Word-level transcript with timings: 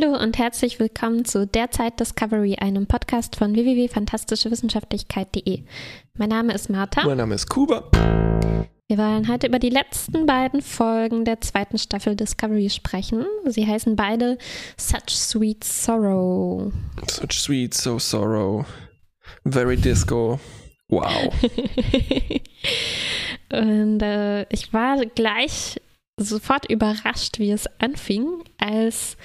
Hallo 0.00 0.16
und 0.16 0.38
herzlich 0.38 0.78
willkommen 0.78 1.24
zu 1.24 1.44
Derzeit 1.44 1.98
Discovery, 1.98 2.54
einem 2.60 2.86
Podcast 2.86 3.34
von 3.34 3.56
www.fantastischewissenschaftlichkeit.de. 3.56 5.64
Mein 6.14 6.28
Name 6.28 6.54
ist 6.54 6.70
Martha. 6.70 7.04
Mein 7.04 7.16
Name 7.16 7.34
ist 7.34 7.48
Kuba. 7.48 7.90
Wir 8.86 8.96
wollen 8.96 9.26
heute 9.26 9.48
über 9.48 9.58
die 9.58 9.70
letzten 9.70 10.24
beiden 10.24 10.62
Folgen 10.62 11.24
der 11.24 11.40
zweiten 11.40 11.78
Staffel 11.78 12.14
Discovery 12.14 12.70
sprechen. 12.70 13.26
Sie 13.46 13.66
heißen 13.66 13.96
beide 13.96 14.38
Such 14.76 15.08
Sweet 15.08 15.64
Sorrow. 15.64 16.70
Such 17.10 17.32
Sweet 17.32 17.74
So 17.74 17.98
Sorrow. 17.98 18.64
Very 19.44 19.76
Disco. 19.76 20.38
Wow. 20.88 21.34
und 23.52 24.00
äh, 24.00 24.42
ich 24.52 24.72
war 24.72 25.04
gleich 25.06 25.80
sofort 26.16 26.70
überrascht, 26.70 27.40
wie 27.40 27.50
es 27.50 27.66
anfing, 27.80 28.44
als 28.58 29.16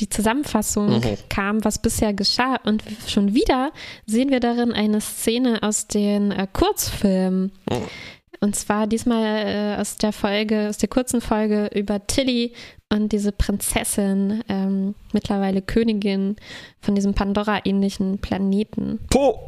die 0.00 0.08
Zusammenfassung 0.08 0.98
mhm. 0.98 1.16
kam, 1.28 1.64
was 1.64 1.80
bisher 1.80 2.12
geschah. 2.12 2.56
Und 2.64 2.82
schon 3.06 3.34
wieder 3.34 3.72
sehen 4.06 4.30
wir 4.30 4.40
darin 4.40 4.72
eine 4.72 5.00
Szene 5.00 5.62
aus 5.62 5.86
den 5.86 6.30
äh, 6.30 6.46
Kurzfilmen. 6.52 7.52
Mhm. 7.70 7.82
Und 8.40 8.54
zwar 8.54 8.86
diesmal 8.86 9.46
äh, 9.46 9.80
aus 9.80 9.96
der 9.96 10.12
Folge, 10.12 10.68
aus 10.68 10.78
der 10.78 10.88
kurzen 10.88 11.20
Folge 11.20 11.70
über 11.74 12.06
Tilly 12.06 12.52
und 12.88 13.12
diese 13.12 13.32
Prinzessin, 13.32 14.42
ähm, 14.48 14.94
mittlerweile 15.12 15.60
Königin 15.60 16.36
von 16.80 16.94
diesem 16.94 17.14
Pandora-ähnlichen 17.14 18.18
Planeten. 18.18 19.00
Po! 19.10 19.38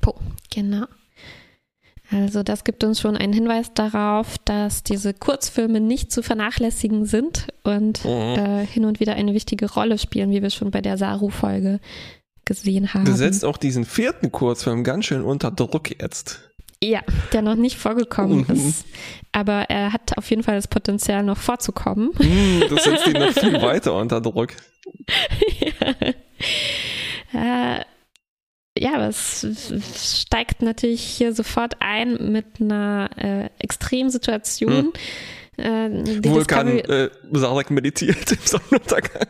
Po, 0.00 0.16
genau. 0.52 0.86
Also 2.14 2.44
das 2.44 2.62
gibt 2.62 2.84
uns 2.84 3.00
schon 3.00 3.16
einen 3.16 3.32
Hinweis 3.32 3.74
darauf, 3.74 4.38
dass 4.44 4.84
diese 4.84 5.12
Kurzfilme 5.12 5.80
nicht 5.80 6.12
zu 6.12 6.22
vernachlässigen 6.22 7.06
sind 7.06 7.48
und 7.64 8.04
mhm. 8.04 8.10
äh, 8.10 8.66
hin 8.66 8.84
und 8.84 9.00
wieder 9.00 9.14
eine 9.14 9.34
wichtige 9.34 9.70
Rolle 9.70 9.98
spielen, 9.98 10.30
wie 10.30 10.40
wir 10.40 10.50
schon 10.50 10.70
bei 10.70 10.80
der 10.80 10.96
Saru-Folge 10.96 11.80
gesehen 12.44 12.94
haben. 12.94 13.04
Du 13.04 13.14
setzt 13.14 13.44
auch 13.44 13.56
diesen 13.56 13.84
vierten 13.84 14.30
Kurzfilm 14.30 14.84
ganz 14.84 15.06
schön 15.06 15.22
unter 15.22 15.50
Druck 15.50 15.90
jetzt. 16.00 16.40
Ja, 16.80 17.00
der 17.32 17.42
noch 17.42 17.56
nicht 17.56 17.78
vorgekommen 17.78 18.44
mhm. 18.46 18.54
ist. 18.54 18.84
Aber 19.32 19.62
er 19.68 19.92
hat 19.92 20.16
auf 20.16 20.28
jeden 20.30 20.44
Fall 20.44 20.54
das 20.54 20.68
Potenzial, 20.68 21.24
noch 21.24 21.38
vorzukommen. 21.38 22.10
Mm, 22.18 22.60
das 22.70 22.84
setzt 22.84 23.06
ihn 23.08 23.14
noch 23.14 23.32
viel 23.32 23.60
weiter 23.60 23.94
unter 23.94 24.20
Druck. 24.20 24.52
ja. 27.32 27.76
Äh, 27.76 27.84
ja, 28.84 28.96
aber 28.96 29.08
es 29.08 29.46
steigt 29.96 30.60
natürlich 30.60 31.00
hier 31.00 31.32
sofort 31.32 31.76
ein 31.80 32.30
mit 32.30 32.60
einer 32.60 33.08
äh, 33.16 33.48
Extremsituation. 33.58 34.92
Hm. 34.92 34.92
Äh, 35.56 36.22
Vulkan 36.28 36.80
äh, 36.80 37.08
Sarek 37.32 37.70
meditiert 37.70 38.30
im 38.30 38.38
Sonnenuntergang. 38.44 39.26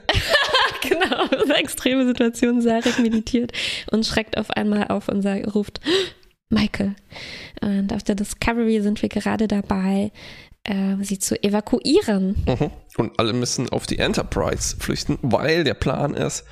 genau, 0.83 1.53
extreme 1.55 2.05
Situation, 2.05 2.63
Sarek 2.63 2.99
meditiert 2.99 3.53
und 3.93 4.05
schreckt 4.05 4.39
auf 4.39 4.51
einmal 4.51 4.89
auf 4.89 5.09
und 5.09 5.23
sagt, 5.23 5.55
ruft, 5.55 5.81
Michael. 6.49 6.97
Und 7.61 7.93
auf 7.93 8.03
der 8.03 8.17
Discovery 8.17 8.81
sind 8.81 9.03
wir 9.03 9.09
gerade 9.09 9.47
dabei, 9.47 10.11
äh, 10.65 10.97
sie 11.03 11.19
zu 11.19 11.41
evakuieren. 11.43 12.45
Mhm. 12.47 12.71
Und 12.97 13.19
alle 13.19 13.33
müssen 13.33 13.69
auf 13.69 13.87
die 13.87 13.99
Enterprise 13.99 14.77
flüchten, 14.79 15.19
weil 15.23 15.65
der 15.65 15.75
Plan 15.75 16.15
ist, 16.15 16.45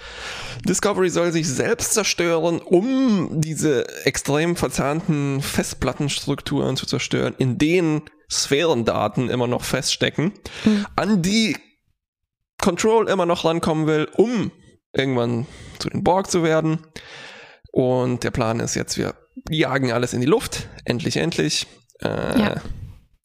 Discovery 0.67 1.09
soll 1.09 1.33
sich 1.33 1.49
selbst 1.49 1.95
zerstören, 1.95 2.61
um 2.61 3.41
diese 3.41 4.07
extrem 4.07 4.57
verzahnten 4.57 5.41
Festplattenstrukturen 5.41 6.77
zu 6.77 6.87
zerstören, 6.87 7.35
in 7.39 7.59
denen 7.59 8.03
Sphärendaten 8.31 9.31
immer 9.31 9.47
noch 9.47 9.65
feststecken, 9.65 10.33
mhm. 10.65 10.87
an 10.97 11.23
die 11.23 11.57
Control 12.61 13.09
immer 13.09 13.27
noch 13.27 13.45
rankommen 13.45 13.87
will, 13.87 14.09
um 14.17 14.53
irgendwann 14.93 15.47
zu 15.79 15.89
den 15.89 16.05
Borg 16.05 16.31
zu 16.31 16.43
werden. 16.43 16.79
Und 17.73 18.25
der 18.25 18.31
Plan 18.31 18.61
ist 18.61 18.75
jetzt, 18.75 18.99
wir 18.99 19.15
jagen 19.49 19.91
alles 19.93 20.13
in 20.13 20.21
die 20.21 20.27
Luft. 20.27 20.69
Endlich, 20.85 21.17
endlich. 21.17 21.67
Äh, 22.01 22.39
ja, 22.39 22.63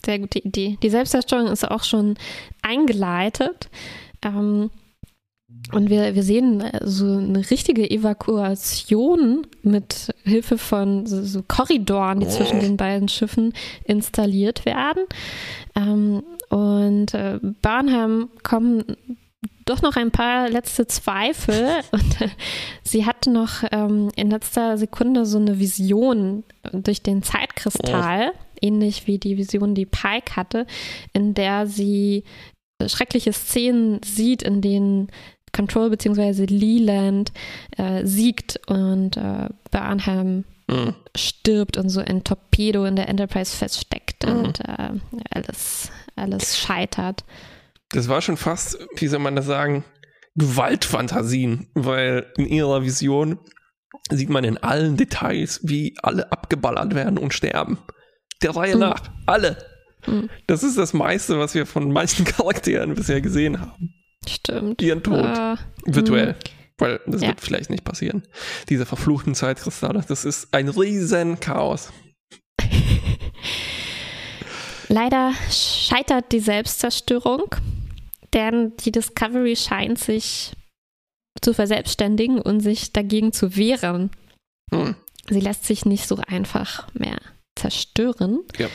sehr 0.08 0.20
gute 0.20 0.40
Idee. 0.40 0.78
Die 0.82 0.90
Selbstzerstörung 0.90 1.48
ist 1.48 1.70
auch 1.70 1.84
schon 1.84 2.16
eingeleitet. 2.62 3.70
Ähm, 4.24 4.72
und 5.74 5.90
wir, 5.90 6.16
wir 6.16 6.24
sehen 6.24 6.62
äh, 6.62 6.80
so 6.84 7.06
eine 7.06 7.50
richtige 7.50 7.90
Evakuation 7.90 9.46
mit 9.64 10.14
Hilfe 10.24 10.58
von 10.58 11.06
so, 11.06 11.22
so 11.24 11.44
Korridoren, 11.46 12.22
die 12.22 12.28
zwischen 12.30 12.62
den 12.62 12.78
beiden 12.78 13.10
Schiffen 13.10 13.54
installiert 13.84 14.66
werden. 14.66 15.04
Ähm, 15.76 16.24
und 16.50 17.14
äh, 17.14 17.40
Burnham 17.62 18.30
kommen 18.44 18.96
doch 19.66 19.82
noch 19.82 19.98
ein 19.98 20.12
paar 20.12 20.50
letzte 20.50 20.88
Zweifel. 20.88 21.68
Und 21.92 22.22
äh, 22.22 22.30
sie 22.84 23.06
hatte 23.06 23.30
noch 23.30 23.64
ähm, 23.72 24.10
in 24.16 24.30
letzter 24.30 24.78
Sekunde 24.78 25.26
so 25.26 25.38
eine 25.38 25.60
Vision 25.60 26.44
durch 26.72 27.04
den 27.04 27.24
Zeitkristall, 27.24 28.32
oh. 28.34 28.47
Ähnlich 28.62 29.08
wie 29.08 29.18
die 29.18 29.38
Vision, 29.38 29.76
die 29.76 29.86
Pike 29.86 30.36
hatte, 30.36 30.66
in 31.14 31.34
der 31.34 31.68
sie 31.68 32.24
schreckliche 32.86 33.34
Szenen 33.34 34.02
sieht, 34.04 34.44
in 34.44 34.62
denen 34.62 35.08
Control 35.52 35.90
bzw. 35.90 36.46
Leland 36.46 37.32
äh, 37.78 38.06
siegt 38.06 38.60
und 38.68 39.18
äh, 39.18 39.50
Barnham 39.72 40.44
mhm. 40.68 40.94
stirbt 41.16 41.78
und 41.78 41.90
so 41.90 42.02
ein 42.02 42.24
Torpedo 42.24 42.86
in 42.86 42.96
der 42.96 43.10
Enterprise 43.10 43.56
feststeckt 43.56 44.28
mhm. 44.28 44.36
und 44.36 44.60
äh, 44.60 44.92
alles, 45.32 45.92
alles 46.16 46.60
scheitert 46.60 47.24
das 47.90 48.10
war 48.10 48.22
schon 48.22 48.38
fast, 48.38 48.78
wie 48.96 49.08
soll 49.08 49.20
man 49.20 49.36
das 49.36 49.46
sagen, 49.46 49.84
Gewaltfantasien, 50.36 51.68
weil 51.74 52.32
in 52.38 52.46
ihrer 52.48 52.84
Vision 52.84 53.40
sieht 54.10 54.30
man 54.30 54.44
in 54.44 54.58
allen 54.58 54.98
Details, 54.98 55.62
wie 55.64 55.96
alle 56.04 56.32
abgeballert 56.32 56.94
werden 56.96 57.18
und 57.18 57.34
sterben. 57.34 57.80
Der 58.42 58.56
Reihe 58.56 58.76
mhm. 58.76 58.82
nach. 58.82 59.02
Alle. 59.26 59.58
Mhm. 60.06 60.30
Das 60.48 60.64
ist 60.64 60.78
das 60.78 60.94
meiste, 60.94 61.40
was 61.40 61.56
wir 61.56 61.66
von 61.66 61.92
manchen 61.92 62.26
Charakteren 62.26 62.96
bisher 62.96 63.22
gesehen 63.22 63.60
haben. 63.60 63.94
Stimmt. 64.28 64.82
Ihren 64.82 65.04
Tod. 65.04 65.24
Uh, 65.24 65.56
Virtuell. 65.86 66.34
Mh. 66.34 66.36
Weil 66.80 67.00
das 67.08 67.22
ja. 67.22 67.30
wird 67.30 67.42
vielleicht 67.42 67.72
nicht 67.72 67.84
passieren. 67.84 68.24
Diese 68.70 68.86
verfluchten 68.86 69.34
Zeitkristalle, 69.34 70.06
das 70.08 70.26
ist 70.26 70.54
ein 70.54 70.70
riesen 70.70 71.40
Chaos. 71.40 71.92
Leider 74.88 75.34
scheitert 75.50 76.32
die 76.32 76.40
Selbstzerstörung 76.40 77.56
denn 78.34 78.76
die 78.78 78.92
Discovery 78.92 79.56
scheint 79.56 80.00
sich 80.00 80.54
zu 81.42 81.54
verselbstständigen 81.54 82.42
und 82.42 82.60
sich 82.60 82.94
dagegen 82.94 83.32
zu 83.32 83.56
wehren. 83.56 84.12
Hm. 84.72 84.96
Sie 85.30 85.40
lässt 85.40 85.66
sich 85.66 85.86
nicht 85.86 86.08
so 86.08 86.18
einfach 86.28 86.88
mehr 86.94 87.20
zerstören. 87.58 88.40
Ja. 88.58 88.68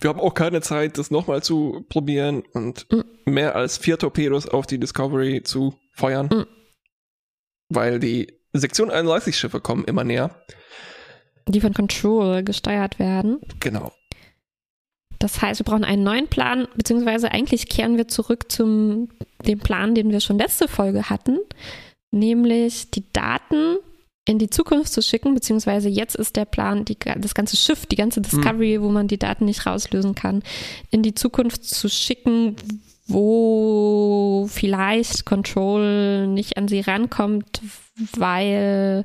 Wir 0.00 0.10
haben 0.10 0.20
auch 0.20 0.34
keine 0.34 0.60
Zeit, 0.60 0.98
das 0.98 1.10
nochmal 1.10 1.42
zu 1.42 1.84
probieren 1.88 2.42
und 2.52 2.90
mhm. 2.90 3.04
mehr 3.24 3.54
als 3.54 3.78
vier 3.78 3.98
Torpedos 3.98 4.48
auf 4.48 4.66
die 4.66 4.78
Discovery 4.78 5.42
zu 5.42 5.74
feuern, 5.92 6.28
mhm. 6.32 6.46
weil 7.68 8.00
die 8.00 8.38
Sektion 8.52 8.90
31 8.90 9.36
Schiffe 9.36 9.60
kommen 9.60 9.84
immer 9.84 10.04
näher. 10.04 10.44
Die 11.46 11.60
von 11.60 11.74
Control 11.74 12.42
gesteuert 12.42 12.98
werden. 12.98 13.40
Genau. 13.60 13.92
Das 15.18 15.40
heißt, 15.40 15.60
wir 15.60 15.64
brauchen 15.64 15.84
einen 15.84 16.02
neuen 16.02 16.28
Plan, 16.28 16.68
beziehungsweise 16.74 17.30
eigentlich 17.30 17.68
kehren 17.68 17.96
wir 17.96 18.08
zurück 18.08 18.50
zum 18.50 19.08
dem 19.46 19.58
Plan, 19.58 19.94
den 19.94 20.10
wir 20.10 20.20
schon 20.20 20.38
letzte 20.38 20.68
Folge 20.68 21.08
hatten, 21.08 21.38
nämlich 22.10 22.90
die 22.90 23.10
Daten 23.12 23.78
in 24.26 24.38
die 24.38 24.48
Zukunft 24.48 24.92
zu 24.92 25.02
schicken, 25.02 25.34
beziehungsweise 25.34 25.88
jetzt 25.88 26.16
ist 26.16 26.36
der 26.36 26.46
Plan, 26.46 26.84
die, 26.84 26.96
das 27.18 27.34
ganze 27.34 27.56
Schiff, 27.56 27.86
die 27.86 27.96
ganze 27.96 28.20
Discovery, 28.20 28.78
mhm. 28.78 28.82
wo 28.82 28.88
man 28.88 29.08
die 29.08 29.18
Daten 29.18 29.44
nicht 29.44 29.66
rauslösen 29.66 30.14
kann, 30.14 30.42
in 30.90 31.02
die 31.02 31.14
Zukunft 31.14 31.64
zu 31.64 31.88
schicken, 31.88 32.56
wo 33.06 34.48
vielleicht 34.50 35.26
Control 35.26 36.26
nicht 36.26 36.56
an 36.56 36.68
sie 36.68 36.80
rankommt, 36.80 37.60
weil 38.16 39.04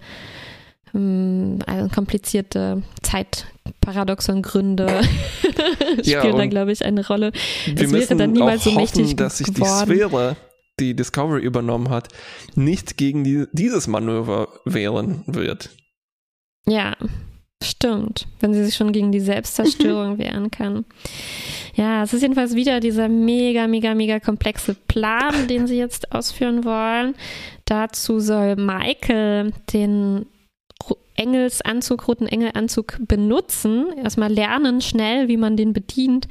ähm, 0.96 1.60
also 1.66 1.90
komplizierte 1.90 2.82
Zeitparadoxon-Gründe 3.02 4.88
ja, 6.04 6.20
spielen 6.20 6.38
da, 6.38 6.46
glaube 6.46 6.72
ich, 6.72 6.86
eine 6.86 7.06
Rolle. 7.06 7.34
Es 7.76 7.92
wäre 7.92 8.16
dann 8.16 8.32
niemals 8.32 8.64
so 8.64 8.72
mächtig 8.72 9.18
dass 9.18 9.40
sich 9.40 9.48
geworden. 9.48 9.90
die 9.90 9.96
Sphäre, 9.96 10.38
die 10.80 10.96
Discovery 10.96 11.42
übernommen 11.42 11.90
hat, 11.90 12.10
nicht 12.56 12.98
gegen 12.98 13.24
die, 13.24 13.46
dieses 13.52 13.88
Manöver 13.88 14.48
wehren 14.66 15.24
wird. 15.28 15.70
Ja, 16.66 16.96
stimmt. 17.64 18.28
Wenn 18.40 18.54
sie 18.54 18.64
sich 18.64 18.76
schon 18.76 18.92
gegen 18.92 19.12
die 19.12 19.20
Selbstzerstörung 19.20 20.18
wehren 20.18 20.52
kann. 20.52 20.86
Ja, 21.76 22.04
es 22.04 22.14
ist 22.14 22.22
jedenfalls 22.22 22.56
wieder 22.56 22.80
dieser 22.80 23.08
mega, 23.10 23.68
mega, 23.68 23.96
mega 23.96 24.20
komplexe 24.20 24.76
Plan, 24.76 25.48
den 25.48 25.68
sie 25.68 25.78
jetzt 25.78 26.12
ausführen 26.12 26.64
wollen. 26.64 27.16
Dazu 27.66 28.20
soll 28.20 28.56
Michael 28.56 29.54
den 29.74 30.26
Engelsanzug, 31.20 32.08
roten 32.08 32.28
Engelanzug 32.28 32.98
benutzen, 33.02 33.88
erstmal 34.02 34.32
lernen 34.32 34.82
schnell, 34.82 35.28
wie 35.28 35.38
man 35.38 35.58
den 35.58 35.74
bedient, 35.74 36.28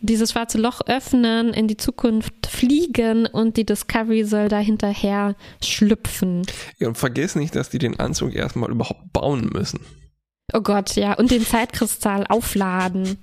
dieses 0.00 0.32
schwarze 0.32 0.58
Loch 0.58 0.80
öffnen, 0.86 1.52
in 1.52 1.68
die 1.68 1.76
Zukunft 1.76 2.46
fliegen 2.46 3.26
und 3.26 3.56
die 3.56 3.66
Discovery 3.66 4.24
soll 4.24 4.48
da 4.48 4.58
hinterher 4.58 5.34
schlüpfen. 5.62 6.46
Ja, 6.78 6.88
und 6.88 6.96
vergiss 6.96 7.34
nicht, 7.34 7.54
dass 7.56 7.68
die 7.68 7.78
den 7.78 7.98
Anzug 7.98 8.34
erstmal 8.34 8.70
überhaupt 8.70 9.12
bauen 9.12 9.50
müssen. 9.52 9.80
Oh 10.54 10.60
Gott, 10.60 10.96
ja, 10.96 11.14
und 11.14 11.30
den 11.30 11.44
Zeitkristall 11.44 12.24
aufladen 12.28 13.18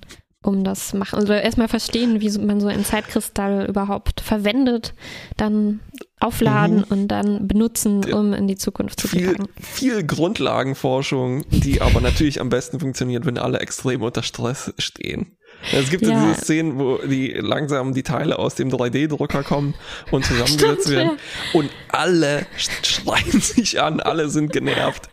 um 0.46 0.64
das 0.64 0.94
machen. 0.94 1.18
Also 1.18 1.32
erstmal 1.32 1.68
verstehen, 1.68 2.20
wie 2.20 2.38
man 2.38 2.60
so 2.60 2.68
einen 2.68 2.84
Zeitkristall 2.84 3.66
überhaupt 3.68 4.20
verwendet, 4.20 4.94
dann 5.36 5.80
aufladen 6.18 6.78
mhm. 6.78 6.84
und 6.88 7.08
dann 7.08 7.46
benutzen, 7.46 8.12
um 8.12 8.32
in 8.32 8.48
die 8.48 8.56
Zukunft 8.56 9.00
zu 9.00 9.08
viel, 9.08 9.32
gelangen. 9.32 9.48
Viel 9.60 10.04
Grundlagenforschung, 10.04 11.44
die 11.50 11.82
aber 11.82 12.00
natürlich 12.00 12.40
am 12.40 12.48
besten 12.48 12.80
funktioniert, 12.80 13.26
wenn 13.26 13.38
alle 13.38 13.60
extrem 13.60 14.02
unter 14.02 14.22
Stress 14.22 14.72
stehen. 14.78 15.36
Es 15.72 15.90
gibt 15.90 16.06
ja, 16.06 16.20
diese 16.20 16.40
Szenen, 16.40 16.78
wo 16.78 16.98
die 16.98 17.32
langsam 17.32 17.94
die 17.94 18.02
Teile 18.02 18.38
aus 18.38 18.54
dem 18.54 18.70
3D-Drucker 18.70 19.42
kommen 19.42 19.74
und 20.10 20.24
zusammengesetzt 20.24 20.90
werden. 20.90 21.18
Ja. 21.52 21.60
Und 21.60 21.70
alle 21.88 22.46
schreien 22.82 23.40
sich 23.40 23.80
an, 23.80 24.00
alle 24.00 24.28
sind 24.28 24.52
genervt. 24.52 25.08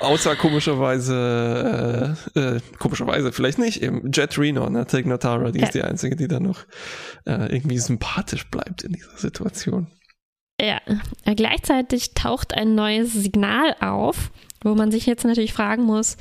Außer 0.00 0.36
komischerweise, 0.36 2.16
äh, 2.34 2.40
äh, 2.40 2.60
komischerweise 2.78 3.32
vielleicht 3.32 3.58
nicht, 3.58 3.82
eben 3.82 4.10
Jet 4.12 4.38
Reno, 4.38 4.68
ne? 4.70 4.86
Tig 4.86 5.06
Notara, 5.06 5.50
die 5.50 5.60
ja. 5.60 5.66
ist 5.66 5.74
die 5.74 5.82
einzige, 5.82 6.16
die 6.16 6.28
da 6.28 6.40
noch 6.40 6.60
äh, 7.26 7.54
irgendwie 7.54 7.78
sympathisch 7.78 8.46
bleibt 8.50 8.82
in 8.82 8.92
dieser 8.92 9.16
Situation. 9.16 9.88
Ja, 10.60 10.80
gleichzeitig 11.34 12.14
taucht 12.14 12.54
ein 12.54 12.74
neues 12.76 13.12
Signal 13.12 13.74
auf, 13.80 14.30
wo 14.62 14.74
man 14.74 14.92
sich 14.92 15.04
jetzt 15.04 15.24
natürlich 15.24 15.52
fragen 15.52 15.82
muss, 15.82 16.16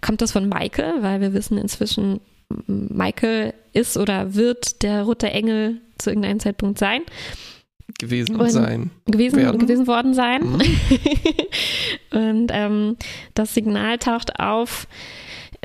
kommt 0.00 0.20
das 0.20 0.32
von 0.32 0.48
Michael? 0.48 1.02
Weil 1.02 1.20
wir 1.20 1.32
wissen 1.32 1.58
inzwischen, 1.58 2.20
Michael 2.66 3.54
ist 3.72 3.96
oder 3.96 4.34
wird 4.34 4.82
der 4.82 5.02
rote 5.02 5.30
Engel 5.30 5.80
zu 5.98 6.10
irgendeinem 6.10 6.40
Zeitpunkt 6.40 6.78
sein 6.78 7.02
gewesen 7.98 8.36
und 8.36 8.50
sein. 8.50 8.90
Gewesen, 9.06 9.36
werden. 9.38 9.58
gewesen 9.58 9.86
worden 9.86 10.14
sein. 10.14 10.42
Mhm. 10.42 10.60
und 12.12 12.50
ähm, 12.52 12.96
das 13.34 13.54
Signal 13.54 13.98
taucht 13.98 14.38
auf 14.38 14.86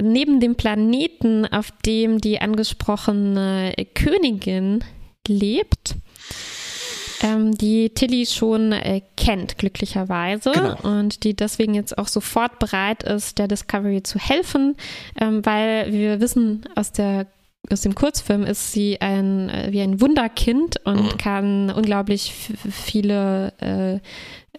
neben 0.02 0.40
dem 0.40 0.56
Planeten, 0.56 1.46
auf 1.46 1.72
dem 1.86 2.20
die 2.20 2.40
angesprochene 2.40 3.74
Königin 3.94 4.84
lebt. 5.28 5.96
Ähm, 7.24 7.56
die 7.56 7.92
Tilly 7.92 8.26
schon 8.26 8.72
äh, 8.72 9.02
kennt, 9.16 9.60
glücklicherweise, 9.60 10.52
genau. 10.54 10.78
und 10.82 11.24
die 11.24 11.36
deswegen 11.36 11.76
jetzt 11.76 11.96
auch 12.00 12.08
sofort 12.08 12.58
bereit 12.58 13.04
ist, 13.04 13.38
der 13.38 13.48
Discovery 13.48 14.02
zu 14.02 14.18
helfen, 14.18 14.76
ähm, 15.20 15.46
weil 15.46 15.94
wir 15.94 16.20
wissen 16.20 16.64
aus 16.76 16.92
der 16.92 17.28
aus 17.70 17.82
dem 17.82 17.96
Kurzfilm 17.96 18.44
ist 18.44 18.72
sie 18.72 19.00
ein 19.02 19.50
äh, 19.50 19.68
wie 19.72 19.82
ein 19.82 20.02
Wunderkind 20.02 20.86
und 20.86 21.04
mhm. 21.04 21.18
kann 21.18 21.70
unglaublich 21.70 22.34
viele 22.70 23.54
äh, 23.60 24.00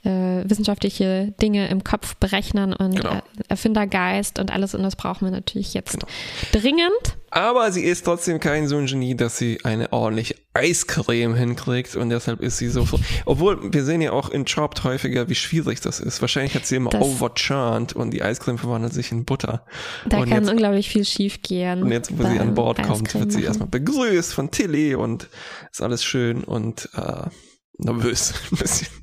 äh, 0.05 0.43
wissenschaftliche 0.49 1.33
Dinge 1.41 1.69
im 1.69 1.85
Kopf 1.85 2.17
berechnen 2.17 2.73
und 2.73 2.97
genau. 2.97 3.21
Erfindergeist 3.49 4.39
und 4.39 4.53
alles 4.53 4.75
und 4.75 4.83
das 4.83 4.97
brauchen 4.97 5.27
wir 5.27 5.31
natürlich 5.31 5.75
jetzt 5.75 5.93
genau. 5.93 6.07
dringend. 6.53 7.17
Aber 7.31 7.73
sie 7.73 7.83
ist 7.83 8.05
trotzdem 8.05 8.41
kein 8.41 8.69
so 8.69 8.77
ein 8.77 8.87
Genie, 8.87 9.15
dass 9.15 9.39
sie 9.39 9.61
eine 9.65 9.91
ordentliche 9.93 10.35
Eiscreme 10.53 11.35
hinkriegt 11.35 11.97
und 11.97 12.11
deshalb 12.11 12.41
ist 12.41 12.59
sie 12.59 12.69
so. 12.69 12.87
Obwohl 13.25 13.73
wir 13.73 13.85
sehen 13.85 14.03
ja 14.03 14.13
auch 14.13 14.29
in 14.29 14.45
Chopped 14.45 14.85
häufiger, 14.85 15.31
wie 15.31 15.35
schwierig 15.35 15.81
das 15.81 15.99
ist. 15.99 16.21
Wahrscheinlich 16.21 16.55
hat 16.55 16.67
sie 16.67 16.77
immer 16.77 16.95
overchurned 17.01 17.95
und 17.95 18.11
die 18.11 18.23
Eiscreme 18.23 18.59
verwandelt 18.59 18.93
sich 18.93 19.13
in 19.13 19.25
Butter. 19.25 19.65
Da 20.05 20.19
und 20.19 20.29
kann 20.29 20.43
jetzt, 20.43 20.51
unglaublich 20.51 20.91
viel 20.91 21.07
schief 21.07 21.41
gehen. 21.41 21.85
Und 21.85 21.91
jetzt, 21.91 22.17
wo 22.19 22.23
sie 22.23 22.39
an 22.39 22.55
Bord 22.55 22.83
kommt, 22.83 23.15
wird 23.15 23.33
sie 23.33 23.45
erstmal 23.45 23.69
begrüßt 23.69 24.35
von 24.35 24.51
Tilly 24.51 24.95
und 24.95 25.29
ist 25.71 25.81
alles 25.81 26.05
schön 26.05 26.45
und 26.45 26.91
äh, 26.95 27.31
nervös 27.79 28.35
ein 28.53 28.59
bisschen. 28.59 29.02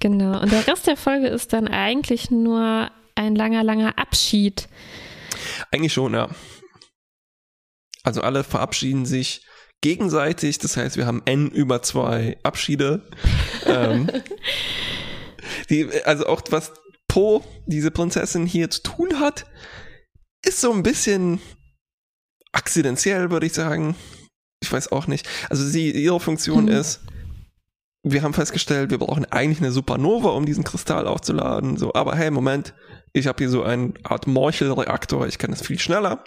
Genau. 0.00 0.40
Und 0.40 0.52
der 0.52 0.66
Rest 0.66 0.86
der 0.86 0.96
Folge 0.96 1.28
ist 1.28 1.52
dann 1.52 1.68
eigentlich 1.68 2.30
nur 2.30 2.90
ein 3.14 3.34
langer, 3.34 3.62
langer 3.62 3.98
Abschied. 3.98 4.68
Eigentlich 5.70 5.92
schon, 5.92 6.14
ja. 6.14 6.28
Also 8.02 8.20
alle 8.20 8.44
verabschieden 8.44 9.06
sich 9.06 9.46
gegenseitig. 9.80 10.58
Das 10.58 10.76
heißt, 10.76 10.96
wir 10.96 11.06
haben 11.06 11.22
n 11.24 11.50
über 11.50 11.82
zwei 11.82 12.38
Abschiede. 12.42 13.08
ähm, 13.66 14.10
die, 15.70 15.90
also 16.04 16.26
auch 16.26 16.42
was 16.50 16.72
Po, 17.08 17.44
diese 17.66 17.90
Prinzessin 17.90 18.46
hier 18.46 18.70
zu 18.70 18.82
tun 18.82 19.20
hat, 19.20 19.46
ist 20.44 20.60
so 20.60 20.72
ein 20.72 20.82
bisschen 20.82 21.40
akzidentiell, 22.52 23.30
würde 23.30 23.46
ich 23.46 23.52
sagen. 23.52 23.94
Ich 24.62 24.72
weiß 24.72 24.90
auch 24.92 25.06
nicht. 25.06 25.28
Also 25.50 25.64
sie, 25.64 25.90
ihre 25.90 26.20
Funktion 26.20 26.66
hm. 26.68 26.76
ist, 26.76 27.00
wir 28.04 28.22
haben 28.22 28.34
festgestellt, 28.34 28.90
wir 28.90 28.98
brauchen 28.98 29.24
eigentlich 29.24 29.58
eine 29.58 29.72
Supernova, 29.72 30.30
um 30.30 30.44
diesen 30.44 30.62
Kristall 30.62 31.08
aufzuladen. 31.08 31.78
So, 31.78 31.94
aber 31.94 32.14
hey, 32.14 32.30
Moment, 32.30 32.74
ich 33.14 33.26
habe 33.26 33.38
hier 33.38 33.48
so 33.48 33.62
eine 33.62 33.94
Art 34.04 34.26
Morchelreaktor, 34.26 35.26
ich 35.26 35.38
kann 35.38 35.50
das 35.50 35.62
viel 35.62 35.78
schneller. 35.78 36.22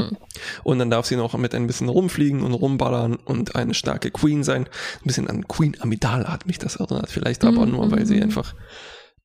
Hm. 0.00 0.16
Und 0.64 0.78
dann 0.80 0.90
darf 0.90 1.06
sie 1.06 1.16
noch 1.16 1.38
mit 1.38 1.54
ein 1.54 1.68
bisschen 1.68 1.88
rumfliegen 1.88 2.42
und 2.42 2.52
rumballern 2.52 3.14
und 3.14 3.54
eine 3.54 3.72
starke 3.72 4.10
Queen 4.10 4.42
sein. 4.42 4.64
Ein 4.64 5.04
bisschen 5.04 5.28
an 5.28 5.46
Queen 5.46 5.76
Amidala 5.80 6.30
hat 6.30 6.46
mich 6.46 6.58
das 6.58 6.76
erinnert, 6.76 7.08
vielleicht 7.08 7.44
aber 7.44 7.64
mhm. 7.64 7.72
nur, 7.72 7.90
weil 7.92 8.04
sie 8.04 8.16
hm. 8.16 8.24
einfach 8.24 8.54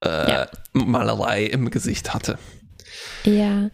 äh, 0.05 0.31
ja. 0.31 0.47
Malerei 0.73 1.45
im 1.45 1.71
Gesicht 1.71 2.13
hatte. 2.13 2.37
Ja, 3.24 3.69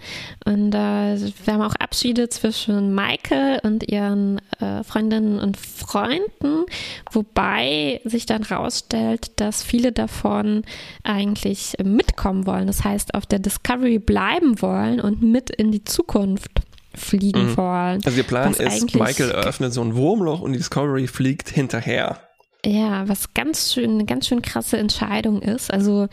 und 0.45 0.73
äh, 0.73 1.17
wir 1.45 1.53
haben 1.53 1.61
auch 1.61 1.75
Abschiede 1.75 2.27
zwischen 2.29 2.93
Michael 2.93 3.59
und 3.63 3.89
ihren 3.89 4.41
äh, 4.59 4.83
Freundinnen 4.83 5.39
und 5.39 5.55
Freunden, 5.57 6.65
wobei 7.11 8.01
sich 8.03 8.25
dann 8.25 8.43
rausstellt, 8.43 9.39
dass 9.39 9.63
viele 9.63 9.91
davon 9.93 10.63
eigentlich 11.03 11.75
mitkommen 11.81 12.45
wollen. 12.45 12.67
Das 12.67 12.83
heißt, 12.83 13.13
auf 13.15 13.25
der 13.25 13.39
Discovery 13.39 13.99
bleiben 13.99 14.61
wollen 14.61 14.99
und 14.99 15.21
mit 15.21 15.49
in 15.49 15.71
die 15.71 15.83
Zukunft 15.85 16.51
fliegen 16.93 17.51
mhm. 17.51 17.57
wollen. 17.57 18.01
Also 18.03 18.17
ihr 18.17 18.23
Plan 18.23 18.53
ist, 18.53 18.95
Michael 18.95 19.31
eröffnet 19.31 19.73
so 19.73 19.81
ein 19.81 19.95
Wurmloch 19.95 20.41
und 20.41 20.51
die 20.51 20.57
Discovery 20.57 21.07
fliegt 21.07 21.49
hinterher. 21.49 22.19
Ja, 22.65 23.07
was 23.07 23.33
ganz 23.33 23.73
schön, 23.73 23.91
eine 23.91 24.05
ganz 24.05 24.27
schön 24.27 24.41
krasse 24.41 24.77
Entscheidung 24.77 25.41
ist. 25.41 25.71
Also 25.71 26.07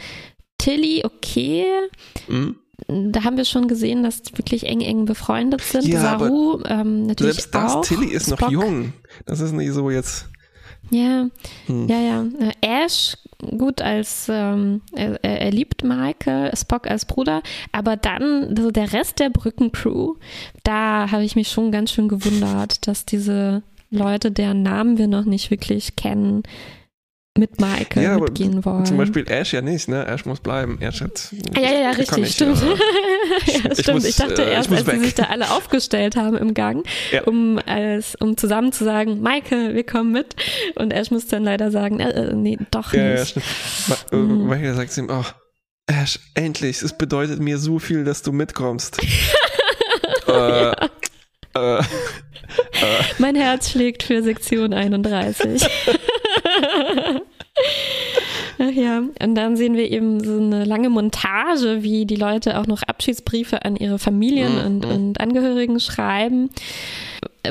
Tilly, 0.59 1.03
okay. 1.05 1.65
Mhm 2.29 2.57
da 2.89 3.25
haben 3.25 3.37
wir 3.37 3.45
schon 3.45 3.69
gesehen, 3.69 4.03
dass 4.03 4.23
die 4.23 4.37
wirklich 4.37 4.67
eng, 4.67 4.81
eng 4.81 5.05
befreundet 5.05 5.63
sind. 5.63 5.87
Ja, 5.87 6.01
Saru 6.01 6.61
ähm, 6.67 7.07
natürlich 7.07 7.35
selbst 7.35 7.55
das, 7.55 7.75
auch. 7.75 7.85
Tilly 7.85 8.09
ist 8.09 8.27
Spock. 8.27 8.41
noch 8.41 8.51
jung. 8.51 8.93
Das 9.27 9.41
ist 9.41 9.53
nicht 9.53 9.73
so 9.73 9.91
jetzt. 9.91 10.29
Ja, 10.91 11.29
hm. 11.67 11.89
ja, 11.89 11.99
ja. 11.99 12.27
Ash, 12.61 13.17
gut 13.57 13.81
als, 13.81 14.27
ähm, 14.29 14.83
er, 14.95 15.23
er, 15.25 15.51
liebt 15.51 15.83
Michael, 15.83 16.55
Spock 16.57 16.87
als 16.87 17.07
Bruder, 17.07 17.43
aber 17.73 17.97
dann, 17.97 18.55
so 18.57 18.71
der 18.71 18.93
Rest 18.93 19.19
der 19.19 19.31
Brückencrew, 19.31 20.15
da 20.63 21.11
habe 21.11 21.25
ich 21.25 21.37
mich 21.37 21.49
schon 21.49 21.73
ganz 21.73 21.91
schön 21.91 22.09
gewundert, 22.09 22.87
dass 22.87 23.07
diese 23.07 23.63
Leute, 23.91 24.31
deren 24.31 24.63
Namen 24.63 24.99
wir 24.99 25.07
noch 25.07 25.25
nicht 25.25 25.51
wirklich 25.51 25.97
kennen, 25.97 26.43
mit 27.37 27.61
Michael 27.61 28.03
ja, 28.03 28.19
mitgehen 28.19 28.65
wollen. 28.65 28.87
Zum 28.87 28.97
Beispiel 28.97 29.29
Ash 29.29 29.53
ja 29.53 29.61
nicht, 29.61 29.89
ne? 29.89 30.07
Ash 30.07 30.25
muss 30.25 30.39
bleiben. 30.39 30.81
Ash 30.81 31.01
hat. 31.01 31.33
Ja, 31.57 31.63
ja, 31.63 31.81
ja, 31.81 31.91
richtig, 31.91 32.19
nicht, 32.19 32.35
stimmt. 32.35 32.63
Ja, 32.63 32.69
ja 33.69 33.75
stimmt. 33.75 33.95
Muss, 33.95 34.05
ich 34.05 34.17
dachte 34.17 34.45
äh, 34.45 34.53
erst, 34.53 34.71
ich 34.71 34.77
als 34.79 34.87
weg. 34.87 34.95
sie 34.95 35.05
sich 35.07 35.15
da 35.15 35.25
alle 35.25 35.51
aufgestellt 35.51 36.15
haben 36.15 36.37
im 36.37 36.55
Gang, 36.55 36.87
ja. 37.11 37.25
um, 37.25 37.59
als, 37.67 38.15
um 38.21 38.37
zusammen 38.37 38.71
zu 38.71 38.85
sagen, 38.85 39.21
Michael, 39.21 39.75
wir 39.75 39.85
kommen 39.85 40.13
mit. 40.13 40.37
Und 40.77 40.93
Ash 40.93 41.11
muss 41.11 41.27
dann 41.27 41.43
leider 41.43 41.73
sagen, 41.73 41.99
äh, 41.99 42.11
äh 42.11 42.33
nee, 42.35 42.57
doch 42.71 42.93
nicht. 42.93 43.03
Ja, 43.03 43.25
stimmt. 43.25 43.47
Ma 43.89 44.17
mhm. 44.17 44.49
Michael 44.49 44.75
sagt 44.75 44.97
ihm, 44.97 45.09
oh, 45.11 45.25
Ash, 45.87 46.21
endlich, 46.35 46.83
es 46.83 46.97
bedeutet 46.97 47.41
mir 47.41 47.59
so 47.59 47.81
viel, 47.81 48.05
dass 48.05 48.23
du 48.23 48.31
mitkommst. 48.31 48.99
äh, 50.29 50.71
äh, 50.71 51.83
mein 53.19 53.35
Herz 53.35 53.71
schlägt 53.71 54.05
für 54.05 54.23
Sektion 54.23 54.73
31. 54.73 55.67
Ach 58.59 58.71
ja, 58.71 58.99
und 58.99 59.35
dann 59.35 59.57
sehen 59.57 59.75
wir 59.75 59.91
eben 59.91 60.23
so 60.23 60.37
eine 60.37 60.65
lange 60.65 60.91
Montage, 60.91 61.83
wie 61.83 62.07
die 62.07 62.17
Leute 62.17 62.59
auch 62.59 62.67
noch 62.67 62.83
Abschiedsbriefe 62.83 63.65
an 63.65 63.77
ihre 63.77 63.99
Familien 63.99 64.55
mhm. 64.55 64.67
und, 64.67 64.85
und 64.87 65.21
Angehörigen 65.21 65.81
schreiben, 65.81 66.51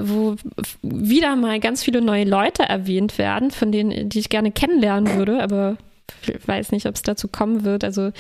wo 0.02 0.36
wieder 0.82 1.36
mal 1.36 1.60
ganz 1.60 1.84
viele 1.84 2.02
neue 2.02 2.26
Leute 2.26 2.64
erwähnt 2.64 3.18
werden, 3.18 3.52
von 3.52 3.72
denen, 3.72 4.10
die 4.10 4.20
ich 4.20 4.30
gerne 4.30 4.52
kennenlernen 4.52 5.18
würde, 5.18 5.42
aber 5.42 5.78
ich 6.22 6.48
weiß 6.48 6.72
nicht, 6.72 6.86
ob 6.86 6.96
es 6.96 7.02
dazu 7.02 7.28
kommen 7.28 7.64
wird. 7.64 7.84
Also 7.84 8.12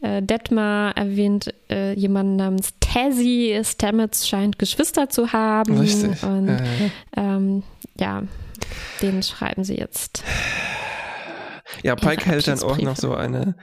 äh, 0.00 0.22
Detmar 0.22 0.96
erwähnt 0.96 1.52
äh, 1.70 1.92
jemanden 1.94 2.36
namens 2.36 2.74
Tassie. 2.80 3.60
Stamets 3.62 4.28
scheint 4.28 4.58
Geschwister 4.58 5.08
zu 5.08 5.32
haben. 5.32 5.78
Richtig. 5.78 6.22
Und 6.22 6.48
ja, 6.48 6.56
ähm, 7.16 7.62
ja 7.98 8.22
den 9.00 9.22
schreiben 9.22 9.64
sie 9.64 9.76
jetzt. 9.76 10.24
Ja, 11.82 11.96
Pike 11.96 12.26
hält 12.26 12.46
dann 12.48 12.60
auch 12.62 12.78
noch 12.78 12.96
so 12.96 13.14
eine 13.14 13.56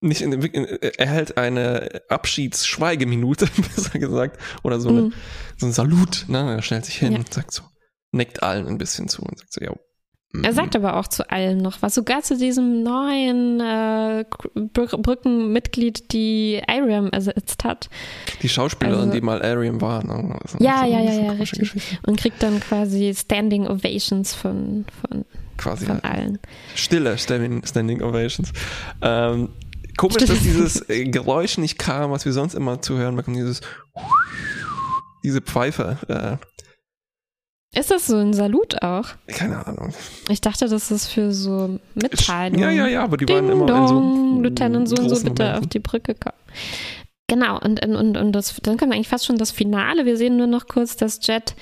nicht 0.00 0.20
in, 0.22 0.32
in, 0.32 0.64
er 0.64 1.06
hält 1.08 1.36
eine 1.38 2.02
Abschiedsschweigeminute, 2.08 3.46
besser 3.56 3.98
gesagt, 3.98 4.40
oder 4.62 4.80
so, 4.80 4.90
eine, 4.90 5.00
Mhm. 5.02 5.12
so 5.56 5.66
ein 5.66 5.72
Salut, 5.72 6.24
ne? 6.28 6.54
Er 6.54 6.62
stellt 6.62 6.84
sich 6.84 6.96
hin 6.96 7.12
Ja. 7.12 7.18
und 7.18 7.34
sagt 7.34 7.52
so, 7.52 7.64
neckt 8.12 8.42
allen 8.42 8.68
ein 8.68 8.78
bisschen 8.78 9.08
zu 9.08 9.22
und 9.22 9.38
sagt 9.38 9.52
so, 9.52 9.60
ja. 9.64 9.74
Er 10.42 10.52
sagt 10.52 10.76
aber 10.76 10.96
auch 10.96 11.06
zu 11.08 11.30
allen 11.30 11.58
noch 11.58 11.80
was, 11.80 11.94
sogar 11.94 12.20
zu 12.22 12.36
diesem 12.36 12.82
neuen 12.82 13.60
äh, 13.60 14.24
Br 14.54 14.86
Brückenmitglied, 14.98 16.12
die 16.12 16.60
Ariam 16.68 17.08
ersetzt 17.10 17.64
hat. 17.64 17.88
die 18.42 18.48
Schauspielerin, 18.50 19.00
also- 19.00 19.12
die 19.12 19.20
mal 19.22 19.40
Ariam 19.42 19.80
war. 19.80 20.04
Ne? 20.04 20.38
Ja, 20.60 20.84
so 20.84 20.92
ja, 20.92 21.00
ja, 21.00 21.12
ja, 21.22 21.32
richtig. 21.32 21.60
Geschichte. 21.60 21.98
Und 22.06 22.20
kriegt 22.20 22.42
dann 22.42 22.60
quasi 22.60 23.14
Standing 23.16 23.66
Ovations 23.68 24.34
von, 24.34 24.84
von, 25.00 25.24
Quasi 25.56 25.86
von 25.86 25.96
ja. 26.04 26.10
allen. 26.10 26.38
stille 26.74 27.16
Standing, 27.16 27.64
Standing 27.64 28.02
Ovations. 28.02 28.52
Ähm, 29.00 29.48
komisch, 29.96 30.16
Stille. 30.16 30.34
dass 30.34 30.42
dieses 30.42 30.88
äh, 30.90 31.04
Geräusch 31.06 31.56
nicht 31.56 31.78
kam, 31.78 32.10
was 32.10 32.26
wir 32.26 32.32
sonst 32.34 32.52
immer 32.54 32.82
zu 32.82 32.98
hören 32.98 33.16
bekommen, 33.16 33.36
dieses 33.38 33.62
diese 35.24 35.40
Pfeife. 35.40 35.96
Ist 37.78 37.92
das 37.92 38.06
so 38.08 38.16
ein 38.16 38.32
Salut 38.32 38.82
auch? 38.82 39.06
Keine 39.28 39.64
Ahnung. 39.64 39.92
Ich 40.28 40.40
dachte, 40.40 40.68
das 40.68 40.90
ist 40.90 41.06
für 41.08 41.32
so 41.32 41.78
Mitteilungen. 41.94 42.60
Ja, 42.60 42.70
ja, 42.70 42.86
ja, 42.88 43.04
aber 43.04 43.16
die 43.16 43.28
waren 43.28 43.46
Ding 43.46 43.52
immer 43.52 43.68
in 43.68 43.86
so 43.88 43.94
dong, 43.94 44.42
Lieutenant 44.42 44.88
so 44.88 44.96
und 44.96 45.08
so 45.08 45.14
bitte 45.16 45.42
Momenten. 45.44 45.62
auf 45.62 45.66
die 45.68 45.78
Brücke 45.78 46.14
kommen. 46.14 46.34
Genau, 47.30 47.58
und, 47.60 47.84
und, 47.84 48.16
und, 48.16 48.32
das, 48.32 48.56
dann 48.62 48.78
kommt 48.78 48.94
eigentlich 48.94 49.08
fast 49.08 49.26
schon 49.26 49.36
das 49.36 49.50
Finale. 49.50 50.06
Wir 50.06 50.16
sehen 50.16 50.38
nur 50.38 50.46
noch 50.46 50.66
kurz, 50.66 50.96
dass 50.96 51.20
Jet 51.26 51.54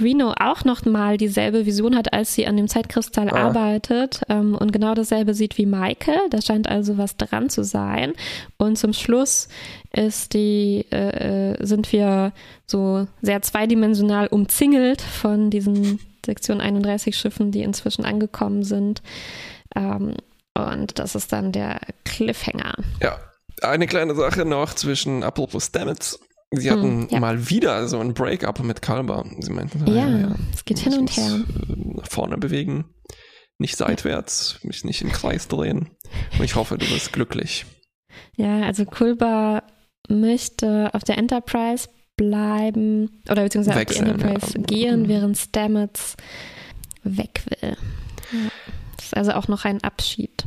Reno 0.00 0.34
auch 0.40 0.64
noch 0.64 0.84
mal 0.84 1.18
dieselbe 1.18 1.66
Vision 1.66 1.96
hat, 1.96 2.12
als 2.12 2.34
sie 2.34 2.48
an 2.48 2.56
dem 2.56 2.66
Zeitkristall 2.66 3.30
Ah. 3.30 3.46
arbeitet 3.46 4.22
ähm, 4.28 4.56
und 4.56 4.72
genau 4.72 4.94
dasselbe 4.94 5.32
sieht 5.34 5.56
wie 5.56 5.66
Michael. 5.66 6.18
Da 6.30 6.42
scheint 6.42 6.68
also 6.68 6.98
was 6.98 7.16
dran 7.16 7.48
zu 7.48 7.62
sein. 7.62 8.12
Und 8.58 8.76
zum 8.76 8.92
Schluss 8.92 9.48
ist 9.92 10.34
die, 10.34 10.84
äh, 10.90 11.52
äh, 11.52 11.64
sind 11.64 11.92
wir 11.92 12.32
so 12.66 13.06
sehr 13.22 13.40
zweidimensional 13.40 14.26
umzingelt 14.26 15.00
von 15.00 15.48
diesen 15.48 16.00
Sektion 16.26 16.60
31 16.60 17.16
Schiffen, 17.16 17.52
die 17.52 17.62
inzwischen 17.62 18.04
angekommen 18.04 18.64
sind. 18.64 19.00
Ähm, 19.76 20.14
und 20.54 20.98
das 20.98 21.14
ist 21.14 21.32
dann 21.32 21.52
der 21.52 21.78
Cliffhanger. 22.04 22.74
Ja, 23.00 23.16
eine 23.62 23.86
kleine 23.86 24.14
Sache 24.14 24.44
noch 24.44 24.74
zwischen 24.74 25.22
apropos 25.22 25.66
Stamets. 25.66 26.18
Sie 26.52 26.70
hatten 26.70 27.02
Hm, 27.02 27.08
ja. 27.10 27.20
mal 27.20 27.48
wieder 27.50 27.88
so 27.88 27.98
ein 27.98 28.14
Break-up 28.14 28.62
mit 28.62 28.80
Kalber. 28.82 29.24
Sie 29.40 29.50
meinten, 29.52 29.84
so, 29.84 29.92
Ja, 29.92 30.34
es 30.52 30.64
geht 30.64 30.78
hin 30.78 30.94
und 30.94 31.10
her. 31.16 31.40
Nach 31.76 32.06
vorne 32.08 32.36
bewegen, 32.38 32.84
nicht 33.58 33.76
seitwärts, 33.76 34.58
mich 34.62 34.84
nicht 34.84 35.02
im 35.02 35.10
Kreis 35.10 35.48
drehen. 35.48 35.90
Und 36.38 36.44
ich 36.44 36.54
hoffe, 36.54 36.78
du 36.78 36.86
bist 36.86 37.12
glücklich. 37.12 37.66
Ja, 38.36 38.62
also 38.62 38.84
Kulba 38.84 39.64
möchte 40.08 40.90
auf 40.92 41.02
der 41.02 41.18
Enterprise 41.18 41.88
bleiben 42.16 43.22
oder 43.28 43.42
beziehungsweise 43.42 43.80
Wechseln, 43.80 44.10
auf 44.10 44.16
die 44.16 44.22
Enterprise 44.22 44.58
ja. 44.58 44.64
gehen, 44.64 45.08
während 45.08 45.36
Stamets 45.36 46.16
weg 47.02 47.42
will. 47.48 47.76
Ja. 48.32 48.50
Das 48.96 49.06
ist 49.06 49.16
also 49.16 49.32
auch 49.32 49.48
noch 49.48 49.64
ein 49.64 49.82
Abschied. 49.82 50.44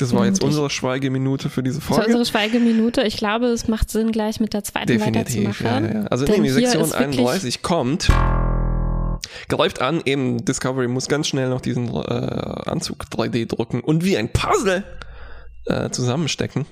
Das 0.00 0.12
war 0.14 0.26
jetzt 0.26 0.38
ich- 0.38 0.44
unsere 0.44 0.70
Schweigeminute 0.70 1.50
für 1.50 1.62
diese 1.62 1.78
Das 1.80 1.88
war 1.90 1.96
Folge. 1.98 2.10
unsere 2.16 2.26
Schweigeminute. 2.26 3.02
Ich 3.02 3.16
glaube, 3.16 3.46
es 3.46 3.68
macht 3.68 3.90
Sinn, 3.90 4.12
gleich 4.12 4.40
mit 4.40 4.52
der 4.54 4.64
zweiten 4.64 4.86
Definitiv, 4.88 5.60
ja, 5.60 5.80
ja. 5.80 6.02
Also 6.10 6.24
Denn 6.24 6.42
nee, 6.42 6.48
die 6.48 6.54
Sektion 6.54 6.82
ist 6.84 6.92
wirklich- 6.98 7.18
31 7.20 7.62
kommt, 7.62 8.08
greift 9.48 9.80
an, 9.80 10.00
eben 10.04 10.44
Discovery 10.44 10.88
muss 10.88 11.08
ganz 11.08 11.28
schnell 11.28 11.48
noch 11.48 11.60
diesen 11.60 11.88
äh, 11.94 11.98
Anzug 12.00 13.04
3D 13.10 13.46
drucken 13.46 13.80
und 13.80 14.04
wie 14.04 14.16
ein 14.16 14.32
Puzzle 14.32 14.84
äh, 15.66 15.90
zusammenstecken. 15.90 16.66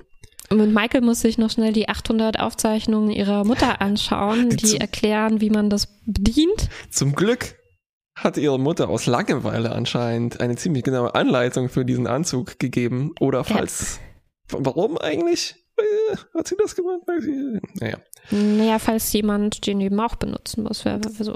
Und 0.51 0.73
Michael 0.73 1.03
muss 1.03 1.21
sich 1.21 1.37
noch 1.37 1.51
schnell 1.51 1.75
die 1.75 1.91
800 1.91 2.41
Aufzeichnungen 2.41 3.11
ihrer 3.11 3.45
Mutter 3.45 3.83
anschauen, 3.83 4.49
Die 4.49 4.57
die 4.57 4.77
erklären, 4.81 5.43
wie 5.43 5.51
man 5.51 5.69
das 5.69 5.89
bedient. 6.07 6.71
Zum 6.91 7.15
Glück 7.15 7.57
hatte 8.19 8.41
ihre 8.41 8.59
Mutter 8.59 8.89
aus 8.89 9.07
Langeweile 9.07 9.73
anscheinend 9.73 10.41
eine 10.41 10.57
ziemlich 10.57 10.85
genaue 10.85 11.15
Anleitung 11.15 11.69
für 11.69 11.85
diesen 11.85 12.07
Anzug 12.07 12.59
gegeben. 12.59 13.13
Oder 13.21 13.45
falls, 13.45 14.01
warum 14.51 14.99
eigentlich? 14.99 15.57
Äh, 15.77 16.17
Hat 16.37 16.49
sie 16.49 16.57
das 16.57 16.75
gemacht? 16.75 17.03
Naja, 17.75 17.99
Naja, 18.31 18.79
falls 18.79 19.13
jemand 19.13 19.67
den 19.67 19.81
eben 19.81 19.99
auch 20.01 20.17
benutzen 20.17 20.65
muss. 20.65 20.85
Wer, 20.85 21.01
so, 21.19 21.35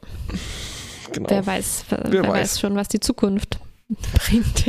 genau. 1.13 1.31
wer, 1.31 1.47
weiß, 1.47 1.85
wer, 1.89 2.01
Wer 2.05 2.13
wer 2.13 2.23
weiß. 2.25 2.31
weiß 2.31 2.61
schon, 2.61 2.75
was 2.75 2.89
die 2.89 3.01
Zukunft 3.01 3.59
bringt. 4.15 4.65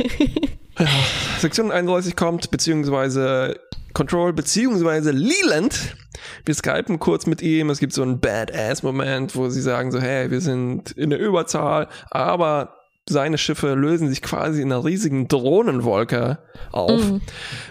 Sektion 1.38 1.70
31 1.72 2.14
kommt, 2.16 2.50
beziehungsweise 2.50 3.58
Control, 3.94 4.32
beziehungsweise 4.32 5.12
Leland. 5.12 5.96
Wir 6.44 6.54
skypen 6.54 6.98
kurz 6.98 7.26
mit 7.26 7.42
ihm. 7.42 7.70
Es 7.70 7.78
gibt 7.78 7.92
so 7.92 8.02
einen 8.02 8.20
Badass-Moment, 8.20 9.36
wo 9.36 9.48
sie 9.48 9.62
sagen 9.62 9.90
so, 9.92 10.00
hey, 10.00 10.30
wir 10.30 10.40
sind 10.40 10.90
in 10.92 11.10
der 11.10 11.18
Überzahl, 11.18 11.88
aber 12.10 12.76
seine 13.08 13.38
Schiffe 13.38 13.74
lösen 13.74 14.08
sich 14.08 14.22
quasi 14.22 14.62
in 14.62 14.72
einer 14.72 14.84
riesigen 14.84 15.28
Drohnenwolke 15.28 16.38
auf. 16.72 17.04
Mhm. 17.04 17.20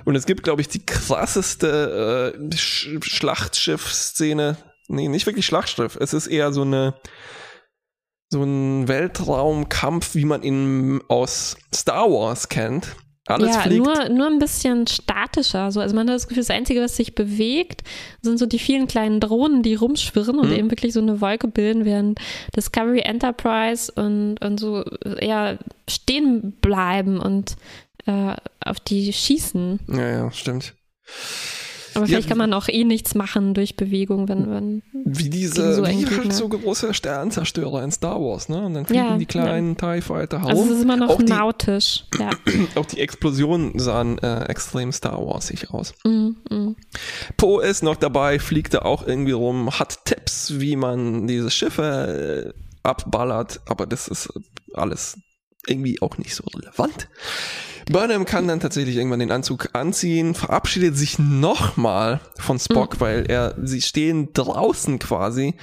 Und 0.06 0.16
es 0.16 0.26
gibt, 0.26 0.44
glaube 0.44 0.62
ich, 0.62 0.68
die 0.68 0.86
krasseste 0.86 2.34
äh, 2.36 2.56
Sch 2.56 2.90
Schlachtschiff-Szene. 3.02 4.58
Nee, 4.88 5.08
nicht 5.08 5.26
wirklich 5.26 5.46
Schlachtschiff. 5.46 5.98
Es 6.00 6.14
ist 6.14 6.28
eher 6.28 6.54
so 6.54 6.62
eine 6.62 6.94
so 8.30 8.44
ein 8.44 8.88
Weltraumkampf, 8.88 10.16
wie 10.16 10.26
man 10.26 10.42
ihn 10.42 11.02
aus 11.08 11.56
Star 11.74 12.10
Wars 12.10 12.50
kennt. 12.50 12.96
Alles 13.26 13.56
ja, 13.56 13.62
fliegt. 13.62 13.86
nur, 13.86 14.10
nur 14.10 14.28
ein 14.28 14.40
bisschen 14.40 14.86
statischer. 14.86 15.72
So. 15.72 15.80
Also 15.80 15.96
man 15.96 16.08
hat 16.10 16.16
das 16.16 16.28
Gefühl, 16.28 16.44
das 16.44 16.50
Einzige, 16.50 16.82
was 16.82 16.98
sich 16.98 17.16
bewegt, 17.16 17.82
sind 18.22 18.38
so 18.38 18.46
die 18.46 18.60
vielen 18.60 18.86
kleinen 18.88 19.22
Drohnen, 19.22 19.64
die 19.64 19.76
rumschwirren 19.76 20.40
und 20.40 20.50
Mhm. 20.50 20.56
eben 20.56 20.72
wirklich 20.72 20.92
so 20.92 21.00
eine 21.00 21.22
Wolke 21.22 21.48
bilden, 21.48 21.86
während 21.86 22.20
Discovery 22.56 23.00
Enterprise 23.00 23.90
und, 23.96 24.38
und 24.44 24.60
so 24.60 24.84
eher 25.20 25.58
stehen 25.90 26.52
bleiben 26.60 27.20
und 27.20 27.56
äh, 28.06 28.36
auf 28.66 28.82
die 28.82 29.14
schießen. 29.14 29.80
ja, 29.88 30.10
ja, 30.10 30.32
stimmt. 30.32 30.74
Aber 31.96 32.06
Ja, 32.06 32.08
vielleicht 32.08 32.30
kann 32.30 32.38
man 32.38 32.54
auch 32.54 32.68
eh 32.68 32.84
nichts 32.84 33.16
machen 33.16 33.54
durch 33.54 33.76
Bewegung, 33.76 34.28
wenn, 34.30 34.50
wenn 34.50 34.84
Wie 34.94 35.30
diese, 35.30 35.76
so 35.76 35.86
wie 35.86 36.06
halt 36.06 36.34
so 36.34 36.50
große 36.50 36.94
Sternzerstörer 36.94 37.84
in 37.84 37.92
Star 37.92 38.20
Wars, 38.20 38.50
ne? 38.50 38.66
Und 38.66 38.74
dann 38.74 38.86
fliegen 38.86 39.04
Ja, 39.04 39.18
die 39.18 39.26
kleinen 39.26 39.78
TIE 39.78 40.02
Fighter 40.02 40.40
herum. 40.40 40.52
also 40.52 40.64
es 40.66 40.78
ist 40.78 40.84
immer 40.84 40.98
noch 40.98 41.10
auch, 41.10 41.18
die, 41.18 41.26
nautisch. 41.26 42.06
Ja. 42.20 42.30
auch 42.76 42.86
die 42.86 43.00
Explosionen 43.00 43.78
sahen 43.80 44.18
äh, 44.20 44.46
extrem 44.46 44.92
Star 44.92 45.26
Warsig 45.26 45.72
aus. 45.72 45.94
Mm, 46.04 46.32
mm. 46.50 46.76
Poe 47.38 47.64
ist 47.64 47.84
noch 47.84 47.96
dabei, 47.96 48.40
fliegt 48.40 48.74
da 48.74 48.80
auch 48.80 49.06
irgendwie 49.08 49.32
rum, 49.32 49.70
hat 49.80 50.06
Tipps, 50.06 50.60
wie 50.60 50.76
man 50.76 51.28
diese 51.28 51.52
Schiffe 51.52 52.54
äh, 52.56 52.60
abballert, 52.84 53.62
aber 53.66 53.86
das 53.86 54.08
ist 54.08 54.30
alles 54.74 55.18
irgendwie 55.68 56.02
auch 56.02 56.18
nicht 56.18 56.36
so 56.36 56.44
relevant. 56.56 57.10
Burnham 57.92 58.26
kann 58.26 58.48
dann 58.48 58.60
tatsächlich 58.60 58.96
irgendwann 58.96 59.20
den 59.20 59.32
Anzug 59.32 59.70
anziehen, 59.74 60.36
verabschiedet 60.36 60.98
sich 60.98 61.20
nochmal 61.20 62.22
von 62.40 62.58
Spock, 62.60 63.00
weil 63.00 63.26
er, 63.30 63.56
sie 63.62 63.82
stehen 63.82 64.30
draußen 64.34 65.00
quasi. 65.00 65.56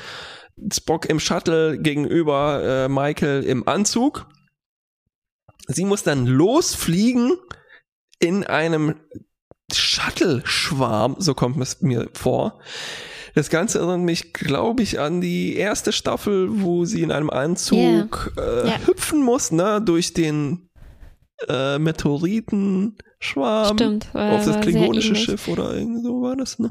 Spock 0.72 1.06
im 1.06 1.20
Shuttle 1.20 1.78
gegenüber 1.78 2.62
äh, 2.84 2.88
Michael 2.88 3.42
im 3.44 3.66
Anzug. 3.66 4.26
Sie 5.68 5.84
muss 5.84 6.02
dann 6.02 6.26
losfliegen 6.26 7.36
in 8.18 8.44
einem 8.44 8.96
Shuttle-Schwarm, 9.72 11.16
so 11.18 11.34
kommt 11.34 11.60
es 11.62 11.80
mir 11.80 12.08
vor. 12.12 12.60
Das 13.34 13.48
Ganze 13.48 13.78
erinnert 13.78 14.00
mich, 14.00 14.32
glaube 14.32 14.82
ich, 14.82 14.98
an 14.98 15.20
die 15.20 15.54
erste 15.54 15.92
Staffel, 15.92 16.48
wo 16.62 16.84
sie 16.84 17.02
in 17.02 17.12
einem 17.12 17.30
Anzug 17.30 18.32
äh, 18.36 18.68
Ja. 18.68 18.78
hüpfen 18.86 19.22
muss, 19.22 19.52
ne, 19.52 19.80
durch 19.80 20.12
den 20.12 20.68
äh, 21.48 21.78
Meteoritenschwarm 21.78 23.76
Stimmt. 23.76 24.08
auf 24.14 24.44
das 24.44 24.60
klingonische. 24.60 25.14
Schiff 25.16 25.48
oder 25.48 25.74
irgend 25.74 26.02
so 26.02 26.22
war 26.22 26.36
das, 26.36 26.58
ne? 26.58 26.70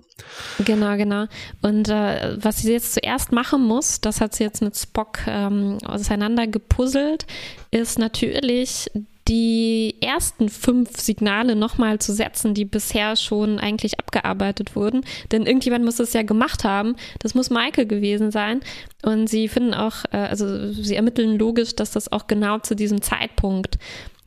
Genau, 0.66 0.96
genau. 0.98 1.26
Und 1.62 1.90
äh, 1.90 2.38
was 2.42 2.58
sie 2.58 2.72
jetzt 2.72 2.94
zuerst 2.94 3.32
machen 3.32 3.64
muss, 3.64 4.02
das 4.02 4.22
hat 4.22 4.36
sie 4.36 4.44
jetzt 4.44 4.62
mit 4.62 4.78
Spock 4.78 5.20
ähm, 5.28 5.78
auseinander 5.86 6.48
gepuzzelt, 6.48 7.26
ist 7.72 8.00
natürlich 8.00 8.90
die 9.30 9.96
ersten 10.02 10.50
fünf 10.50 11.00
Signale 11.00 11.56
nochmal 11.56 12.00
zu 12.00 12.14
setzen, 12.14 12.56
die 12.56 12.66
bisher 12.66 13.16
schon 13.16 13.60
eigentlich 13.60 14.00
abgearbeitet 14.00 14.76
wurden. 14.76 15.06
Denn 15.32 15.46
irgendjemand 15.46 15.86
muss 15.86 15.98
das 15.98 16.14
ja 16.14 16.24
gemacht 16.24 16.64
haben. 16.64 16.96
Das 17.20 17.36
muss 17.36 17.52
Michael 17.52 17.86
gewesen 17.86 18.32
sein. 18.32 18.62
Und 19.04 19.28
sie 19.28 19.48
finden 19.48 19.76
auch, 19.76 20.04
äh, 20.12 20.18
also 20.18 20.74
sie 20.74 20.96
ermitteln 20.96 21.38
logisch, 21.38 21.76
dass 21.76 21.92
das 21.92 22.12
auch 22.12 22.26
genau 22.26 22.58
zu 22.58 22.76
diesem 22.76 23.04
Zeitpunkt 23.04 23.78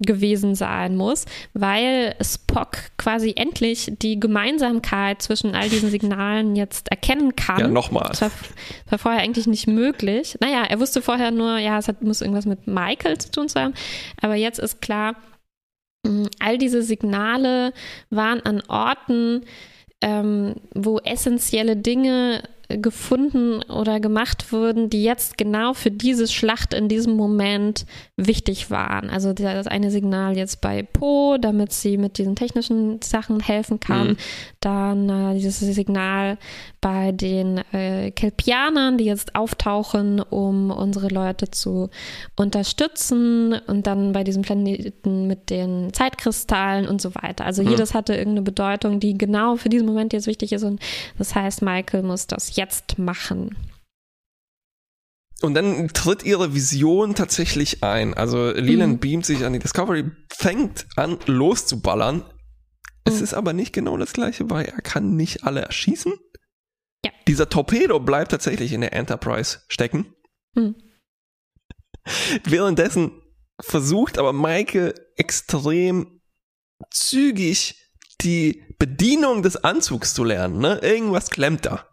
gewesen 0.02 0.54
sein 0.54 0.96
muss, 0.96 1.24
weil 1.54 2.14
Spock 2.20 2.78
quasi 2.96 3.34
endlich 3.36 3.92
die 4.02 4.18
Gemeinsamkeit 4.20 5.22
zwischen 5.22 5.54
all 5.54 5.68
diesen 5.68 5.90
Signalen 5.90 6.56
jetzt 6.56 6.88
erkennen 6.90 7.36
kann. 7.36 7.60
Ja, 7.60 7.68
nochmal. 7.68 8.08
Das 8.08 8.22
war, 8.22 8.30
war 8.88 8.98
vorher 8.98 9.22
eigentlich 9.22 9.46
nicht 9.46 9.66
möglich. 9.66 10.36
Naja, 10.40 10.64
er 10.68 10.80
wusste 10.80 11.02
vorher 11.02 11.30
nur, 11.30 11.58
ja, 11.58 11.78
es 11.78 11.88
hat, 11.88 12.02
muss 12.02 12.20
irgendwas 12.20 12.46
mit 12.46 12.66
Michael 12.66 13.18
zu 13.18 13.30
tun 13.30 13.46
haben. 13.54 13.74
Aber 14.20 14.34
jetzt 14.34 14.58
ist 14.58 14.80
klar, 14.80 15.16
Mm, 16.06 16.24
all 16.40 16.58
diese 16.58 16.82
Signale 16.82 17.72
waren 18.10 18.40
an 18.40 18.62
Orten, 18.68 19.44
ähm, 20.00 20.56
wo 20.74 20.98
essentielle 20.98 21.76
Dinge 21.76 22.42
gefunden 22.78 23.62
oder 23.62 24.00
gemacht 24.00 24.52
wurden, 24.52 24.90
die 24.90 25.02
jetzt 25.02 25.38
genau 25.38 25.74
für 25.74 25.90
diese 25.90 26.28
Schlacht 26.28 26.74
in 26.74 26.88
diesem 26.88 27.16
Moment 27.16 27.86
wichtig 28.16 28.70
waren. 28.70 29.10
Also 29.10 29.32
das 29.32 29.66
eine 29.66 29.90
Signal 29.90 30.36
jetzt 30.36 30.60
bei 30.60 30.82
Po, 30.82 31.36
damit 31.40 31.72
sie 31.72 31.96
mit 31.98 32.18
diesen 32.18 32.36
technischen 32.36 33.00
Sachen 33.02 33.40
helfen 33.40 33.80
kann. 33.80 34.08
Mhm. 34.08 34.16
Dann 34.60 35.08
äh, 35.08 35.34
dieses 35.34 35.60
Signal 35.60 36.38
bei 36.82 37.12
den 37.12 37.58
äh, 37.72 38.10
Kelpianern, 38.10 38.98
die 38.98 39.04
jetzt 39.04 39.34
auftauchen, 39.34 40.20
um 40.20 40.70
unsere 40.70 41.08
Leute 41.08 41.50
zu 41.50 41.88
unterstützen. 42.36 43.54
Und 43.66 43.86
dann 43.86 44.12
bei 44.12 44.24
diesem 44.24 44.42
Planeten 44.42 45.26
mit 45.26 45.48
den 45.48 45.94
Zeitkristallen 45.94 46.86
und 46.86 47.00
so 47.00 47.14
weiter. 47.14 47.46
Also 47.46 47.62
mhm. 47.62 47.70
jedes 47.70 47.94
hatte 47.94 48.14
irgendeine 48.14 48.42
Bedeutung, 48.42 49.00
die 49.00 49.16
genau 49.16 49.56
für 49.56 49.70
diesen 49.70 49.86
Moment 49.86 50.12
jetzt 50.12 50.26
wichtig 50.26 50.52
ist. 50.52 50.64
Und 50.64 50.80
das 51.16 51.34
heißt, 51.34 51.62
Michael 51.62 52.02
muss 52.02 52.26
das 52.26 52.56
jetzt 52.56 52.98
machen. 52.98 53.56
Und 55.40 55.54
dann 55.54 55.88
tritt 55.88 56.24
ihre 56.24 56.52
Vision 56.52 57.14
tatsächlich 57.14 57.84
ein. 57.84 58.14
Also 58.14 58.50
Leland 58.50 58.94
mhm. 58.94 58.98
beamt 58.98 59.26
sich 59.26 59.44
an 59.44 59.52
die 59.52 59.58
Discovery, 59.60 60.04
fängt 60.28 60.86
an 60.96 61.18
loszuballern. 61.26 62.24
Es 63.04 63.18
mhm. 63.18 63.24
ist 63.24 63.34
aber 63.34 63.52
nicht 63.52 63.72
genau 63.72 63.96
das 63.96 64.12
gleiche, 64.12 64.50
weil 64.50 64.66
er 64.66 64.80
kann 64.82 65.14
nicht 65.14 65.44
alle 65.44 65.60
erschießen. 65.60 66.12
Ja. 67.04 67.10
Dieser 67.26 67.48
Torpedo 67.48 68.00
bleibt 68.00 68.30
tatsächlich 68.30 68.72
in 68.72 68.80
der 68.80 68.92
Enterprise 68.92 69.60
stecken. 69.68 70.14
Mhm. 70.54 70.76
Währenddessen 72.44 73.22
versucht 73.60 74.18
aber 74.18 74.32
Michael 74.32 74.94
extrem 75.16 76.20
zügig 76.90 77.76
die 78.20 78.62
Bedienung 78.78 79.42
des 79.42 79.56
Anzugs 79.56 80.14
zu 80.14 80.24
lernen. 80.24 80.58
Ne? 80.58 80.78
Irgendwas 80.82 81.30
klemmt 81.30 81.66
da. 81.66 81.86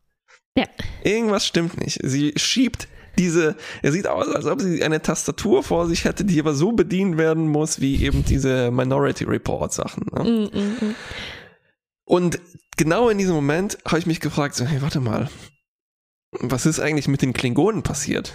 Ja. 0.56 0.66
Irgendwas 1.04 1.46
stimmt 1.46 1.80
nicht. 1.80 2.00
Sie 2.04 2.34
schiebt 2.36 2.88
diese, 3.18 3.56
er 3.82 3.92
sieht 3.92 4.08
aus, 4.08 4.28
als 4.30 4.46
ob 4.46 4.62
sie 4.62 4.84
eine 4.84 5.01
Tastatur 5.01 5.62
vor 5.63 5.88
sich 5.88 6.06
hätte, 6.06 6.24
die 6.24 6.39
aber 6.39 6.54
so 6.54 6.72
bedient 6.72 7.18
werden 7.18 7.48
muss, 7.48 7.82
wie 7.82 8.04
eben 8.04 8.24
diese 8.24 8.72
Minority 8.72 9.25
Report 9.25 9.74
Sachen. 9.74 10.06
Ne? 10.13 10.24
Mm, 10.24 10.58
mm, 10.58 10.89
mm. 10.89 10.96
Und 12.06 12.39
genau 12.80 13.10
in 13.10 13.18
diesem 13.18 13.36
Moment 13.36 13.78
habe 13.86 14.00
ich 14.00 14.06
mich 14.06 14.22
gefragt, 14.22 14.56
so, 14.56 14.66
hey, 14.66 14.82
warte 14.82 15.02
mal, 15.02 15.30
was 16.32 16.66
ist 16.66 16.80
eigentlich 16.80 17.10
mit 17.10 17.22
den 17.22 17.34
Klingonen 17.34 17.84
passiert? 17.84 18.34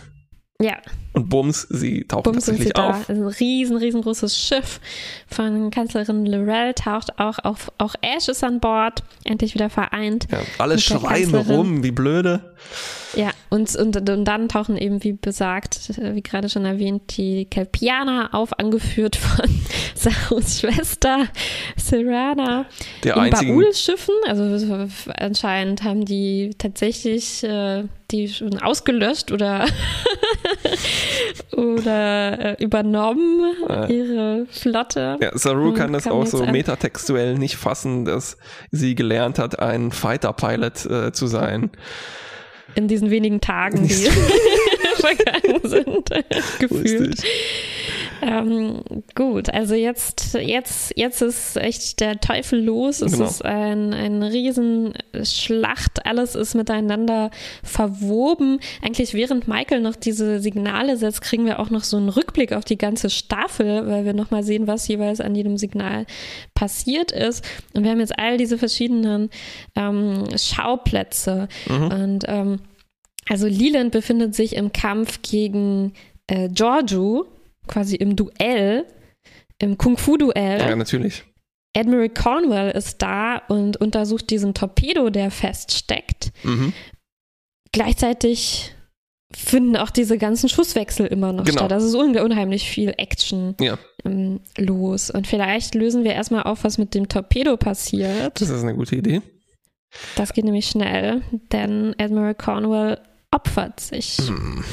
Ja. 0.61 0.81
Und 1.14 1.28
Bums, 1.28 1.66
sie 1.71 2.04
taucht 2.04 2.25
Bums 2.25 2.47
tatsächlich 2.47 2.68
sie 2.68 2.75
auf. 2.75 3.06
Da. 3.06 3.12
Ein 3.12 3.23
riesen, 3.23 3.76
riesengroßes 3.76 4.37
Schiff 4.37 4.80
von 5.28 5.71
Kanzlerin 5.71 6.26
Lorel 6.26 6.75
taucht 6.75 7.21
auch 7.21 7.38
auf. 7.38 7.71
Auch 7.78 7.94
Ash 8.02 8.28
ist 8.28 8.42
an 8.42 8.59
Bord, 8.59 9.04
endlich 9.23 9.54
wieder 9.54 9.71
vereint. 9.71 10.26
Ja, 10.30 10.40
alle 10.59 10.76
schreien 10.76 11.33
rum, 11.33 11.85
wie 11.85 11.92
blöde. 11.92 12.54
Ja, 13.14 13.30
und, 13.49 13.75
und, 13.76 14.09
und 14.09 14.25
dann 14.25 14.49
tauchen 14.49 14.76
eben, 14.76 15.04
wie 15.04 15.12
besagt, 15.12 15.92
wie 15.99 16.23
gerade 16.23 16.49
schon 16.49 16.64
erwähnt, 16.64 17.16
die 17.16 17.44
Kelpianer 17.44 18.30
auf, 18.33 18.59
angeführt 18.59 19.14
von 19.14 19.49
Sahus 19.94 20.61
Schwester 20.61 21.28
Serana. 21.76 22.66
Der 23.04 23.16
in 23.16 23.30
Baul-Schiffen. 23.30 24.14
Also 24.26 24.88
anscheinend 25.16 25.85
haben 25.85 26.04
die 26.04 26.50
tatsächlich 26.59 27.44
äh, 27.44 27.85
die 28.11 28.28
schon 28.28 28.59
ausgelöscht 28.59 29.33
oder, 29.33 29.66
oder 31.52 32.59
äh, 32.59 32.62
übernommen, 32.62 33.54
äh. 33.69 33.93
ihre 33.93 34.47
Flotte. 34.50 35.19
Ja, 35.21 35.37
Saru 35.37 35.73
kann 35.75 35.93
das 35.93 36.07
auch 36.07 36.26
so 36.26 36.45
metatextuell 36.45 37.37
nicht 37.37 37.57
fassen, 37.57 38.04
dass 38.04 38.37
sie 38.71 38.95
gelernt 38.95 39.38
hat, 39.38 39.59
ein 39.59 39.93
Fighter-Pilot 39.93 40.87
äh, 40.87 41.12
zu 41.12 41.26
sein 41.26 41.71
in 42.75 42.88
diesen 42.88 43.11
wenigen 43.11 43.40
Tagen, 43.40 43.87
die 43.87 43.95
vergangen 44.97 45.61
sind, 45.62 46.11
gefühlt. 46.59 47.23
Ähm, 48.26 48.81
gut, 49.14 49.50
also 49.52 49.75
jetzt, 49.75 50.32
jetzt, 50.34 50.95
jetzt 50.97 51.21
ist 51.21 51.58
echt 51.58 52.00
der 52.00 52.21
Teufel 52.21 52.65
los. 52.65 53.02
Es 53.02 53.13
genau. 53.13 53.26
ist 53.26 53.45
ein, 53.45 53.93
ein 53.93 54.23
Riesenschlacht. 54.23 56.06
Alles 56.06 56.34
ist 56.34 56.54
miteinander 56.54 57.30
verwoben. 57.63 58.60
Eigentlich 58.82 59.13
während 59.13 59.47
Michael 59.47 59.80
noch 59.82 59.97
diese 59.97 60.41
Signale 60.41 60.97
setzt, 60.97 61.21
kriegen 61.21 61.45
wir 61.45 61.60
auch 61.60 61.69
noch 61.69 61.84
so 61.84 61.99
einen 61.99 62.08
Rückblick 62.08 62.54
auf 62.54 62.65
die 62.65 62.78
ganze 62.78 63.10
Staffel, 63.10 63.87
weil 63.87 64.06
wir 64.06 64.15
nochmal 64.15 64.43
sehen, 64.43 64.67
was 64.67 64.89
jeweils 64.89 65.21
an 65.21 65.34
jedem 65.34 65.58
Signal 65.58 66.06
passiert 66.54 67.13
ist. 67.13 67.45
Und 67.75 67.84
wir 67.84 67.91
haben 67.91 68.00
jetzt 68.00 68.19
all 68.19 68.39
diese 68.39 68.56
verschiedenen 68.56 69.28
ähm, 69.76 70.25
Schauplätze. 70.37 71.49
Mhm. 71.69 71.87
Und 71.89 72.25
ähm, 72.28 72.60
also 73.28 73.47
Leland 73.47 73.93
befindet 73.93 74.34
sich 74.34 74.56
im 74.56 74.73
Kampf 74.73 75.21
gegen 75.21 75.93
äh, 76.26 76.49
Giorgio, 76.49 77.26
quasi 77.67 77.97
im 77.97 78.17
Duell, 78.17 78.87
im 79.59 79.79
Kung-Fu-Duell. 79.79 80.61
Ja, 80.61 80.77
natürlich. 80.77 81.25
Admiral 81.77 82.09
Cornwell 82.09 82.71
ist 82.71 83.03
da 83.03 83.39
und 83.49 83.77
untersucht 83.79 84.31
diesen 84.31 84.55
Torpedo, 84.55 85.11
der 85.11 85.31
feststeckt. 85.31 86.33
Mhm. 86.45 86.73
Gleichzeitig 87.73 88.75
finden 89.35 89.77
auch 89.77 89.91
diese 89.91 90.17
ganzen 90.17 90.49
Schusswechsel 90.49 91.07
immer 91.07 91.33
noch 91.33 91.45
genau. 91.45 91.59
statt. 91.59 91.73
Das 91.73 91.83
ist 91.83 91.95
unheimlich 91.97 92.69
viel 92.69 92.95
Action 92.97 93.57
ja. 93.61 93.79
ähm, 94.05 94.41
los. 94.57 95.11
Und 95.11 95.27
vielleicht 95.27 95.75
lösen 95.75 96.05
wir 96.05 96.13
erstmal 96.13 96.45
auf, 96.45 96.63
was 96.63 96.79
mit 96.79 96.95
dem 96.95 97.09
Torpedo 97.09 97.57
passiert. 97.57 98.41
Das 98.41 98.49
ist 98.49 98.63
eine 98.63 98.77
gute 98.77 98.95
Idee. 98.95 99.23
Das 100.15 100.33
geht 100.33 100.45
nämlich 100.45 100.67
schnell, 100.67 101.23
denn 101.53 101.95
Admiral 101.99 102.35
Cornwell 102.37 103.00
opfert 103.33 103.81
sich. 103.81 104.19
Hm 104.19 104.65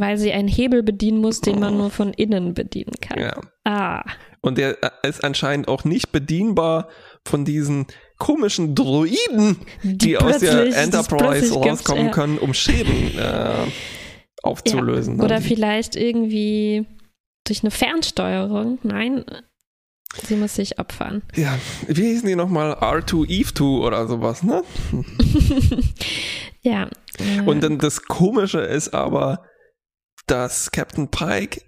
weil 0.00 0.18
sie 0.18 0.32
einen 0.32 0.48
Hebel 0.48 0.82
bedienen 0.82 1.20
muss, 1.20 1.40
den 1.40 1.60
man 1.60 1.76
nur 1.76 1.90
von 1.90 2.12
innen 2.12 2.54
bedienen 2.54 2.94
kann. 3.00 3.20
Ja. 3.20 3.40
Ah. 3.64 4.04
Und 4.40 4.58
der 4.58 4.78
ist 5.02 5.22
anscheinend 5.22 5.68
auch 5.68 5.84
nicht 5.84 6.12
bedienbar 6.12 6.88
von 7.26 7.44
diesen 7.44 7.86
komischen 8.18 8.74
Droiden, 8.74 9.56
die, 9.82 9.98
die 9.98 10.18
aus 10.18 10.38
der 10.38 10.76
Enterprise 10.76 11.54
rauskommen 11.54 12.06
ja. 12.06 12.10
können, 12.12 12.38
um 12.38 12.54
Schäden 12.54 13.18
äh, 13.18 13.66
aufzulösen. 14.42 15.18
Ja. 15.18 15.24
Oder 15.24 15.40
ne? 15.40 15.42
vielleicht 15.42 15.96
irgendwie 15.96 16.86
durch 17.44 17.62
eine 17.62 17.70
Fernsteuerung. 17.70 18.78
Nein, 18.82 19.24
sie 20.26 20.36
muss 20.36 20.54
sich 20.54 20.78
opfern. 20.78 21.22
Ja, 21.34 21.58
wie 21.86 22.04
hießen 22.04 22.28
die 22.28 22.36
nochmal? 22.36 22.72
R2, 22.72 23.28
Eve 23.28 23.52
2 23.52 23.64
oder 23.64 24.06
sowas, 24.06 24.42
ne? 24.42 24.62
ja. 26.62 26.88
Und 27.44 27.62
dann 27.62 27.78
das 27.78 28.02
Komische 28.02 28.60
ist 28.60 28.94
aber, 28.94 29.44
dass 30.30 30.70
Captain 30.70 31.08
Pike 31.08 31.62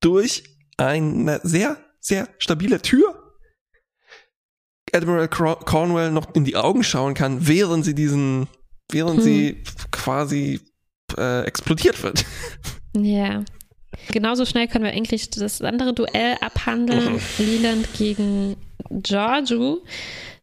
durch 0.00 0.44
eine 0.76 1.40
sehr, 1.42 1.78
sehr 2.00 2.28
stabile 2.38 2.82
Tür 2.82 3.28
Admiral 4.92 5.28
Cornwell 5.28 6.10
noch 6.10 6.34
in 6.34 6.44
die 6.44 6.56
Augen 6.56 6.82
schauen 6.82 7.14
kann, 7.14 7.46
während 7.46 7.84
sie 7.84 7.94
diesen, 7.94 8.48
während 8.90 9.18
hm. 9.18 9.24
sie 9.24 9.64
quasi 9.90 10.60
äh, 11.16 11.44
explodiert 11.44 12.02
wird. 12.02 12.24
Ja. 12.96 13.44
Genauso 14.10 14.46
schnell 14.46 14.66
können 14.66 14.84
wir 14.84 14.92
eigentlich 14.92 15.28
das 15.30 15.60
andere 15.60 15.92
Duell 15.92 16.36
abhandeln. 16.40 17.12
Mhm. 17.12 17.20
Leland 17.38 17.88
gegen 17.92 18.56
Giorgio. 18.90 19.84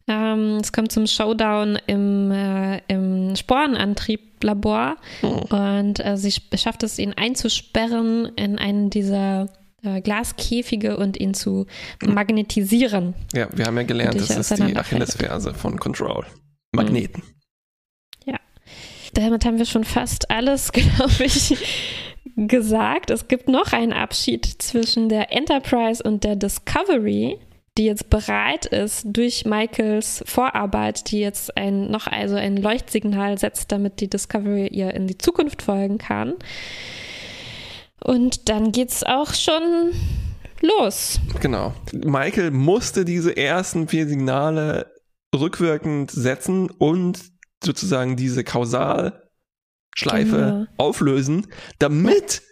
Ähm, 0.08 0.58
es 0.62 0.72
kommt 0.72 0.92
zum 0.92 1.06
Showdown 1.06 1.78
im, 1.86 2.30
äh, 2.30 2.80
im 2.86 3.34
Sporenantrieblabor 3.34 4.96
oh. 5.22 5.54
und 5.54 6.04
äh, 6.04 6.16
sie 6.16 6.32
schafft 6.54 6.84
es, 6.84 6.98
ihn 6.98 7.12
einzusperren 7.14 8.26
in 8.36 8.58
einen 8.58 8.88
dieser 8.90 9.48
äh, 9.82 10.00
Glaskäfige 10.00 10.96
und 10.96 11.18
ihn 11.18 11.34
zu 11.34 11.66
magnetisieren. 12.04 13.14
Ja, 13.34 13.48
wir 13.52 13.66
haben 13.66 13.76
ja 13.76 13.82
gelernt, 13.82 14.14
das 14.14 14.30
ist 14.30 14.58
die 14.58 14.76
Achillesferse 14.76 15.54
von 15.54 15.78
Control. 15.78 16.24
Magneten. 16.72 17.22
Ja. 18.24 18.38
Damit 19.14 19.44
haben 19.44 19.58
wir 19.58 19.66
schon 19.66 19.84
fast 19.84 20.30
alles, 20.30 20.70
glaube 20.72 21.24
ich, 21.24 21.56
gesagt. 22.36 23.10
Es 23.10 23.28
gibt 23.28 23.48
noch 23.48 23.72
einen 23.72 23.92
Abschied 23.92 24.44
zwischen 24.44 25.08
der 25.08 25.32
Enterprise 25.32 26.02
und 26.02 26.22
der 26.22 26.36
Discovery 26.36 27.38
die 27.76 27.84
jetzt 27.84 28.10
bereit 28.10 28.66
ist, 28.66 29.04
durch 29.06 29.44
Michaels 29.44 30.22
Vorarbeit, 30.26 31.10
die 31.10 31.20
jetzt 31.20 31.56
ein, 31.56 31.90
noch 31.90 32.06
also 32.06 32.36
ein 32.36 32.56
Leuchtsignal 32.56 33.38
setzt, 33.38 33.70
damit 33.72 34.00
die 34.00 34.08
Discovery 34.08 34.68
ihr 34.68 34.94
in 34.94 35.06
die 35.06 35.18
Zukunft 35.18 35.62
folgen 35.62 35.98
kann. 35.98 36.34
Und 38.02 38.48
dann 38.48 38.72
geht's 38.72 39.02
auch 39.02 39.34
schon 39.34 39.92
los. 40.60 41.20
Genau. 41.40 41.74
Michael 41.92 42.50
musste 42.50 43.04
diese 43.04 43.36
ersten 43.36 43.88
vier 43.88 44.06
Signale 44.06 44.92
rückwirkend 45.34 46.10
setzen 46.10 46.70
und 46.70 47.20
sozusagen 47.62 48.16
diese 48.16 48.44
Kausalschleife 48.44 49.20
genau. 49.96 50.66
auflösen, 50.76 51.46
damit 51.78 52.42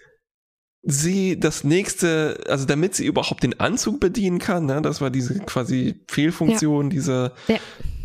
sie 0.85 1.39
das 1.39 1.65
nächste, 1.65 2.39
also 2.49 2.67
damit 2.67 2.95
sie 2.95 3.07
überhaupt 3.07 3.43
den 3.43 3.59
Anzug 3.59 4.01
bedienen 4.01 4.39
kann, 4.39 4.67
ne, 4.67 4.83
das 4.83 5.01
war 5.01 5.11
diese 5.11 5.39
quasi 5.41 6.05
Fehlfunktion, 6.09 6.87
ja. 6.87 6.91
diese, 6.91 7.33
ja. 7.49 7.57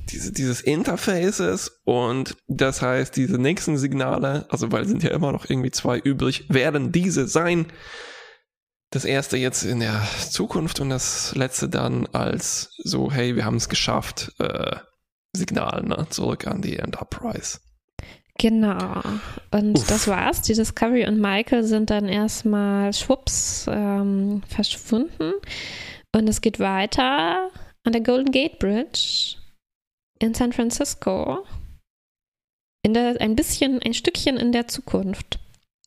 diese, 0.09 0.31
dieses 0.31 0.61
Interfaces 0.61 1.81
und 1.83 2.37
das 2.47 2.81
heißt, 2.81 3.15
diese 3.15 3.37
nächsten 3.37 3.77
Signale, 3.77 4.45
also 4.49 4.71
weil 4.71 4.87
sind 4.87 5.03
ja 5.03 5.11
immer 5.11 5.31
noch 5.31 5.49
irgendwie 5.49 5.71
zwei 5.71 5.99
übrig, 5.99 6.45
werden 6.49 6.91
diese 6.91 7.27
sein. 7.27 7.67
Das 8.91 9.05
erste 9.05 9.37
jetzt 9.37 9.63
in 9.63 9.81
der 9.81 10.01
Zukunft 10.31 10.79
und 10.79 10.89
das 10.89 11.35
letzte 11.35 11.69
dann 11.69 12.07
als 12.07 12.71
so, 12.83 13.11
hey, 13.11 13.35
wir 13.35 13.45
haben 13.45 13.57
es 13.57 13.69
geschafft, 13.69 14.33
äh, 14.39 14.77
Signal 15.33 15.83
ne, 15.83 16.07
zurück 16.09 16.47
an 16.47 16.61
die 16.61 16.77
Enterprise. 16.77 17.59
Genau. 18.39 19.01
Und 19.51 19.77
Uff. 19.77 19.87
das 19.87 20.07
war's. 20.07 20.41
Die 20.41 20.53
Discovery 20.53 21.05
und 21.05 21.19
Michael 21.19 21.63
sind 21.63 21.89
dann 21.89 22.07
erstmal 22.07 22.93
schwupps 22.93 23.67
ähm, 23.69 24.41
verschwunden. 24.47 25.33
Und 26.15 26.27
es 26.27 26.41
geht 26.41 26.59
weiter 26.59 27.51
an 27.83 27.91
der 27.91 28.01
Golden 28.01 28.31
Gate 28.31 28.57
Bridge 28.57 29.35
in 30.19 30.33
San 30.33 30.53
Francisco. 30.53 31.45
In 32.81 32.93
der, 32.93 33.19
ein 33.19 33.35
bisschen, 33.35 33.81
ein 33.83 33.93
Stückchen 33.93 34.37
in 34.37 34.53
der 34.53 34.67
Zukunft. 34.69 35.39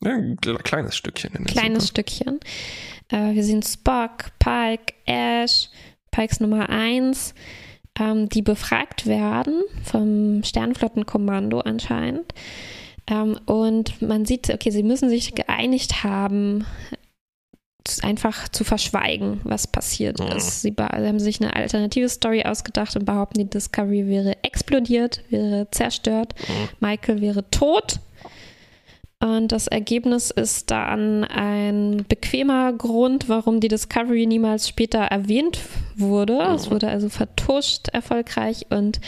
Ja, 0.03 0.13
ein 0.13 0.37
kleines 0.37 0.95
Stückchen 0.95 1.35
in 1.35 1.45
der 1.45 1.53
Kleines 1.53 1.87
Zukunft. 1.87 2.11
Stückchen. 2.11 2.41
Äh, 3.09 3.35
wir 3.35 3.45
sehen 3.45 3.63
Spock, 3.63 4.31
Pike, 4.39 4.93
Ash, 5.07 5.71
Pikes 6.11 6.41
Nummer 6.41 6.69
1 6.69 7.35
ähm, 7.99 8.29
die 8.29 8.43
befragt 8.43 9.07
werden 9.07 9.63
vom 9.85 10.43
Sternflottenkommando 10.43 11.61
anscheinend. 11.61 12.33
Ähm, 13.11 13.39
und 13.47 14.01
man 14.01 14.25
sieht, 14.25 14.51
okay, 14.51 14.71
sie 14.71 14.83
müssen 14.83 15.09
sich 15.09 15.35
geeinigt 15.35 16.05
haben, 16.05 16.65
einfach 18.03 18.49
zu 18.49 18.65
verschweigen, 18.65 19.41
was 19.45 19.67
passiert 19.67 20.21
mhm. 20.21 20.37
ist. 20.37 20.63
Sie, 20.63 20.75
haben 20.79 21.19
sich 21.19 21.41
eine 21.41 21.55
alternative 21.55 22.09
Story 22.09 22.45
ausgedacht 22.45 22.97
und 22.97 23.05
behaupten, 23.05 23.41
die 23.41 23.51
Discovery 23.51 24.07
wäre 24.07 24.37
explodiert, 24.45 25.23
wäre 25.31 25.69
zerstört, 25.71 26.35
mhm. 26.49 26.69
Michael 26.81 27.21
wäre 27.21 27.51
tot 27.51 27.99
und 29.23 29.53
das 29.53 29.69
Ergebnis 29.69 30.33
ist 30.33 30.73
dann 30.73 31.23
ein 31.23 32.05
bequemer 32.09 32.73
Grund, 32.73 33.29
warum 33.29 33.61
die 33.61 33.69
Discovery 33.69 34.27
niemals 34.27 34.69
später 34.69 34.99
erwähnt 34.99 35.61
wurde. 35.95 36.35
Mhm. 36.35 36.55
Es 36.55 36.73
wurde 36.73 36.89
also 36.89 37.09
vertuscht 37.09 37.89
erfolgreich 37.93 38.67
und 38.71 39.01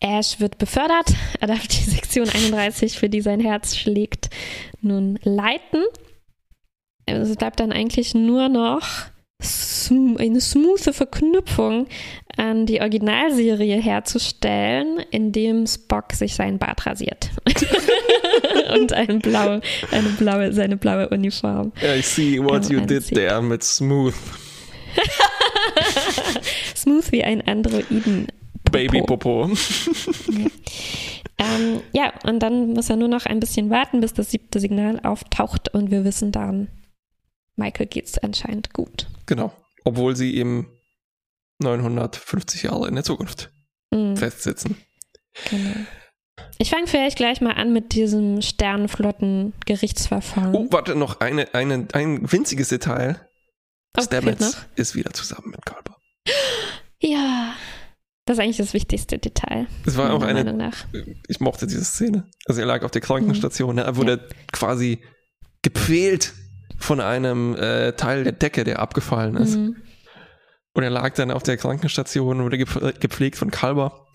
Ash 0.00 0.40
wird 0.40 0.58
befördert. 0.58 1.14
Er 1.40 1.46
darf 1.46 1.64
die 1.68 1.76
Sektion 1.90 2.28
31, 2.28 2.98
für 2.98 3.08
die 3.08 3.20
sein 3.20 3.38
Herz 3.38 3.76
schlägt, 3.76 4.30
nun 4.80 5.20
leiten. 5.22 5.84
Es 7.06 7.36
bleibt 7.36 7.60
dann 7.60 7.70
eigentlich 7.70 8.14
nur 8.14 8.48
noch 8.48 8.82
eine 10.18 10.40
smoothe 10.40 10.92
Verknüpfung 10.92 11.86
an 12.36 12.66
die 12.66 12.80
Originalserie 12.80 13.80
herzustellen, 13.80 15.00
indem 15.10 15.66
Spock 15.66 16.12
sich 16.12 16.34
seinen 16.34 16.58
Bart 16.58 16.86
rasiert. 16.86 17.30
und 18.74 18.92
eine 18.92 19.18
blaue, 19.18 19.60
eine 19.90 20.08
blaue, 20.18 20.52
seine 20.52 20.76
blaue 20.76 21.08
Uniform. 21.08 21.72
I 21.82 22.02
see 22.02 22.42
what 22.42 22.68
you 22.70 22.80
did 22.80 23.06
there 23.08 23.40
mit 23.42 23.62
smooth. 23.62 24.14
smooth 26.76 27.12
wie 27.12 27.24
ein 27.24 27.46
Androiden. 27.46 28.28
Baby 28.70 29.02
Popo. 29.02 29.50
ähm, 31.38 31.80
ja, 31.92 32.12
und 32.24 32.40
dann 32.40 32.72
muss 32.72 32.90
er 32.90 32.96
nur 32.96 33.08
noch 33.08 33.26
ein 33.26 33.38
bisschen 33.38 33.70
warten, 33.70 34.00
bis 34.00 34.14
das 34.14 34.30
siebte 34.30 34.58
Signal 34.58 34.98
auftaucht 35.04 35.72
und 35.72 35.90
wir 35.92 36.04
wissen 36.04 36.32
dann, 36.32 36.68
Michael 37.56 37.86
geht's 37.86 38.18
anscheinend 38.18 38.72
gut. 38.72 39.08
Genau. 39.26 39.52
Obwohl 39.84 40.16
sie 40.16 40.36
eben 40.36 40.68
950 41.60 42.64
Jahre 42.64 42.88
in 42.88 42.94
der 42.94 43.04
Zukunft 43.04 43.50
mhm. 43.90 44.16
festsitzen. 44.16 44.76
Genau. 45.50 45.74
Ich 46.58 46.70
fange 46.70 46.86
vielleicht 46.86 47.16
gleich 47.16 47.40
mal 47.40 47.52
an 47.52 47.72
mit 47.72 47.94
diesem 47.94 48.42
Sternenflotten-Gerichtsverfahren. 48.42 50.54
Oh, 50.54 50.68
warte, 50.70 50.94
noch 50.94 51.20
eine, 51.20 51.52
eine, 51.54 51.88
ein 51.92 52.30
winziges 52.30 52.68
Detail. 52.68 53.26
Oh, 53.96 54.02
Stamets 54.02 54.58
ist 54.74 54.94
wieder 54.94 55.12
zusammen 55.12 55.50
mit 55.50 55.64
Kalber. 55.64 55.96
Ja, 57.00 57.54
das 58.24 58.38
ist 58.38 58.42
eigentlich 58.42 58.56
das 58.56 58.72
wichtigste 58.72 59.18
Detail. 59.18 59.66
Es 59.84 59.96
war 59.96 60.12
auch 60.12 60.22
eine. 60.22 60.72
Ich 61.28 61.40
mochte 61.40 61.66
diese 61.66 61.84
Szene. 61.84 62.28
Also 62.46 62.60
er 62.60 62.66
lag 62.66 62.82
auf 62.82 62.90
der 62.90 63.02
Krankenstation, 63.02 63.74
mhm. 63.74 63.82
er 63.82 63.96
wurde 63.96 64.12
ja. 64.12 64.36
quasi 64.52 65.00
gepfählt 65.62 66.32
von 66.84 67.00
einem 67.00 67.56
äh, 67.56 67.92
Teil 67.92 68.24
der 68.24 68.32
Decke, 68.32 68.62
der 68.62 68.78
abgefallen 68.78 69.36
ist. 69.36 69.56
Mhm. 69.56 69.76
Und 70.74 70.82
er 70.82 70.90
lag 70.90 71.14
dann 71.14 71.30
auf 71.30 71.42
der 71.42 71.56
Krankenstation 71.56 72.38
und 72.38 72.44
wurde 72.44 72.58
gepflegt 72.58 73.36
von 73.36 73.50
Kalber. 73.50 74.06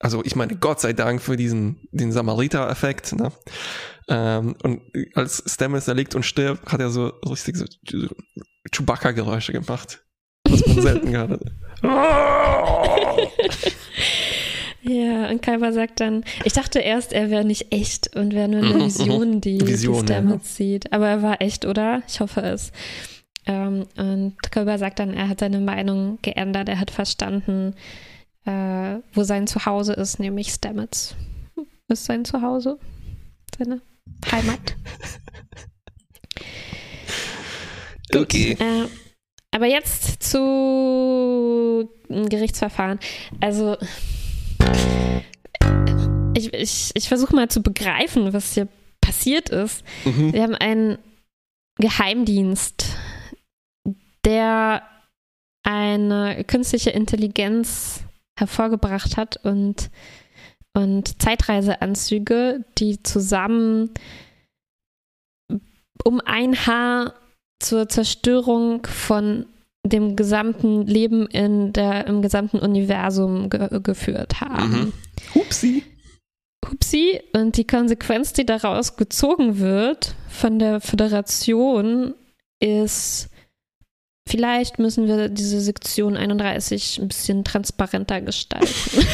Also 0.00 0.22
ich 0.24 0.36
meine, 0.36 0.56
Gott 0.56 0.80
sei 0.80 0.92
Dank 0.92 1.22
für 1.22 1.36
diesen 1.36 1.88
den 1.90 2.12
Samariter-Effekt. 2.12 3.14
Ne? 3.14 3.32
Ähm, 4.08 4.54
und 4.62 4.82
als 5.14 5.42
Stamets 5.46 5.86
da 5.86 5.92
liegt 5.92 6.14
und 6.14 6.24
stirbt, 6.24 6.70
hat 6.70 6.80
er 6.80 6.90
so 6.90 7.08
richtig 7.28 7.56
so 7.56 7.64
Chewbacca-Geräusche 8.70 9.52
gemacht. 9.52 10.04
Was 10.48 10.66
man 10.66 10.82
selten 10.82 11.12
gehört 11.12 11.30
hat. 11.30 11.42
Ja, 14.88 15.28
und 15.28 15.42
Kalber 15.42 15.72
sagt 15.72 16.00
dann, 16.00 16.24
ich 16.44 16.54
dachte 16.54 16.78
erst, 16.78 17.12
er 17.12 17.28
wäre 17.30 17.44
nicht 17.44 17.72
echt 17.72 18.16
und 18.16 18.32
wäre 18.32 18.48
nur 18.48 18.62
eine 18.62 18.74
mhm, 18.74 18.84
Vision, 18.86 19.30
mhm. 19.32 19.40
die, 19.42 19.60
Vision, 19.60 20.06
die 20.06 20.12
Stamets 20.12 20.58
ja. 20.58 20.64
sieht. 20.64 20.92
Aber 20.92 21.08
er 21.08 21.22
war 21.22 21.42
echt, 21.42 21.66
oder? 21.66 22.02
Ich 22.08 22.20
hoffe 22.20 22.40
es. 22.40 22.72
Ähm, 23.44 23.86
und 23.98 24.36
Kalber 24.50 24.78
sagt 24.78 24.98
dann, 24.98 25.12
er 25.12 25.28
hat 25.28 25.40
seine 25.40 25.60
Meinung 25.60 26.18
geändert, 26.22 26.70
er 26.70 26.80
hat 26.80 26.90
verstanden, 26.90 27.74
äh, 28.46 28.96
wo 29.12 29.24
sein 29.24 29.46
Zuhause 29.46 29.92
ist, 29.92 30.20
nämlich 30.20 30.52
Stamets. 30.52 31.14
Ist 31.88 32.06
sein 32.06 32.24
Zuhause, 32.24 32.78
seine 33.56 33.82
Heimat. 34.30 34.76
okay. 38.14 38.54
Gut, 38.54 38.60
äh, 38.60 38.88
aber 39.50 39.66
jetzt 39.66 40.22
zu 40.22 41.88
Gerichtsverfahren. 42.08 42.98
Also 43.40 43.76
ich, 46.34 46.52
ich, 46.54 46.90
ich 46.94 47.08
versuche 47.08 47.34
mal 47.34 47.48
zu 47.48 47.62
begreifen, 47.62 48.32
was 48.32 48.54
hier 48.54 48.68
passiert 49.00 49.48
ist. 49.50 49.84
Mhm. 50.04 50.32
Wir 50.32 50.42
haben 50.42 50.54
einen 50.54 50.98
Geheimdienst, 51.78 52.86
der 54.24 54.82
eine 55.62 56.44
künstliche 56.44 56.90
Intelligenz 56.90 58.02
hervorgebracht 58.38 59.16
hat 59.16 59.36
und, 59.44 59.90
und 60.74 61.20
Zeitreiseanzüge, 61.20 62.64
die 62.78 63.02
zusammen 63.02 63.90
um 66.04 66.20
ein 66.20 66.54
Haar 66.66 67.14
zur 67.60 67.88
Zerstörung 67.88 68.86
von 68.86 69.46
dem 69.88 70.16
gesamten 70.16 70.86
Leben 70.86 71.26
in 71.26 71.72
der, 71.72 72.06
im 72.06 72.22
gesamten 72.22 72.58
Universum 72.58 73.50
ge 73.50 73.68
geführt 73.82 74.40
haben. 74.40 74.70
Mhm. 74.70 74.92
Hupsi. 75.34 75.82
Hupsi. 76.66 77.20
Und 77.32 77.56
die 77.56 77.66
Konsequenz, 77.66 78.32
die 78.32 78.46
daraus 78.46 78.96
gezogen 78.96 79.58
wird 79.58 80.14
von 80.28 80.58
der 80.58 80.80
Föderation, 80.80 82.14
ist, 82.60 83.28
vielleicht 84.28 84.78
müssen 84.78 85.06
wir 85.06 85.28
diese 85.28 85.60
Sektion 85.60 86.16
31 86.16 86.98
ein 87.00 87.08
bisschen 87.08 87.44
transparenter 87.44 88.20
gestalten. 88.20 88.68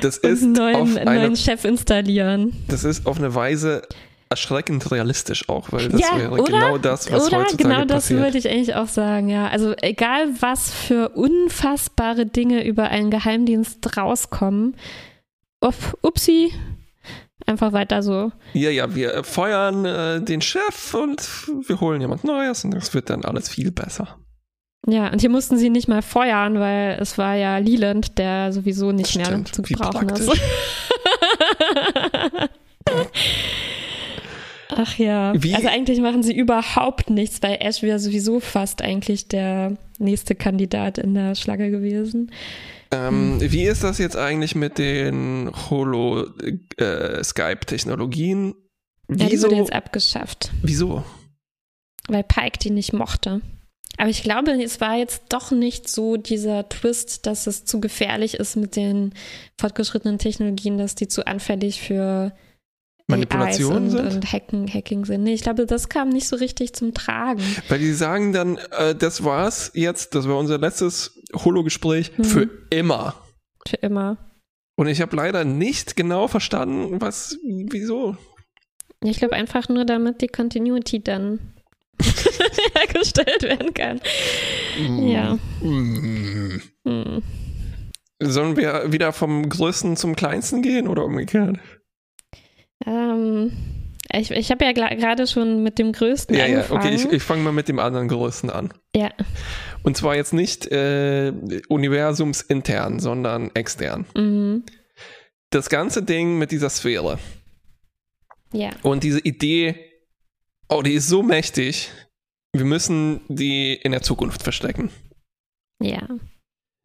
das 0.00 0.18
ist 0.18 0.42
neuen, 0.42 0.76
auf 0.76 0.96
eine, 0.96 1.14
neuen 1.14 1.36
Chef 1.36 1.64
installieren. 1.64 2.52
Das 2.68 2.84
ist 2.84 3.06
auf 3.06 3.18
eine 3.18 3.34
Weise 3.34 3.82
erschreckend 4.30 4.90
realistisch 4.92 5.48
auch, 5.48 5.72
weil 5.72 5.88
das 5.88 6.00
ja, 6.00 6.16
wäre 6.16 6.30
oder? 6.30 6.44
genau 6.44 6.78
das, 6.78 7.10
was 7.10 7.26
oder? 7.26 7.38
heutzutage 7.38 7.64
genau 7.64 7.84
das 7.84 8.04
passiert. 8.04 8.20
würde 8.20 8.38
ich 8.38 8.48
eigentlich 8.48 8.76
auch 8.76 8.86
sagen, 8.86 9.28
ja. 9.28 9.48
Also 9.48 9.74
egal, 9.82 10.28
was 10.40 10.72
für 10.72 11.10
unfassbare 11.10 12.26
Dinge 12.26 12.64
über 12.64 12.84
einen 12.84 13.10
Geheimdienst 13.10 13.96
rauskommen, 13.96 14.76
uff, 15.60 15.96
upsi, 16.02 16.52
einfach 17.44 17.72
weiter 17.72 18.04
so. 18.04 18.30
Ja, 18.52 18.70
ja, 18.70 18.94
wir 18.94 19.24
feuern 19.24 19.84
äh, 19.84 20.22
den 20.22 20.40
Chef 20.40 20.94
und 20.94 21.28
wir 21.66 21.80
holen 21.80 22.00
jemand 22.00 22.22
Neues 22.22 22.64
und 22.64 22.70
das 22.70 22.94
wird 22.94 23.10
dann 23.10 23.24
alles 23.24 23.48
viel 23.48 23.72
besser. 23.72 24.16
Ja, 24.86 25.10
und 25.10 25.20
hier 25.20 25.28
mussten 25.28 25.58
sie 25.58 25.70
nicht 25.70 25.88
mal 25.88 26.02
feuern, 26.02 26.58
weil 26.60 26.96
es 27.00 27.18
war 27.18 27.34
ja 27.34 27.58
Leland, 27.58 28.16
der 28.16 28.52
sowieso 28.52 28.92
nicht 28.92 29.16
mehr 29.16 29.44
zu 29.44 29.62
gebrauchen 29.62 30.08
ist. 30.08 30.30
Ach 34.70 34.96
ja. 34.98 35.32
Wie? 35.36 35.54
Also 35.54 35.68
eigentlich 35.68 36.00
machen 36.00 36.22
sie 36.22 36.34
überhaupt 36.34 37.10
nichts, 37.10 37.42
weil 37.42 37.58
Ash 37.60 37.82
wäre 37.82 37.98
sowieso 37.98 38.40
fast 38.40 38.80
eigentlich 38.82 39.28
der 39.28 39.76
nächste 39.98 40.34
Kandidat 40.34 40.96
in 40.98 41.14
der 41.14 41.34
Schlange 41.34 41.70
gewesen. 41.70 42.30
Ähm, 42.92 43.38
hm. 43.40 43.52
Wie 43.52 43.64
ist 43.64 43.84
das 43.84 43.98
jetzt 43.98 44.16
eigentlich 44.16 44.54
mit 44.54 44.78
den 44.78 45.50
Holo-Skype-Technologien? 45.70 48.54
Ja, 49.08 49.26
die 49.26 49.32
Wieso? 49.32 49.48
wurde 49.48 49.56
jetzt 49.56 49.72
abgeschafft, 49.72 50.50
Wieso? 50.62 51.04
weil 52.08 52.24
Pike 52.24 52.58
die 52.58 52.70
nicht 52.70 52.92
mochte. 52.92 53.40
Aber 53.96 54.08
ich 54.08 54.22
glaube, 54.22 54.52
es 54.62 54.80
war 54.80 54.96
jetzt 54.96 55.24
doch 55.28 55.50
nicht 55.50 55.88
so 55.88 56.16
dieser 56.16 56.68
Twist, 56.68 57.26
dass 57.26 57.46
es 57.46 57.64
zu 57.64 57.80
gefährlich 57.80 58.34
ist 58.34 58.56
mit 58.56 58.76
den 58.76 59.12
fortgeschrittenen 59.58 60.18
Technologien, 60.18 60.78
dass 60.78 60.94
die 60.94 61.08
zu 61.08 61.26
anfällig 61.26 61.82
für 61.82 62.32
Manipulationen 63.10 63.84
AIs 63.86 63.94
und, 63.94 64.10
sind? 64.10 64.14
und 64.14 64.32
Hacken, 64.32 64.72
Hacking 64.72 65.04
sind. 65.04 65.22
Nee, 65.24 65.34
ich 65.34 65.42
glaube, 65.42 65.66
das 65.66 65.88
kam 65.88 66.08
nicht 66.08 66.26
so 66.28 66.36
richtig 66.36 66.72
zum 66.74 66.94
Tragen. 66.94 67.42
Weil 67.68 67.78
die 67.78 67.92
sagen 67.92 68.32
dann, 68.32 68.58
äh, 68.78 68.94
das 68.94 69.24
war's 69.24 69.70
jetzt, 69.74 70.14
das 70.14 70.28
war 70.28 70.38
unser 70.38 70.58
letztes 70.58 71.20
Holo-Gespräch 71.34 72.12
Mhm. 72.16 72.24
für 72.24 72.48
immer. 72.70 73.14
Für 73.68 73.76
immer. 73.76 74.16
Und 74.76 74.86
ich 74.86 75.00
habe 75.02 75.14
leider 75.16 75.44
nicht 75.44 75.96
genau 75.96 76.26
verstanden, 76.28 77.00
was, 77.00 77.36
wieso. 77.44 78.16
Ich 79.04 79.18
glaube 79.18 79.34
einfach 79.34 79.68
nur, 79.68 79.84
damit 79.84 80.22
die 80.22 80.28
Continuity 80.28 81.02
dann 81.02 81.38
hergestellt 82.74 83.42
werden 83.42 83.74
kann. 83.74 84.00
Ja. 85.06 85.38
Mm. 85.62 86.60
Hm. 86.86 87.22
Sollen 88.22 88.56
wir 88.56 88.92
wieder 88.92 89.12
vom 89.12 89.48
Größten 89.48 89.96
zum 89.96 90.14
Kleinsten 90.16 90.62
gehen 90.62 90.88
oder 90.88 91.04
umgekehrt? 91.04 91.58
Ähm, 92.86 93.52
ich 94.12 94.30
ich 94.30 94.50
habe 94.50 94.64
ja 94.64 94.72
gerade 94.72 95.26
schon 95.26 95.62
mit 95.62 95.78
dem 95.78 95.92
Größten 95.92 96.34
Ja, 96.36 96.46
ja, 96.46 96.56
angefangen. 96.56 96.80
okay, 96.80 96.94
ich, 96.94 97.12
ich 97.12 97.22
fange 97.22 97.42
mal 97.42 97.52
mit 97.52 97.68
dem 97.68 97.78
anderen 97.78 98.08
Größten 98.08 98.50
an. 98.50 98.72
ja. 98.96 99.10
Und 99.82 99.96
zwar 99.96 100.14
jetzt 100.14 100.34
nicht 100.34 100.66
äh, 100.66 101.32
universumsintern, 101.68 103.00
sondern 103.00 103.50
extern. 103.54 104.04
Mhm. 104.14 104.64
Das 105.50 105.70
ganze 105.70 106.02
Ding 106.02 106.38
mit 106.38 106.50
dieser 106.52 106.68
Sphäre 106.70 107.18
Ja. 108.52 108.70
und 108.82 109.04
diese 109.04 109.20
Idee, 109.20 109.74
oh, 110.68 110.82
die 110.82 110.92
ist 110.92 111.08
so 111.08 111.22
mächtig, 111.22 111.90
wir 112.52 112.64
müssen 112.66 113.20
die 113.28 113.72
in 113.74 113.92
der 113.92 114.02
Zukunft 114.02 114.42
verstecken. 114.42 114.90
Ja. 115.80 116.06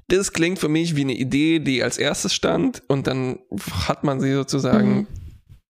Das 0.08 0.32
klingt 0.32 0.60
für 0.60 0.70
mich 0.70 0.96
wie 0.96 1.02
eine 1.02 1.16
Idee, 1.16 1.60
die 1.60 1.84
als 1.84 1.98
erstes 1.98 2.34
stand 2.34 2.82
und 2.88 3.08
dann 3.08 3.40
hat 3.88 4.04
man 4.04 4.22
sie 4.22 4.32
sozusagen 4.34 5.08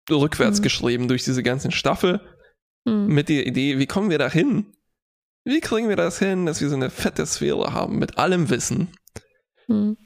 rückwärts 0.10 0.60
Mhm. 0.60 0.64
geschrieben 0.64 1.08
durch 1.08 1.24
diese 1.24 1.44
ganzen 1.44 1.72
Staffel 1.72 2.22
Mhm. 2.86 3.08
mit 3.08 3.30
der 3.30 3.48
Idee, 3.48 3.80
wie 3.80 3.88
kommen 3.88 4.10
wir 4.10 4.18
da 4.20 4.30
hin? 4.30 4.68
Wie 5.44 5.60
kriegen 5.60 5.90
wir 5.90 5.96
das 5.96 6.20
hin, 6.20 6.46
dass 6.46 6.62
wir 6.62 6.70
so 6.70 6.76
eine 6.76 6.90
fette 6.90 7.26
Sphäre 7.26 7.74
haben 7.74 7.98
mit 8.00 8.18
allem 8.18 8.50
Wissen 8.50 8.90
Mhm. 9.68 9.98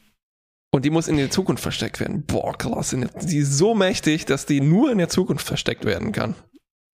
und 0.72 0.86
die 0.86 0.90
muss 0.90 1.08
in 1.08 1.18
der 1.18 1.30
Zukunft 1.32 1.64
versteckt 1.64 2.00
werden? 2.00 2.26
Boah, 2.26 2.58
krass. 2.58 2.96
Die 3.24 3.38
ist 3.38 3.58
so 3.58 3.74
mächtig, 3.76 4.26
dass 4.26 4.46
die 4.46 4.62
nur 4.62 4.92
in 4.92 4.98
der 4.98 5.10
Zukunft 5.10 5.46
versteckt 5.48 5.86
werden 5.86 6.12
kann. 6.12 6.36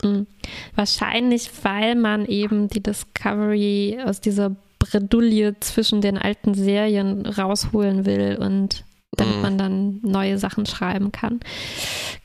Mhm. 0.04 0.28
Wahrscheinlich, 0.76 1.50
weil 1.64 1.96
man 1.96 2.26
eben 2.26 2.68
die 2.68 2.82
Discovery 2.84 4.00
aus 4.04 4.22
dieser 4.22 4.56
Bredouille 4.80 5.60
zwischen 5.62 6.02
den 6.02 6.18
alten 6.18 6.54
Serien 6.54 7.26
rausholen 7.26 8.06
will 8.06 8.38
und 8.40 8.86
damit 9.16 9.36
Mhm. 9.38 9.42
man 9.42 9.58
dann 9.58 10.00
neue 10.02 10.38
Sachen 10.38 10.66
schreiben 10.66 11.12
kann. 11.12 11.40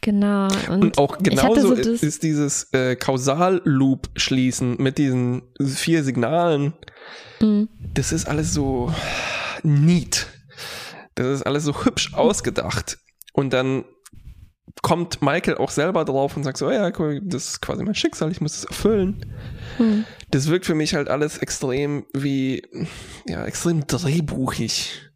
Genau. 0.00 0.48
Und, 0.68 0.83
Und 0.83 0.98
auch 0.98 1.18
genauso 1.18 1.68
so 1.68 1.74
ist, 1.74 2.03
ist 2.03 2.22
dieses 2.22 2.72
äh, 2.72 2.96
Kausalloop 2.96 4.09
schließen 4.16 4.76
mit 4.79 4.98
diesen 4.98 5.42
vier 5.62 6.05
Signalen. 6.05 6.72
Mhm. 7.40 7.68
Das 7.94 8.12
ist 8.12 8.29
alles 8.29 8.53
so 8.55 8.92
neat. 9.62 10.26
Das 11.14 11.26
ist 11.26 11.42
alles 11.42 11.64
so 11.64 11.85
hübsch 11.85 12.14
ausgedacht. 12.14 12.98
Und 13.33 13.53
dann 13.53 13.85
kommt 14.83 15.20
Michael 15.20 15.57
auch 15.57 15.70
selber 15.70 16.05
drauf 16.05 16.37
und 16.37 16.44
sagt 16.44 16.57
so, 16.57 16.70
ja, 16.70 16.90
cool, 16.98 17.20
das 17.22 17.48
ist 17.48 17.61
quasi 17.61 17.83
mein 17.85 17.94
Schicksal, 17.94 18.31
ich 18.31 18.40
muss 18.40 18.57
es 18.57 18.64
erfüllen. 18.64 19.26
Mhm. 19.79 20.05
Das 20.31 20.48
wirkt 20.48 20.64
für 20.64 20.74
mich 20.74 20.94
halt 20.94 21.09
alles 21.09 21.38
extrem 21.38 22.07
wie, 22.14 22.62
ja, 23.26 23.44
extrem 23.44 23.87
drehbuchig. 23.87 25.10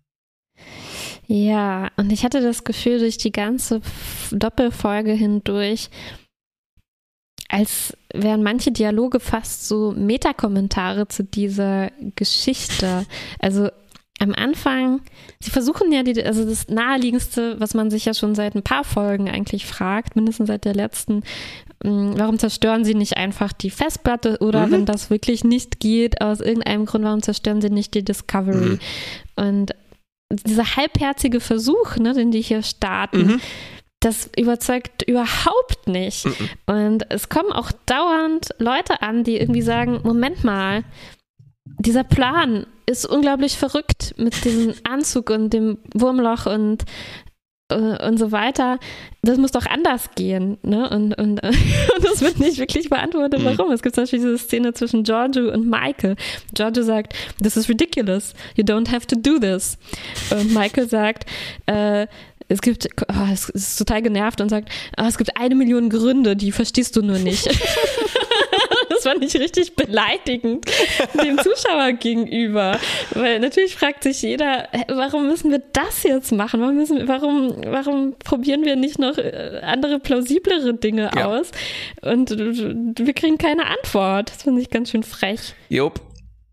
Ja, 1.27 1.91
und 1.97 2.13
ich 2.13 2.25
hatte 2.25 2.41
das 2.41 2.65
Gefühl 2.65 2.99
durch 2.99 3.17
die 3.19 3.33
ganze 3.33 3.81
Doppelfolge 4.31 5.13
hindurch, 5.13 5.89
als 7.49 7.97
wären 8.13 8.43
manche 8.43 8.73
Dialoge 8.73 9.21
fast 9.21 9.69
so 9.69 9.93
Metakommentare 9.93 11.09
zu 11.09 11.25
dieser 11.25 11.91
Geschichte. 12.17 13.07
Also 13.39 13.69
am 14.21 14.33
Anfang, 14.33 15.01
sie 15.41 15.51
versuchen 15.51 15.93
ja, 15.93 16.03
die, 16.03 16.23
also 16.25 16.45
das 16.45 16.69
Naheliegendste, 16.69 17.59
was 17.61 17.75
man 17.75 17.91
sich 17.91 18.05
ja 18.05 18.15
schon 18.15 18.35
seit 18.35 18.55
ein 18.55 18.63
paar 18.63 18.85
Folgen 18.85 19.29
eigentlich 19.29 19.67
fragt, 19.67 20.17
mindestens 20.17 20.47
seit 20.47 20.65
der 20.65 20.75
letzten, 20.75 21.23
mh, 21.83 22.15
warum 22.17 22.39
zerstören 22.39 22.85
sie 22.85 22.95
nicht 22.95 23.17
einfach 23.17 23.53
die 23.53 23.71
Festplatte 23.71 24.39
oder 24.41 24.67
Mhm. 24.67 24.73
wenn 24.73 24.87
das 24.87 25.11
wirklich 25.11 25.45
nicht 25.45 25.81
geht, 25.81 26.21
aus 26.21 26.41
irgendeinem 26.41 26.87
Grund, 26.87 27.05
warum 27.05 27.23
zerstören 27.23 27.61
sie 27.61 27.71
nicht 27.71 27.95
die 27.95 28.05
Discovery? 28.05 28.79
Mhm. 28.79 28.79
Und 29.37 29.73
dieser 30.31 30.77
halbherzige 30.77 31.41
Versuch, 31.41 31.97
ne, 31.97 32.13
den 32.15 32.31
die 32.31 32.41
hier 32.41 32.63
starten, 32.63 33.27
Mhm. 33.27 33.41
das 34.01 34.31
überzeugt 34.37 35.03
überhaupt 35.07 35.87
nicht. 35.87 36.27
Mhm. 36.27 36.49
Und 36.67 37.11
es 37.11 37.29
kommen 37.29 37.53
auch 37.53 37.73
dauernd 37.87 38.49
Leute 38.59 39.03
an, 39.03 39.25
die 39.25 39.37
irgendwie 39.37 39.63
sagen, 39.63 40.01
Moment 40.05 40.45
mal, 40.45 40.85
dieser 41.79 42.05
Plan 42.05 42.67
ist 42.87 43.07
unglaublich 43.07 43.57
verrückt 43.57 44.15
mit 44.19 44.45
diesem 44.45 44.75
Anzug 44.85 45.31
und 45.31 45.51
dem 45.51 45.79
Wurmloch 45.95 46.47
und 46.47 46.85
äh, 47.75 48.07
und 48.07 48.19
so 48.19 48.33
weiter. 48.33 48.79
Das 49.23 49.39
muss 49.39 49.51
doch 49.53 49.67
anders 49.67 50.11
gehen. 50.15 50.59
Ne? 50.63 50.89
Und, 50.91 51.15
und, 51.19 51.43
und 51.43 52.05
das 52.05 52.21
wird 52.21 52.39
nicht 52.41 52.59
wirklich 52.59 52.89
beantwortet, 52.91 53.41
Mhm. 53.41 53.45
warum. 53.59 53.73
Es 53.73 53.83
gibt 53.83 53.95
zum 53.95 54.05
Beispiel 54.05 54.21
diese 54.21 54.39
Szene 54.39 54.73
zwischen 54.75 55.03
Giorgio 55.05 55.53
und 55.53 55.67
Michael. 55.69 56.17
Giorgio 56.55 56.83
sagt, 56.83 57.15
this 57.43 57.57
is 57.57 57.69
ridiculous. 57.69 58.35
You 58.57 58.65
don't 58.65 58.91
have 58.91 59.07
to 59.07 59.17
do 59.17 59.39
this. 59.39 59.79
Und 60.31 60.53
Michael 60.55 60.89
sagt, 60.89 61.25
äh, 61.67 62.07
es 62.49 62.61
gibt, 62.61 62.87
oh, 63.09 63.33
es 63.33 63.49
ist 63.49 63.77
total 63.79 64.03
genervt 64.03 64.41
und 64.43 64.51
sagt, 64.51 64.69
ah, 64.99 65.09
es 65.09 65.17
gibt 65.17 65.35
eine 65.39 65.55
Million 65.55 65.89
Gründe, 65.89 66.37
die 66.37 66.53
verstehst 66.53 66.95
du 66.95 67.03
nur 67.03 67.19
nicht. 67.19 67.49
das 69.05 69.13
fand 69.13 69.25
ich 69.25 69.41
richtig 69.41 69.77
beleidigend 69.77 70.67
dem 71.23 71.39
Zuschauer 71.39 71.93
gegenüber. 71.93 72.79
Weil 73.13 73.41
natürlich 73.41 73.77
fragt 73.77 74.03
sich 74.03 74.23
jeder, 74.23 74.69
warum 74.89 75.27
müssen 75.29 75.51
wir 75.51 75.63
das 75.73 76.03
jetzt 76.03 76.33
machen? 76.33 76.61
Warum, 76.61 76.77
müssen, 76.77 77.07
warum, 77.09 77.55
warum 77.67 78.15
probieren 78.19 78.65
wir 78.65 78.77
nicht 78.77 78.99
noch 78.99 79.19
äh, 79.19 79.61
andere, 79.63 79.99
plausiblere 80.01 80.75
Dinge 80.75 81.11
Ja. 81.17 81.27
aus? 81.27 81.51
Und 82.03 82.31
wir 82.31 83.13
kriegen 83.15 83.39
keine 83.39 83.67
Antwort. 83.67 84.31
Das 84.31 84.43
finde 84.43 84.61
ich 84.63 84.71
ganz 84.71 84.91
schön 84.91 85.03
frech. 85.03 85.55
Jupp. 85.69 86.01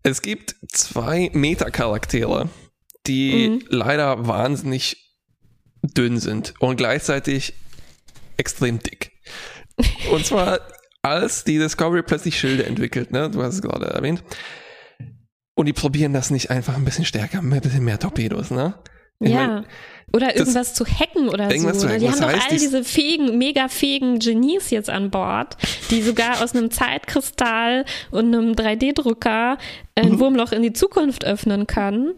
Es 0.04 0.20
gibt 0.20 0.56
zwei 0.68 1.30
Meta-Charaktere, 1.32 2.48
die 3.06 3.48
Mhm. 3.48 3.64
leider 3.68 4.26
wahnsinnig 4.26 4.96
dünn 5.82 6.18
sind 6.18 6.54
und 6.60 6.76
gleichzeitig 6.76 7.54
extrem 8.36 8.78
dick. 8.80 9.12
Und 10.12 10.26
zwar, 10.26 10.60
als 11.02 11.44
die 11.44 11.58
Discovery 11.58 12.02
plötzlich 12.02 12.38
Schilde 12.38 12.64
entwickelt, 12.66 13.10
ne? 13.12 13.28
Du 13.30 13.42
hast 13.42 13.54
es 13.54 13.62
gerade 13.62 13.86
erwähnt. 13.86 14.22
Und 15.54 15.66
die 15.66 15.72
probieren 15.72 16.12
das 16.12 16.30
nicht 16.30 16.50
einfach 16.50 16.76
ein 16.76 16.84
bisschen 16.84 17.04
stärker, 17.04 17.38
ein 17.40 17.50
bisschen 17.60 17.84
mehr 17.84 17.98
Torpedos, 17.98 18.50
ne? 18.50 18.74
Ich 19.20 19.30
ja. 19.30 19.46
mein, 19.46 19.66
oder 20.14 20.36
irgendwas 20.36 20.74
zu 20.74 20.84
hacken 20.84 21.28
oder 21.28 21.48
so. 21.50 21.86
ne? 21.86 21.92
hacken. 21.92 22.00
Die 22.00 22.06
Das 22.06 22.20
haben 22.20 22.32
doch 22.32 22.42
all 22.42 22.48
die- 22.50 22.58
diese 22.58 22.82
fähigen, 22.84 23.38
mega 23.38 23.68
fähigen 23.68 24.18
Genies 24.18 24.70
jetzt 24.70 24.90
an 24.90 25.10
Bord, 25.10 25.56
die 25.90 26.02
sogar 26.02 26.42
aus 26.42 26.54
einem 26.56 26.70
Zeitkristall 26.70 27.84
und 28.10 28.34
einem 28.34 28.52
3D-Drucker 28.54 29.58
ein 29.94 30.12
Mhm. 30.12 30.18
Wurmloch 30.20 30.52
in 30.52 30.62
die 30.62 30.72
Zukunft 30.72 31.24
öffnen 31.24 31.66
kann. 31.66 32.14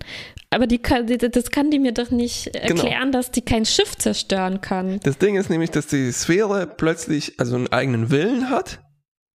Aber 0.55 0.67
die 0.67 0.81
das 0.81 1.51
kann 1.51 1.71
die 1.71 1.79
mir 1.79 1.93
doch 1.93 2.11
nicht 2.11 2.53
Genau. 2.53 2.83
erklären, 2.83 3.13
dass 3.13 3.31
die 3.31 3.43
kein 3.43 3.65
Schiff 3.67 3.97
zerstören 3.97 4.61
kann. 4.61 5.01
Das 5.03 5.19
Ding 5.19 5.37
ist 5.37 5.51
nämlich, 5.51 5.71
dass 5.71 5.87
die 5.89 6.11
Sphäre 6.13 6.67
plötzlich 6.67 7.39
also 7.41 7.57
einen 7.57 7.69
eigenen 7.73 8.11
Willen 8.11 8.51
hat. 8.51 8.81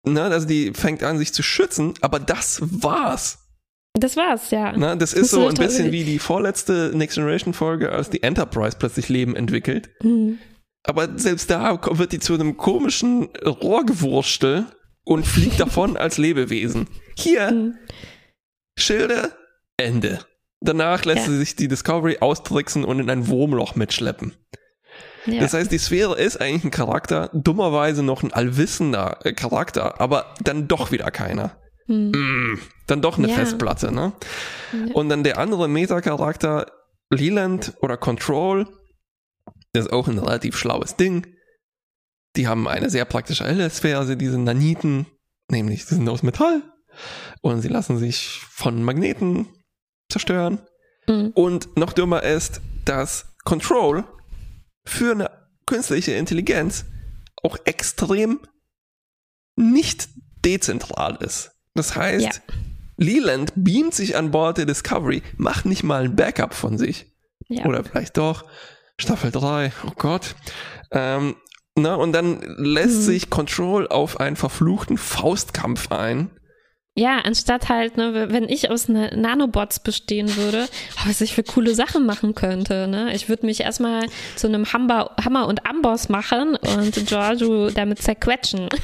Ne? 0.07 0.23
Also 0.23 0.47
die 0.47 0.73
fängt 0.75 1.03
an, 1.03 1.19
sich 1.19 1.33
zu 1.33 1.43
schützen, 1.43 1.95
aber 2.01 2.19
das 2.19 2.61
war's. 2.63 3.39
Das 3.99 4.17
war's, 4.17 4.51
ja. 4.51 4.73
Ne? 4.77 4.97
Das 4.99 5.13
ist 5.13 5.21
Musst 5.21 5.33
du 5.35 5.41
so 5.43 5.47
ein 5.49 5.55
bisschen 5.55 5.93
wie 5.93 6.05
die 6.05 6.19
vorletzte 6.19 6.91
Next 6.95 7.15
Generation 7.17 7.55
Folge, 7.55 7.93
als 7.93 8.11
die 8.11 8.23
Enterprise 8.23 8.77
plötzlich 8.79 9.09
Leben 9.09 9.37
entwickelt. 9.37 9.91
Hm. 10.03 10.39
Aber 10.83 11.17
selbst 11.19 11.49
da 11.51 11.81
wird 11.99 12.13
die 12.13 12.19
zu 12.19 12.35
einem 12.35 12.57
komischen 12.57 13.29
Rohrgewurstel 13.47 14.67
und 15.05 15.25
fliegt 15.27 15.61
davon 15.61 15.97
als 15.97 16.19
Lebewesen. 16.19 16.89
Hier, 17.17 17.49
Hm. 17.49 17.79
Schilde, 18.77 19.33
Ende. 19.77 20.19
Danach 20.65 21.05
lässt 21.05 21.27
Ja. 21.27 21.33
sie 21.33 21.39
sich 21.39 21.57
die 21.57 21.69
Discovery 21.69 22.19
austricksen 22.21 22.85
und 22.85 22.99
in 23.01 23.11
ein 23.11 23.29
Wurmloch 23.29 23.75
mitschleppen. 23.75 24.35
Ja. 25.27 25.41
Das 25.41 25.55
heißt, 25.55 25.71
die 25.73 25.79
Sphäre 25.79 26.17
ist 26.19 26.41
eigentlich 26.41 26.65
ein 26.65 26.71
Charakter, 26.71 27.31
dummerweise 27.33 28.03
noch 28.03 28.23
ein 28.23 28.33
allwissender 28.33 29.19
äh, 29.25 29.33
Charakter, 29.33 30.01
aber 30.01 30.35
dann 30.43 30.69
doch 30.69 30.91
wieder 30.93 31.11
keiner. 31.11 31.57
Hm. 31.87 32.11
Mm, 32.13 32.59
dann 32.87 33.03
doch 33.03 33.19
eine 33.19 33.29
Ja. 33.29 33.35
Festplatte, 33.35 33.93
ne? 33.93 34.13
Und 34.95 35.09
dann 35.11 35.23
der 35.23 35.39
andere 35.39 35.69
Meta-Charakter, 35.69 36.67
Leland 37.11 37.75
oder 37.81 37.97
Control, 37.97 38.67
das 39.73 39.87
ist 39.87 39.93
auch 39.93 40.09
ein 40.09 40.19
relativ 40.19 40.57
schlaues 40.57 40.97
Ding. 40.97 41.27
die 42.37 42.49
haben 42.49 42.67
eine 42.67 42.91
sehr 42.91 43.05
praktische 43.05 43.45
LS-Sphäre, 43.45 43.99
also 43.99 44.15
diese 44.17 44.39
Naniten, 44.39 45.07
nämlich 45.51 45.85
sie 45.85 45.95
sind 45.95 46.09
aus 46.09 46.23
Metall 46.25 46.63
und 47.43 47.61
sie 47.61 47.69
lassen 47.69 47.97
sich 47.97 48.41
von 48.51 48.83
Magneten 48.83 49.47
zerstören. 50.15 50.61
Mhm. 51.09 51.33
Und 51.35 51.77
noch 51.77 51.93
dümmer 51.93 52.23
ist, 52.23 52.61
dass 52.85 53.35
Control 53.45 54.05
für 54.85 55.13
eine 55.13 55.31
künstliche 55.67 56.13
Intelligenz 56.13 56.85
auch 57.43 57.59
extrem 57.65 58.39
nicht 59.57 60.09
dezentral 60.45 61.17
ist. 61.21 61.53
Das 61.75 61.97
heißt, 61.97 62.25
Ja. 62.25 62.31
Leland 62.97 63.53
beamt 63.57 63.95
sich 63.95 64.17
an 64.17 64.31
Bord 64.31 64.59
der 64.59 64.67
Discovery, 64.67 65.23
macht 65.37 65.67
nicht 65.67 65.83
mal 65.83 66.05
ein 66.05 66.17
Backup 66.17 66.55
von 66.55 66.79
sich. 66.79 67.07
Ja. 67.49 67.65
Oder 67.67 67.83
vielleicht 67.85 68.17
doch. 68.17 68.45
Staffel 68.99 69.33
3, 69.33 69.73
oh 69.87 69.91
Gott. 69.97 70.37
Ähm, 70.93 71.35
na, 71.77 71.95
und 71.97 72.13
dann 72.13 72.41
lässt 72.57 72.99
Mhm. 72.99 73.03
sich 73.03 73.31
Control 73.31 73.89
auf 73.89 74.21
einen 74.21 74.37
verfluchten 74.37 74.97
Faustkampf 74.97 75.91
ein. 75.91 76.31
Ja, 76.97 77.19
anstatt 77.19 77.69
halt, 77.69 77.97
ne, 77.97 78.29
wenn 78.31 78.49
ich 78.49 78.71
aus 78.71 78.89
na 78.89 79.13
Nanobots 79.15 79.81
bestehen 79.81 80.37
würde, 80.37 80.69
was 81.07 81.21
ich 81.21 81.35
für 81.35 81.43
coole 81.43 81.75
Sachen 81.75 82.07
machen 82.07 82.37
könnte. 82.37 82.87
Ne? 82.87 83.13
Ich 83.15 83.29
würde 83.29 83.47
mich 83.47 83.61
erstmal 83.61 84.07
zu 84.37 84.47
einem 84.47 84.73
Hammer, 84.73 85.11
Hammer 85.23 85.49
und 85.49 85.67
Amboss 85.67 86.09
machen 86.09 86.55
und 86.55 87.07
Giorgio 87.07 87.71
damit 87.71 88.01
zerquetschen. 88.01 88.69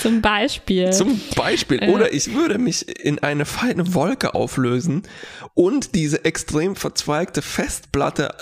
Zum 0.00 0.22
Beispiel. 0.22 0.92
Zum 0.92 1.20
Beispiel. 1.36 1.90
Oder 1.90 2.12
ich 2.12 2.32
würde 2.32 2.58
mich 2.58 3.04
in 3.04 3.18
eine 3.18 3.44
feine 3.44 3.94
Wolke 3.94 4.34
auflösen 4.34 5.02
und 5.54 5.94
diese 5.94 6.24
extrem 6.24 6.74
verzweigte 6.74 7.42
Festplatte 7.42 8.34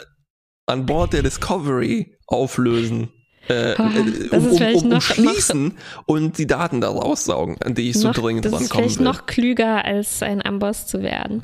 an 0.66 0.86
Bord 0.86 1.12
der 1.12 1.22
Discovery 1.22 2.16
auflösen. 2.26 3.12
Äh, 3.48 3.74
Ah, 3.76 3.90
äh, 3.90 4.28
das 4.30 4.42
um, 4.42 4.46
ist 4.46 4.52
um, 4.52 4.56
vielleicht 4.56 4.82
um, 4.84 4.88
noch- 4.88 4.94
umschließen 4.96 5.74
und 6.06 6.38
die 6.38 6.46
Daten 6.46 6.80
da 6.80 6.88
raussaugen, 6.88 7.60
an 7.62 7.74
die 7.74 7.90
ich 7.90 7.98
so 7.98 8.08
noch, 8.08 8.14
dringend 8.14 8.44
das 8.46 8.60
ist 8.60 8.72
vielleicht 8.72 8.98
will. 8.98 9.04
noch 9.04 9.26
klüger, 9.26 9.84
als 9.84 10.22
ein 10.22 10.44
Amboss 10.44 10.86
zu 10.86 11.02
werden. 11.02 11.42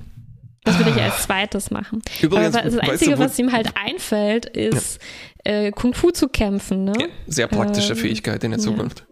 Das 0.65 0.79
würde 0.79 0.91
ich 0.91 1.01
als 1.01 1.23
zweites 1.23 1.71
machen. 1.71 2.03
Übrigens, 2.21 2.55
Aber 2.55 2.69
das 2.69 2.79
Einzige, 2.79 3.13
du, 3.13 3.19
was 3.19 3.39
ihm 3.39 3.51
halt 3.53 3.71
einfällt, 3.83 4.45
ist 4.45 5.01
äh, 5.45 5.71
Kung 5.73 5.95
Fu 5.95 6.11
zu 6.11 6.29
kämpfen. 6.29 6.85
Ne? 6.85 6.93
Ja, 7.01 7.07
sehr 7.27 7.47
praktische 7.47 7.93
Ähm, 7.95 7.99
Fähigkeit 7.99 8.45
in 8.45 8.51
der 8.51 8.61
ja. 8.61 8.65
Zukunft. 8.67 9.07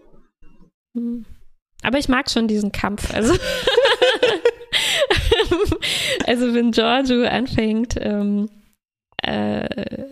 Aber 1.82 1.98
ich 1.98 2.08
mag 2.08 2.30
schon 2.30 2.48
diesen 2.48 2.70
Kampf. 2.72 3.14
Also, 3.14 3.34
also 6.26 6.54
wenn 6.54 6.70
Giorgio 6.72 7.24
anfängt, 7.26 7.94
ähm, 7.98 8.48
äh, 9.22 9.66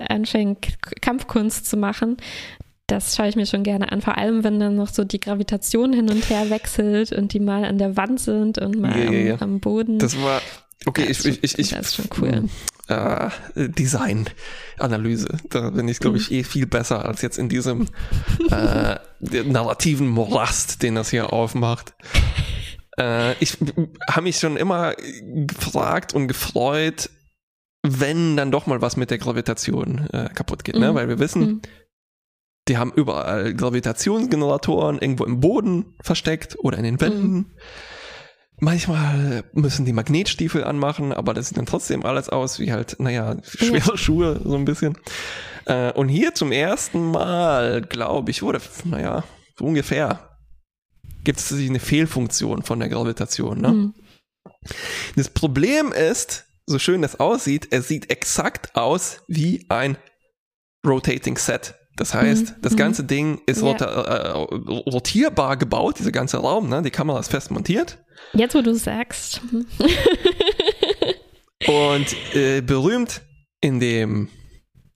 anfängt, 0.09 0.69
Kampfkunst 1.01 1.67
zu 1.67 1.77
machen, 1.77 2.17
das 2.87 3.17
schaue 3.17 3.29
ich 3.29 3.37
mir 3.37 3.47
schon 3.47 3.63
gerne 3.65 3.91
an. 3.91 4.01
Vor 4.01 4.17
allem, 4.17 4.45
wenn 4.45 4.61
dann 4.61 4.77
noch 4.77 4.89
so 4.89 5.05
die 5.05 5.19
Gravitation 5.21 5.93
hin 5.93 6.09
und 6.11 6.29
her 6.31 6.51
wechselt 6.51 7.13
und 7.13 7.33
die 7.33 7.41
mal 7.41 7.65
an 7.65 7.79
der 7.79 7.97
Wand 7.97 8.21
sind 8.21 8.59
und 8.59 8.79
mal 8.79 8.97
Ja, 8.97 9.11
ja, 9.11 9.19
ja. 9.21 9.35
Am, 9.35 9.43
am 9.55 9.61
Boden. 9.61 9.99
Das 9.99 10.21
war, 10.23 10.41
okay, 10.85 11.07
das 11.09 11.25
ich, 11.25 11.43
ich, 11.43 11.59
ich, 11.59 11.71
das 11.71 11.89
ist 11.89 11.95
schon 11.97 12.09
cool. 12.21 12.49
äh, 12.89 13.29
Design-Analyse. 13.57 15.29
Da 15.51 15.71
bin 15.71 15.89
ich, 15.89 15.99
glaube 15.99 16.17
ich, 16.19 16.31
eh 16.31 16.45
viel 16.45 16.67
besser 16.67 17.05
als 17.05 17.23
jetzt 17.23 17.39
in 17.39 17.49
diesem 17.49 17.89
äh, 18.51 18.97
narrativen 19.45 20.09
Morast, 20.09 20.83
den 20.83 20.95
das 20.95 21.11
hier 21.11 21.33
aufmacht. 21.33 21.95
Äh, 22.99 23.35
ich 23.41 23.59
habe 24.09 24.23
mich 24.23 24.39
schon 24.39 24.57
immer 24.57 24.95
gefragt 25.23 26.15
und 26.15 26.29
gefreut, 26.29 27.11
wenn 27.83 28.37
dann 28.37 28.51
doch 28.51 28.67
mal 28.67 28.81
was 28.81 28.97
mit 28.97 29.11
der 29.11 29.19
Gravitation 29.19 30.09
äh, 30.13 30.29
kaputt 30.35 30.65
geht, 30.65 30.77
ne? 30.77 30.91
Mhm. 30.91 30.95
Weil 30.95 31.09
wir 31.09 31.19
wissen, 31.19 31.41
Mhm. 31.43 31.61
Die 32.69 32.79
haben 32.79 32.93
überall 32.95 33.55
Gravitationsgeneratoren 33.55 34.99
irgendwo 34.99 35.25
im 35.25 35.41
Boden 35.41 35.95
versteckt 36.01 36.57
oder 36.59 36.79
in 36.79 36.85
den 36.85 37.01
Wänden. 37.01 37.55
Manchmal 38.59 39.45
müssen 39.53 39.85
die 39.85 39.93
Magnetstiefel 39.93 40.65
anmachen, 40.65 41.13
aber 41.13 41.35
das 41.35 41.49
sieht 41.49 41.59
dann 41.59 41.67
trotzdem 41.67 42.05
alles 42.05 42.31
aus 42.31 42.59
wie 42.59 42.73
halt, 42.73 42.97
naja, 42.99 43.37
schwere 43.45 43.99
Schuhe, 43.99 44.41
so 44.43 44.57
ein 44.57 44.65
bisschen. 44.65 44.97
Äh, 45.67 45.93
und 45.93 46.09
hier 46.09 46.35
zum 46.35 46.53
ersten 46.53 47.11
Mal, 47.11 47.83
glaube 47.83 48.31
ich, 48.31 48.43
oder, 48.43 48.61
naja, 48.85 49.25
so 49.59 49.67
ungefähr, 49.67 50.39
gibt 51.25 51.41
es 51.41 51.53
eine 51.53 51.81
Fehlfunktion 51.81 52.63
von 52.63 52.81
der 52.81 52.89
Gravitation. 52.89 53.61
Ne? 53.61 53.69
Mhm. 53.69 53.95
Das 55.17 55.29
Problem 55.29 55.93
ist, 55.93 56.47
so 56.67 56.79
schön 56.79 57.03
das 57.03 57.21
aussieht, 57.21 57.69
es 57.73 57.89
sieht 57.89 58.11
exakt 58.11 58.75
aus 58.75 59.23
wie 59.29 59.67
ein 59.69 59.99
Rotating 60.87 61.37
Set. 61.37 61.75
Das 61.97 62.13
heißt, 62.15 62.51
Mhm. 62.59 62.63
das 62.63 62.73
Mhm. 62.73 62.77
ganze 62.77 63.05
Ding 63.05 63.41
ist 63.47 63.63
Ja. 63.63 63.73
äh, 63.73 64.31
rotierbar 64.31 65.57
gebaut, 65.57 65.99
dieser 65.99 66.13
ganze 66.13 66.37
Raum, 66.39 66.69
ne? 66.69 66.83
die 66.83 66.91
Kamera 66.91 67.19
ist 67.19 67.31
fest 67.31 67.51
montiert 67.51 67.99
Jetzt, 68.33 68.55
wo 68.55 68.61
du 68.63 68.75
sagst. 68.75 69.41
Mhm. 69.53 69.67
und 71.67 72.07
äh, 72.35 72.61
berühmt 72.61 73.23
in 73.61 73.81
dem 73.81 74.29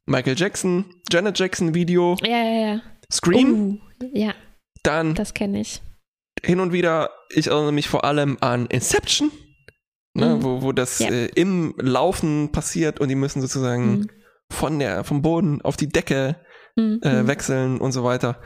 Michael 0.06 0.36
Jackson, 0.38 0.84
Janet 1.10 1.38
Jackson 1.38 1.74
Video 1.74 2.16
Ja, 2.22 2.28
ja, 2.44 2.66
ja. 2.74 2.82
Scream, 3.12 3.80
Uh, 4.02 4.06
ja, 4.14 4.34
dann 4.82 5.14
das 5.14 5.34
kenne 5.34 5.60
ich. 5.60 5.80
hin 6.44 6.60
und 6.60 6.72
wieder, 6.72 7.10
ich 7.34 7.48
erinnere 7.48 7.72
mich 7.72 7.88
vor 7.88 8.04
allem 8.04 8.38
an 8.40 8.66
Inception, 8.66 9.30
ne? 10.14 10.36
Mhm. 10.36 10.42
wo, 10.42 10.62
wo 10.62 10.72
das 10.72 10.98
Ja. 11.00 11.08
äh, 11.10 11.26
im 11.34 11.74
Laufen 11.78 12.52
passiert 12.52 13.00
und 13.00 13.08
die 13.08 13.14
müssen 13.14 13.40
sozusagen 13.40 13.90
Mhm. 14.00 14.10
von 14.52 14.78
der, 14.78 15.04
vom 15.04 15.22
Boden 15.22 15.60
auf 15.62 15.76
die 15.76 15.88
Decke 15.88 16.36
Mhm. 16.80 17.00
äh, 17.02 17.26
wechseln 17.26 17.78
und 17.78 17.92
so 17.92 18.04
weiter. 18.04 18.38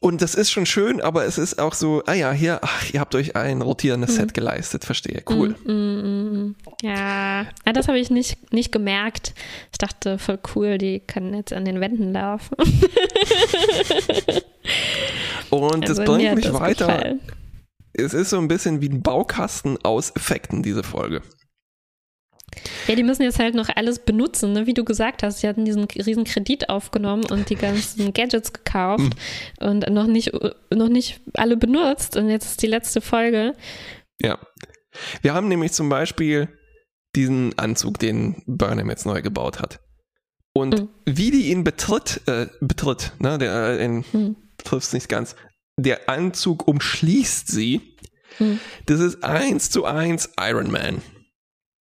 Und 0.00 0.20
das 0.20 0.34
ist 0.34 0.50
schon 0.50 0.66
schön, 0.66 1.00
aber 1.00 1.24
es 1.24 1.38
ist 1.38 1.58
auch 1.58 1.72
so, 1.72 2.02
ah 2.06 2.12
ja, 2.12 2.30
hier, 2.30 2.58
ach, 2.62 2.92
ihr 2.92 3.00
habt 3.00 3.14
euch 3.14 3.34
ein 3.34 3.62
rotierendes 3.62 4.10
Mhm. 4.10 4.16
Set 4.16 4.34
geleistet, 4.34 4.84
verstehe, 4.84 5.22
cool. 5.30 5.56
Mm, 5.64 5.70
mm, 5.72 6.32
mm. 6.48 6.54
Ja, 6.82 7.46
ja 7.64 7.72
das 7.72 7.88
habe 7.88 7.98
ich 7.98 8.10
nicht, 8.10 8.52
nicht 8.52 8.72
gemerkt. 8.72 9.32
Ich 9.72 9.78
dachte, 9.78 10.18
voll 10.18 10.38
cool, 10.54 10.76
die 10.76 11.00
können 11.00 11.32
jetzt 11.32 11.54
an 11.54 11.64
den 11.64 11.80
Wänden 11.80 12.12
laufen. 12.12 12.56
Und 15.50 15.88
das 15.88 15.98
Also 15.98 16.12
mir 16.12 16.18
bringt 16.18 16.34
mich 16.36 16.44
das 16.46 16.54
weiter. 16.60 16.86
gefallen. 16.86 17.20
Es 17.94 18.12
ist 18.12 18.30
so 18.30 18.38
ein 18.38 18.48
bisschen 18.48 18.82
wie 18.82 18.88
ein 18.90 19.02
Baukasten 19.02 19.78
aus 19.82 20.14
Effekten, 20.14 20.62
diese 20.62 20.82
Folge. 20.82 21.22
Ja, 22.88 22.94
die 22.94 23.02
müssen 23.02 23.22
jetzt 23.22 23.38
halt 23.38 23.54
noch 23.54 23.68
alles 23.74 23.98
benutzen, 24.00 24.52
ne? 24.52 24.66
wie 24.66 24.74
du 24.74 24.84
gesagt 24.84 25.22
hast. 25.22 25.40
Sie 25.40 25.48
hatten 25.48 25.64
diesen 25.64 25.84
riesen 25.84 26.24
Kredit 26.24 26.68
aufgenommen 26.68 27.24
und 27.30 27.50
die 27.50 27.54
ganzen 27.56 28.12
Gadgets 28.14 28.52
gekauft 28.52 29.14
Hm. 29.60 29.68
und 29.68 29.90
noch 29.90 30.06
nicht, 30.06 30.32
noch 30.72 30.88
nicht 30.88 31.20
alle 31.34 31.56
benutzt. 31.56 32.16
Und 32.16 32.28
jetzt 32.28 32.46
ist 32.46 32.62
die 32.62 32.66
letzte 32.66 33.00
Folge. 33.00 33.54
Ja. 34.20 34.38
Wir 35.22 35.34
haben 35.34 35.48
nämlich 35.48 35.72
zum 35.72 35.88
Beispiel 35.88 36.48
diesen 37.14 37.58
Anzug, 37.58 37.98
den 37.98 38.42
Burnham 38.46 38.88
jetzt 38.90 39.06
neu 39.06 39.22
gebaut 39.22 39.60
hat. 39.60 39.80
Und 40.54 40.80
Mhm. 40.80 40.88
wie 41.04 41.30
die 41.30 41.50
ihn 41.50 41.64
betritt, 41.64 42.22
äh, 42.26 42.46
betritt, 42.60 43.12
ne, 43.18 43.36
der, 43.38 43.78
äh, 43.80 44.02
Hm. 44.12 44.36
trifft 44.64 44.86
es 44.88 44.92
nicht 44.94 45.08
ganz. 45.08 45.36
Der 45.78 46.08
Anzug 46.08 46.66
umschließt 46.66 47.48
sie. 47.48 47.96
Mhm. 48.38 48.58
Das 48.86 49.00
ist 49.00 49.22
eins 49.22 49.70
zu 49.70 49.84
eins 49.84 50.30
Iron 50.40 50.70
Man. 50.70 51.02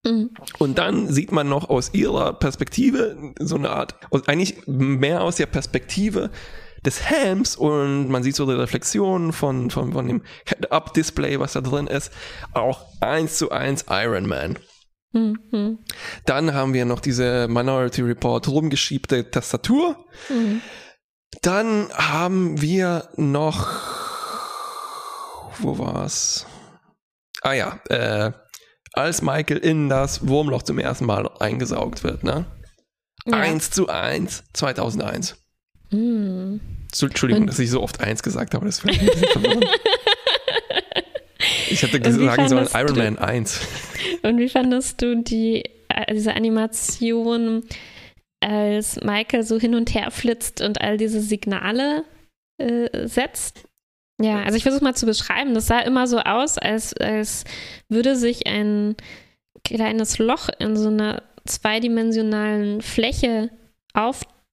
Mhm. 0.06 0.32
Und 0.60 0.78
dann 0.78 1.12
sieht 1.12 1.32
man 1.32 1.50
noch 1.50 1.70
aus 1.70 1.94
ihrer 1.94 2.34
Perspektive 2.34 3.34
so 3.39 3.56
eine 3.56 3.70
Art, 3.70 3.96
eigentlich 4.28 4.68
mehr 4.68 5.22
aus 5.22 5.38
der 5.38 5.46
Perspektive 5.46 6.30
des 6.86 7.02
Helms 7.02 7.56
und 7.56 8.10
man 8.10 8.24
sieht 8.24 8.36
so 8.36 8.46
die 8.46 8.54
Reflexion 8.60 9.32
von, 9.32 9.72
von, 9.72 9.94
von 9.94 10.08
dem 10.08 10.22
Head-Up-Display, 10.46 11.39
was 11.39 11.54
da 11.54 11.62
drin 11.62 11.88
ist, 11.88 12.12
auch 12.54 12.86
eins 13.00 13.38
zu 13.38 13.52
eins 13.52 13.86
Iron 13.89 14.28
Man. 14.28 14.60
Mhm. 15.13 15.80
Dann 16.26 16.54
haben 16.54 16.74
wir 16.74 16.86
noch 16.86 17.00
diese 17.00 17.48
Minority 17.48 18.02
Report 18.02 18.48
rumgeschiebte 18.48 19.30
Tastatur. 19.32 20.06
Mhm. 20.28 20.62
Dann 21.42 21.89
haben 21.94 22.62
wir 22.62 23.10
noch, 23.16 23.70
wo 25.60 25.78
war's? 25.78 26.46
Ah 27.42 27.54
ja, 27.54 27.80
äh, 27.89 28.32
als 28.93 29.21
Michael 29.21 29.58
in 29.58 29.89
das 29.89 30.27
Wurmloch 30.27 30.63
zum 30.63 30.79
ersten 30.79 31.06
Mal 31.06 31.29
eingesaugt 31.39 32.04
wird, 32.04 32.23
ne? 32.23 32.46
Ja. 33.25 33.37
1 33.37 33.71
zu 33.71 33.87
1, 33.89 34.44
2001. 34.54 35.35
Mhm. 35.91 36.60
Zu- 36.91 37.08
Entschuldigung, 37.08 37.44
Und- 37.44 37.48
dass 37.48 37.60
ich 37.60 37.69
so 37.71 37.81
oft 37.81 38.00
1 38.02 38.21
gesagt 38.23 38.54
habe, 38.54 38.65
das 38.65 38.75
ist 38.75 38.81
vielleicht 38.81 39.02
ein 39.02 39.06
bisschen 39.08 39.27
verwirrend. 39.29 39.65
Ich 41.69 41.81
hätte 41.81 42.12
sagen 42.12 42.48
sollen 42.50 42.67
Iron 42.73 42.98
Man 42.98 43.17
1. 43.17 43.62
Und 44.23 44.37
wie 44.37 44.50
fandest 44.50 45.02
du 45.02 45.21
die, 45.21 45.63
äh, 45.89 46.13
diese 46.13 46.33
Animation, 46.35 47.63
als 48.41 49.00
Michael 49.02 49.44
so 49.44 49.60
hin 49.60 49.73
und 49.75 49.94
her 49.94 50.12
flitzt 50.12 50.62
und 50.62 50.81
all 50.81 50.98
diese 50.98 51.21
Signale 51.21 52.04
äh, 52.58 53.08
setzt? 53.08 53.63
Ja, 54.24 54.42
also 54.44 54.56
ich 54.58 54.63
versuche 54.63 54.84
mal 54.84 54.96
zu 54.96 55.06
beschreiben. 55.06 55.54
Das 55.54 55.67
sah 55.67 55.80
immer 55.80 56.08
so 56.08 56.19
aus, 56.19 56.58
als, 56.58 56.94
als 56.98 57.44
würde 57.90 58.15
sich 58.15 58.48
ein 58.48 58.96
kleines 59.65 60.17
Loch 60.17 60.50
in 60.60 60.76
so 60.78 60.88
einer 60.88 61.21
zweidimensionalen 61.46 62.82
Fläche 62.82 63.50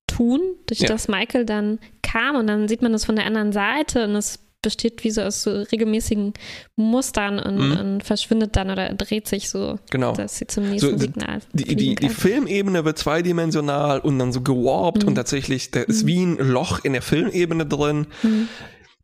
tun, 0.07 0.41
durch 0.66 0.81
Ja. 0.81 0.89
das 0.89 1.09
Michael 1.09 1.45
dann 1.45 1.79
kam 2.03 2.37
und 2.37 2.47
dann 2.49 2.66
sieht 2.68 2.83
man 2.83 2.93
das 2.93 3.05
von 3.05 3.16
der 3.16 3.27
anderen 3.27 3.53
Seite 3.53 4.05
und 4.05 4.16
es 4.16 4.39
besteht 4.62 5.05
wie 5.05 5.11
so 5.11 5.23
aus 5.23 5.43
so 5.43 5.51
regelmäßigen 5.73 6.35
Mustern 6.77 7.39
und, 7.39 7.57
Mhm. 7.57 7.77
und 7.79 8.05
verschwindet 8.05 8.57
dann 8.57 8.71
oder 8.71 8.93
dreht 8.93 9.27
sich 9.27 9.49
so, 9.49 9.79
Genau. 9.91 10.12
dass 10.12 10.37
sie 10.37 10.47
zum 10.47 10.68
nächsten 10.68 10.91
So, 10.91 10.97
die- 10.97 11.01
Signal 11.03 11.39
Die, 11.55 11.77
die, 11.77 11.95
die. 11.95 12.09
Filmebene 12.11 12.85
wird 12.85 12.99
zweidimensional 12.99 14.01
und 14.01 14.18
dann 14.18 14.33
so 14.33 14.43
gewarpt 14.43 15.03
Mhm. 15.03 15.09
und 15.11 15.14
tatsächlich, 15.14 15.71
da 15.71 15.81
ist 15.81 16.07
wie 16.07 16.23
ein 16.23 16.37
Loch 16.37 16.85
in 16.85 16.93
der 16.93 17.01
Filmebene 17.03 17.64
drin. 17.64 18.07
Mhm. 18.23 18.49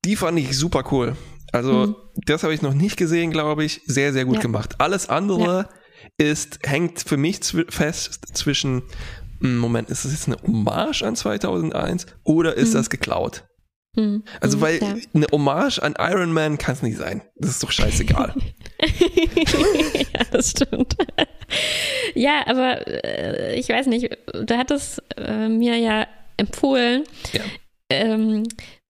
Die 0.07 0.17
fand 0.17 0.39
ich 0.39 0.57
super 0.57 0.85
cool. 0.93 1.17
Also, 1.53 1.73
Mhm. 1.89 1.97
das 2.27 2.43
habe 2.43 2.55
ich 2.55 2.63
noch 2.63 2.75
nicht 2.75 2.97
gesehen, 2.97 3.31
glaube 3.31 3.65
ich. 3.65 3.81
Sehr, 3.87 4.13
sehr 4.13 4.25
gut 4.25 4.37
Ja. 4.37 4.41
gemacht. 4.43 4.77
Alles 4.79 5.09
andere 5.09 5.69
ist, 6.19 6.61
hängt 6.65 7.01
für 7.01 7.17
mich 7.17 7.43
zwi 7.43 7.65
fest 7.69 8.21
zwischen, 8.37 8.83
hm, 9.41 9.59
Moment, 9.59 9.91
ist 9.91 10.05
das 10.05 10.13
jetzt 10.13 10.29
eine 10.29 10.37
Hommage 10.43 11.03
an 11.03 11.17
2001 11.17 12.07
oder 12.25 12.55
ist 12.55 12.71
Mhm. 12.71 12.75
das 12.75 12.91
geklaut? 12.91 13.45
Mhm. 13.97 14.23
Also, 14.41 14.59
Mhm. 14.59 14.61
weil 14.61 14.79
ja. 14.83 14.95
eine 15.15 15.27
Hommage 15.33 15.79
an 15.83 15.95
Iron 15.99 16.33
Man 16.33 16.59
kann 16.59 16.75
es 16.75 16.83
nicht 16.83 16.99
sein. 16.99 17.23
Das 17.37 17.51
ist 17.51 17.63
doch 17.63 17.73
scheißegal. 17.73 18.35
ja, 18.81 20.25
das 20.31 20.51
stimmt. 20.51 20.97
ja, 22.15 22.43
aber 22.47 22.87
äh, 22.87 23.59
ich 23.59 23.69
weiß 23.69 23.87
nicht, 23.87 24.11
du 24.33 24.57
hattest 24.57 25.03
äh, 25.17 25.49
mir 25.49 25.77
ja 25.79 26.07
empfohlen, 26.37 27.05
Ja. 27.33 27.41
ähm, 27.91 28.43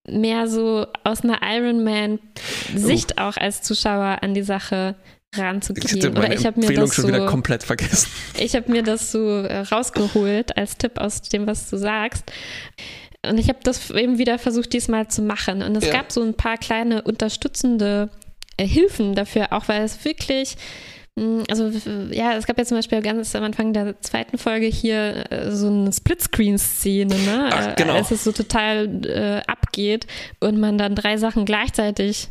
mehr 0.08 0.48
so 0.48 0.86
aus 1.04 1.22
einer 1.22 1.40
Iron 1.42 1.84
Man-Sicht 1.84 3.18
auch 3.18 3.36
als 3.36 3.62
Zuschauer 3.62 4.18
an 4.22 4.34
die 4.34 4.42
Sache 4.42 4.94
Ich 5.34 5.40
ranzugehen. 5.40 6.16
Oder 6.16 6.32
ich 6.32 6.46
habe 6.46 6.60
mir 6.60 6.72
das 6.72 6.96
so, 6.96 7.08
komplett 7.26 7.62
vergessen. 7.64 8.10
ich 8.38 8.54
habe 8.54 8.70
mir 8.70 8.82
das 8.82 9.12
so 9.12 9.28
äh, 9.42 9.58
rausgeholt 9.60 10.56
als 10.56 10.76
Tipp 10.78 10.98
aus 10.98 11.22
dem, 11.22 11.46
was 11.46 11.68
du 11.70 11.76
sagst. 11.76 12.24
Und 13.28 13.38
ich 13.38 13.48
habe 13.48 13.58
das 13.62 13.90
eben 13.90 14.18
wieder 14.18 14.38
versucht, 14.38 14.72
diesmal 14.72 15.08
zu 15.08 15.22
machen. 15.22 15.62
Und 15.62 15.76
es 15.76 15.86
Ja. 15.86 15.92
gab 15.92 16.12
so 16.12 16.22
ein 16.22 16.34
paar 16.34 16.56
kleine 16.58 17.02
unterstützende 17.02 18.08
äh, 18.56 18.66
Hilfen 18.66 19.14
dafür, 19.14 19.52
auch 19.52 19.66
weil 19.68 19.82
es 19.82 20.04
wirklich, 20.04 20.56
mh, 21.16 21.44
also 21.50 21.70
ja, 22.12 22.34
es 22.36 22.46
gab 22.46 22.56
ja 22.56 22.64
zum 22.64 22.78
Beispiel 22.78 23.02
ganz 23.02 23.34
am 23.34 23.42
Anfang 23.42 23.72
der 23.72 24.00
zweiten 24.00 24.38
Folge 24.38 24.66
hier 24.66 25.24
äh, 25.30 25.50
so 25.50 25.66
eine 25.66 25.92
Splitscreen-Szene, 25.92 27.14
ne? 27.16 27.50
Ach, 27.52 27.74
genau. 27.76 27.94
Als 27.94 28.12
es 28.12 28.22
so 28.24 28.30
total 28.32 29.04
äh, 29.06 29.42
abgeht 29.76 30.06
und 30.40 30.58
man 30.58 30.78
dann 30.78 30.94
drei 30.94 31.16
Sachen 31.16 31.44
gleichzeitig 31.44 32.28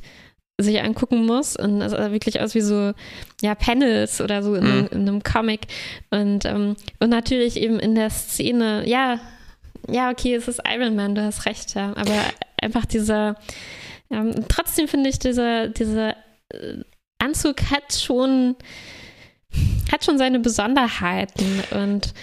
sich 0.60 0.82
angucken 0.82 1.26
muss. 1.26 1.56
Und 1.58 1.82
es 1.82 1.92
sah 1.92 2.12
wirklich 2.12 2.40
aus 2.42 2.56
wie 2.56 2.62
so 2.62 2.94
ja 3.42 3.56
Panels 3.56 4.22
oder 4.22 4.42
so 4.42 4.56
in, 4.56 4.64
Mhm. 4.64 4.70
einem, 4.70 4.88
in 4.88 5.02
einem 5.02 5.24
Comic. 5.24 5.68
Und 6.12 6.46
ähm, 6.46 6.76
und 7.00 7.10
natürlich 7.10 7.58
eben 7.58 7.80
in 7.80 7.96
der 7.96 8.10
Szene 8.10 8.88
ja 8.88 9.20
ja 9.90 10.10
okay 10.10 10.34
es 10.36 10.48
ist 10.48 10.62
Iron 10.68 10.96
Man 10.96 11.16
du 11.16 11.22
hast 11.24 11.46
recht 11.46 11.76
ja. 11.76 11.94
Aber 11.96 12.18
einfach 12.62 12.86
dieser 12.86 13.36
ähm, 14.10 14.34
trotzdem 14.48 14.88
finde 14.88 15.10
ich 15.10 15.20
dieser 15.20 15.68
dieser 15.68 16.12
äh, 16.50 16.84
Anzug 17.20 17.58
hat 17.72 17.94
schon 17.94 18.56
hat 19.92 20.04
schon 20.06 20.18
seine 20.18 20.40
Besonderheiten. 20.40 21.64
Und 21.72 22.14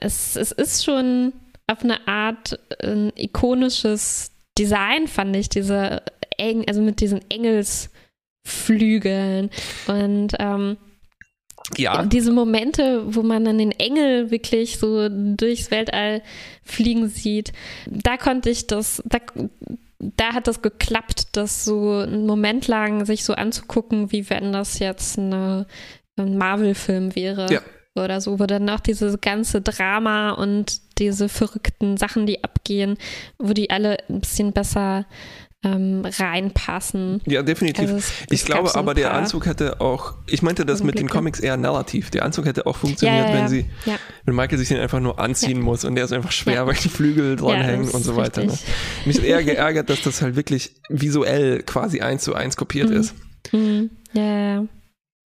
es, 0.00 0.36
es 0.36 0.52
ist 0.52 0.84
schon 0.84 1.32
auf 1.68 1.82
eine 1.84 2.06
Art 2.08 2.58
ein 2.82 3.12
ikonisches 3.16 4.32
Design, 4.58 5.06
fand 5.06 5.36
ich, 5.36 5.48
diese 5.48 6.02
eng, 6.36 6.64
also 6.66 6.82
mit 6.82 7.00
diesen 7.00 7.20
Engelsflügeln 7.30 9.50
und 9.86 10.34
ähm, 10.38 10.76
Ja, 11.76 12.06
diese 12.06 12.32
Momente, 12.32 13.14
wo 13.14 13.22
man 13.22 13.44
dann 13.44 13.58
den 13.58 13.72
Engel 13.72 14.30
wirklich 14.30 14.78
so 14.78 15.08
durchs 15.10 15.70
Weltall 15.70 16.22
fliegen 16.64 17.08
sieht, 17.08 17.52
da 17.86 18.16
konnte 18.16 18.50
ich 18.50 18.66
das, 18.66 19.02
da, 19.04 19.18
da 19.98 20.32
hat 20.32 20.46
das 20.46 20.62
geklappt, 20.62 21.36
das 21.36 21.64
so 21.64 21.98
einen 21.98 22.26
Moment 22.26 22.68
lang 22.68 23.04
sich 23.04 23.24
so 23.24 23.34
anzugucken, 23.34 24.12
wie 24.12 24.30
wenn 24.30 24.52
das 24.52 24.78
jetzt 24.78 25.18
eine, 25.18 25.66
ein 26.16 26.38
Marvel-Film 26.38 27.14
wäre. 27.14 27.52
Ja. 27.52 27.60
Oder 28.04 28.20
so, 28.20 28.38
wo 28.38 28.46
dann 28.46 28.64
noch 28.64 28.80
dieses 28.80 29.20
ganze 29.20 29.60
Drama 29.60 30.30
und 30.30 30.80
diese 30.98 31.28
verrückten 31.28 31.96
Sachen, 31.96 32.26
die 32.26 32.42
abgehen, 32.44 32.96
wo 33.38 33.52
die 33.52 33.70
alle 33.70 33.98
ein 34.08 34.20
bisschen 34.20 34.52
besser 34.52 35.06
ähm, 35.64 36.04
reinpassen. 36.06 37.20
ja, 37.26 37.42
definitiv. 37.42 37.82
Also 37.82 37.96
es- 37.96 38.12
Ich 38.30 38.40
es 38.40 38.44
glaube 38.46 38.72
aber, 38.76 38.94
der 38.94 39.12
Anzug 39.12 39.46
hätte 39.46 39.80
auch, 39.80 40.14
ich 40.28 40.40
meinte 40.42 40.64
das 40.64 40.84
mit 40.84 41.00
den. 41.00 41.08
Comics 41.08 41.40
eher 41.40 41.56
narrativ. 41.56 42.10
Der 42.10 42.24
Anzug 42.24 42.46
hätte 42.46 42.64
auch 42.66 42.76
funktioniert, 42.76 43.24
Ja, 43.24 43.30
ja, 43.30 43.34
wenn 43.34 43.42
ja. 43.42 43.48
sie, 43.48 43.66
Ja. 43.84 43.96
wenn 44.24 44.36
Michael 44.36 44.56
sich 44.58 44.68
den 44.68 44.78
einfach 44.78 45.00
nur 45.00 45.18
anziehen 45.18 45.60
muss 45.60 45.84
und 45.84 45.96
der 45.96 46.04
ist 46.04 46.12
einfach 46.12 46.30
schwer, 46.30 46.64
weil 46.68 46.74
die 46.76 46.88
Flügel 46.88 47.34
dranhängen 47.34 47.88
und 47.90 48.04
so 48.04 48.12
ist 48.12 48.16
weiter. 48.16 48.44
Ne? 48.44 48.52
Mich 49.04 49.16
hat 49.18 49.24
eher 49.24 49.42
geärgert, 49.42 49.90
dass 49.90 50.02
das 50.02 50.22
halt 50.22 50.36
wirklich 50.36 50.76
visuell 50.90 51.64
quasi 51.64 52.02
eins 52.02 52.22
zu 52.22 52.34
eins 52.34 52.56
kopiert 52.56 52.90
Mhm. 52.90 52.96
ist. 52.96 53.14
Mhm. 53.52 53.90
Ja, 54.12 54.22
ja, 54.22 54.38
ja. 54.54 54.64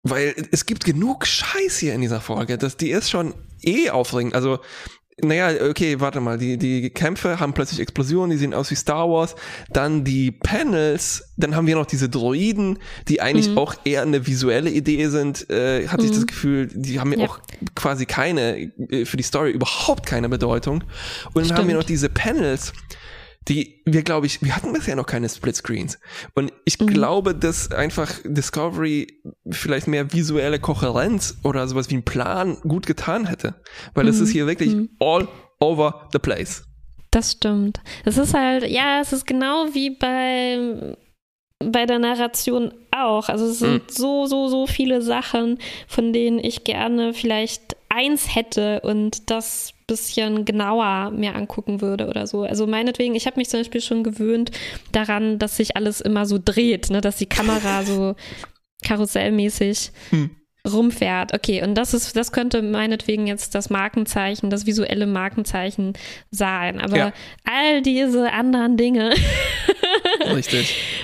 Weil 0.03 0.33
es 0.51 0.65
gibt 0.65 0.83
genug 0.85 1.27
Scheiß 1.27 1.77
hier 1.77 1.93
in 1.93 2.01
dieser 2.01 2.21
Folge. 2.21 2.57
Das, 2.57 2.75
die 2.77 2.89
ist 2.89 3.09
schon 3.11 3.33
eh 3.61 3.89
aufregend. 3.91 4.33
Also, 4.33 4.59
naja, 5.23 5.51
okay, 5.69 5.99
warte 5.99 6.19
mal. 6.19 6.39
Die, 6.39 6.57
die 6.57 6.89
Kämpfe 6.89 7.39
haben 7.39 7.53
plötzlich 7.53 7.79
Explosionen, 7.79 8.31
die 8.31 8.37
sehen 8.37 8.55
aus 8.55 8.71
wie 8.71 8.75
Star 8.75 9.07
Wars. 9.07 9.35
Dann 9.69 10.03
die 10.03 10.31
Panels, 10.31 11.31
dann 11.37 11.55
haben 11.55 11.67
wir 11.67 11.75
noch 11.75 11.85
diese 11.85 12.09
Droiden, 12.09 12.79
die 13.07 13.21
eigentlich 13.21 13.49
Mhm. 13.49 13.57
auch 13.59 13.75
eher 13.85 14.01
eine 14.01 14.25
visuelle 14.25 14.71
Idee 14.71 15.07
sind. 15.09 15.47
Äh, 15.51 15.87
hatte 15.89 16.05
ich 16.05 16.11
Mhm. 16.11 16.15
das 16.15 16.25
Gefühl, 16.27 16.69
die 16.73 16.99
haben 16.99 17.11
ja, 17.13 17.19
Ja. 17.19 17.25
auch 17.25 17.39
quasi 17.75 18.07
keine, 18.07 18.57
äh, 18.89 19.05
für 19.05 19.17
die 19.17 19.23
Story 19.23 19.51
überhaupt 19.51 20.07
keine 20.07 20.27
Bedeutung. 20.29 20.83
Und 21.33 21.47
dann 21.47 21.55
haben 21.55 21.67
wir 21.67 21.73
Stimmt. 21.73 21.73
noch 21.73 21.83
diese 21.83 22.09
Panels, 22.09 22.73
die 23.47 23.81
wir, 23.85 24.03
glaube 24.03 24.27
ich, 24.27 24.41
wir 24.43 24.55
hatten 24.55 24.71
bisher 24.73 24.95
noch 24.95 25.07
keine 25.07 25.27
Splitscreens. 25.27 25.99
Und 26.35 26.53
ich 26.65 26.79
Mhm. 26.79 26.87
glaube, 26.87 27.33
dass 27.33 27.71
einfach 27.71 28.11
Discovery 28.23 29.21
vielleicht 29.49 29.87
mehr 29.87 30.13
visuelle 30.13 30.59
Kohärenz 30.59 31.37
oder 31.43 31.67
sowas 31.67 31.89
wie 31.89 31.95
ein 31.95 32.03
Plan 32.05 32.57
gut 32.61 32.85
getan 32.85 33.25
hätte. 33.25 33.55
Weil 33.95 34.07
es 34.07 34.17
Mhm. 34.17 34.23
ist 34.23 34.29
hier 34.31 34.47
wirklich 34.47 34.75
Mhm. 34.75 34.89
all 34.99 35.27
over 35.59 36.07
the 36.13 36.19
place. 36.19 36.63
Das 37.09 37.31
stimmt. 37.33 37.79
Es 38.05 38.17
ist 38.17 38.33
halt, 38.33 38.67
ja, 38.69 39.01
es 39.01 39.11
ist 39.11 39.25
genau 39.25 39.65
wie 39.73 39.89
bei, 39.89 40.95
bei 41.59 41.85
der 41.85 41.99
Narration 41.99 42.73
auch. 42.91 43.27
Also 43.27 43.45
es 43.47 43.59
sind 43.59 43.73
Mhm. 43.73 43.81
so, 43.89 44.25
so, 44.27 44.47
so 44.47 44.65
viele 44.67 45.01
Sachen, 45.01 45.57
von 45.87 46.13
denen 46.13 46.39
ich 46.39 46.63
gerne 46.63 47.13
vielleicht 47.13 47.75
eins 47.91 48.33
hätte 48.35 48.79
und 48.81 49.29
das 49.29 49.73
bisschen 49.85 50.45
genauer 50.45 51.11
mir 51.11 51.35
angucken 51.35 51.81
würde 51.81 52.07
oder 52.07 52.25
so. 52.25 52.43
Also 52.43 52.65
meinetwegen, 52.65 53.13
ich 53.13 53.25
habe 53.27 53.37
mich 53.37 53.49
zum 53.49 53.59
Beispiel 53.59 53.81
schon 53.81 54.03
gewöhnt 54.03 54.51
daran, 54.93 55.37
dass 55.37 55.57
sich 55.57 55.75
alles 55.75 55.99
immer 55.99 56.25
so 56.25 56.39
dreht, 56.43 56.89
ne? 56.89 57.01
dass 57.01 57.17
die 57.17 57.25
Kamera 57.25 57.83
so 57.83 58.15
karussellmäßig 58.83 59.91
Hm. 60.09 60.29
Rumfährt. 60.69 61.33
Okay, 61.33 61.63
und 61.63 61.75
das 61.75 61.93
ist, 61.93 62.15
das 62.15 62.31
könnte 62.31 62.61
meinetwegen 62.61 63.25
jetzt 63.27 63.55
das 63.55 63.69
Markenzeichen, 63.69 64.49
das 64.49 64.65
visuelle 64.65 65.07
Markenzeichen 65.07 65.93
sein. 66.29 66.79
Aber 66.79 66.97
Ja. 66.97 67.13
all 67.43 67.81
diese 67.81 68.31
anderen 68.31 68.77
Dinge 68.77 69.13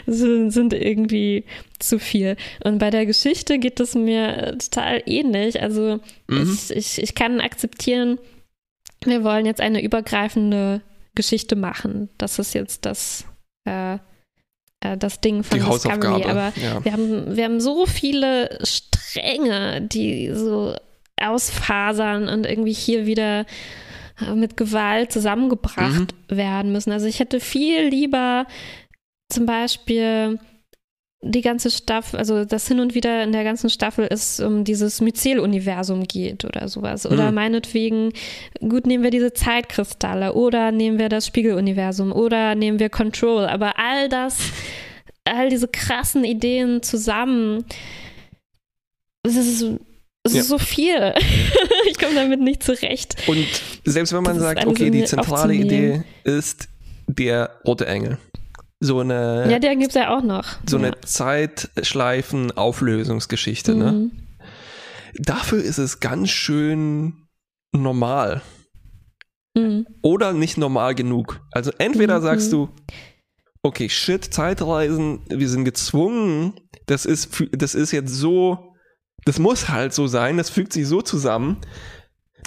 sind, 0.06 0.52
sind 0.52 0.74
irgendwie 0.74 1.46
zu 1.80 2.00
viel. 2.00 2.36
Und 2.64 2.80
bei 2.80 2.90
der 2.90 3.06
Geschichte 3.06 3.60
geht 3.60 3.80
es 3.80 3.96
mir 3.96 4.58
total 4.60 5.02
ähnlich. 5.06 5.62
Also 5.62 6.00
Mhm. 6.28 6.54
ich, 6.70 6.76
ich, 6.76 7.02
ich 7.02 7.16
kann 7.16 7.40
akzeptieren, 7.42 8.20
wir 9.06 9.24
wollen 9.24 9.46
jetzt 9.46 9.62
eine 9.62 9.82
übergreifende 9.82 10.82
Geschichte 11.16 11.56
machen. 11.56 12.10
Das 12.18 12.40
ist 12.40 12.54
jetzt 12.54 12.86
das, 12.86 13.26
äh, 13.66 13.98
äh, 14.82 14.98
das 14.98 15.22
Ding 15.22 15.44
von 15.44 15.60
Die 15.60 15.66
Discovery. 15.66 16.24
Aber 16.26 16.54
ja. 16.56 16.84
wir 16.84 16.92
haben, 16.92 17.36
wir 17.36 17.44
haben 17.44 17.60
so 17.60 17.86
viele 17.86 18.60
Stränge, 18.64 19.82
die 19.82 20.32
so 20.34 20.76
ausfasern 21.20 22.30
und 22.30 22.46
irgendwie 22.46 22.74
hier 22.74 23.06
wieder 23.06 23.46
äh, 24.22 24.34
mit 24.36 24.58
Gewalt 24.58 25.12
zusammengebracht 25.12 26.14
werden 26.28 26.72
müssen. 26.72 26.92
Also 26.92 27.08
ich 27.08 27.20
hätte 27.20 27.40
viel 27.40 27.88
lieber 27.88 28.46
zum 29.30 29.46
Beispiel 29.46 30.40
die 31.22 31.42
ganze 31.42 31.72
Staffel, 31.72 32.20
also 32.20 32.46
das 32.46 32.68
hin 32.68 32.80
und 32.80 32.94
wieder 32.94 33.24
in 33.24 33.32
der 33.32 33.44
ganzen 33.44 33.70
Staffel 33.72 34.08
es 34.10 34.40
um 34.40 34.64
dieses 34.64 35.02
Myzel-Universum 35.02 36.04
geht 36.04 36.46
oder 36.46 36.68
sowas. 36.70 37.06
Oder 37.08 37.30
Mhm. 37.30 37.36
meinetwegen, 37.36 38.14
gut, 38.60 38.86
nehmen 38.86 39.04
wir 39.04 39.10
diese 39.10 39.34
Zeitkristalle 39.34 40.34
oder 40.34 40.72
nehmen 40.72 41.00
wir 41.00 41.10
das 41.10 41.26
Spiegeluniversum 41.26 42.12
oder 42.12 42.54
nehmen 42.54 42.80
wir 42.80 42.90
Control. 42.90 43.46
Aber 43.46 43.80
all 43.80 44.10
das, 44.10 44.38
all 45.26 45.50
diese 45.50 45.68
krassen 45.68 46.24
Ideen 46.24 46.84
zusammen, 46.84 47.66
es 49.24 49.36
ist, 49.36 49.66
es 50.24 50.34
Ja. 50.34 50.42
ist 50.42 50.48
so 50.50 50.60
viel. 50.60 51.14
ich 51.90 51.98
komme 51.98 52.14
damit 52.16 52.42
nicht 52.42 52.62
zurecht. 52.64 53.16
Und 53.28 53.46
selbst 53.86 54.14
wenn 54.14 54.24
man 54.24 54.36
Das 54.36 54.44
sagt, 54.44 54.68
okay, 54.68 54.92
die 54.92 55.04
zentrale 55.04 55.56
Idee 55.56 56.04
ist 56.24 56.70
der 57.08 57.50
rote 57.66 57.88
Engel. 57.88 58.18
So 58.80 59.00
eine, 59.00 59.50
Ja, 59.52 59.58
den 59.60 59.80
gibt 59.80 59.90
es 59.90 59.96
ja 59.96 60.16
auch 60.16 60.22
noch. 60.24 60.46
so 60.68 60.78
ja. 60.78 60.86
eine 60.86 61.02
Zeitschleifen-Auflösungsgeschichte, 61.02 63.74
ne? 63.76 63.92
Mhm. 63.92 64.12
Dafür 65.20 65.64
ist 65.64 65.80
es 65.80 66.00
ganz 66.00 66.30
schön 66.30 67.28
normal. 67.74 68.42
Mhm. 69.56 69.88
oder 70.04 70.34
nicht 70.34 70.58
normal 70.60 70.94
genug. 70.94 71.42
Also 71.52 71.72
entweder 71.80 72.20
Mhm. 72.20 72.24
sagst 72.24 72.54
du, 72.54 72.70
okay, 73.64 73.90
shit, 73.90 74.24
Zeitreisen, 74.24 75.22
wir 75.30 75.50
sind 75.50 75.66
gezwungen, 75.66 76.54
das 76.86 77.06
ist, 77.08 77.44
das 77.54 77.74
ist 77.74 77.92
jetzt 77.92 78.14
so, 78.14 78.76
das 79.26 79.40
muss 79.40 79.70
halt 79.70 79.94
so 79.94 80.06
sein, 80.06 80.38
das 80.38 80.52
fügt 80.52 80.74
sich 80.74 80.86
so 80.86 81.02
zusammen, 81.02 81.58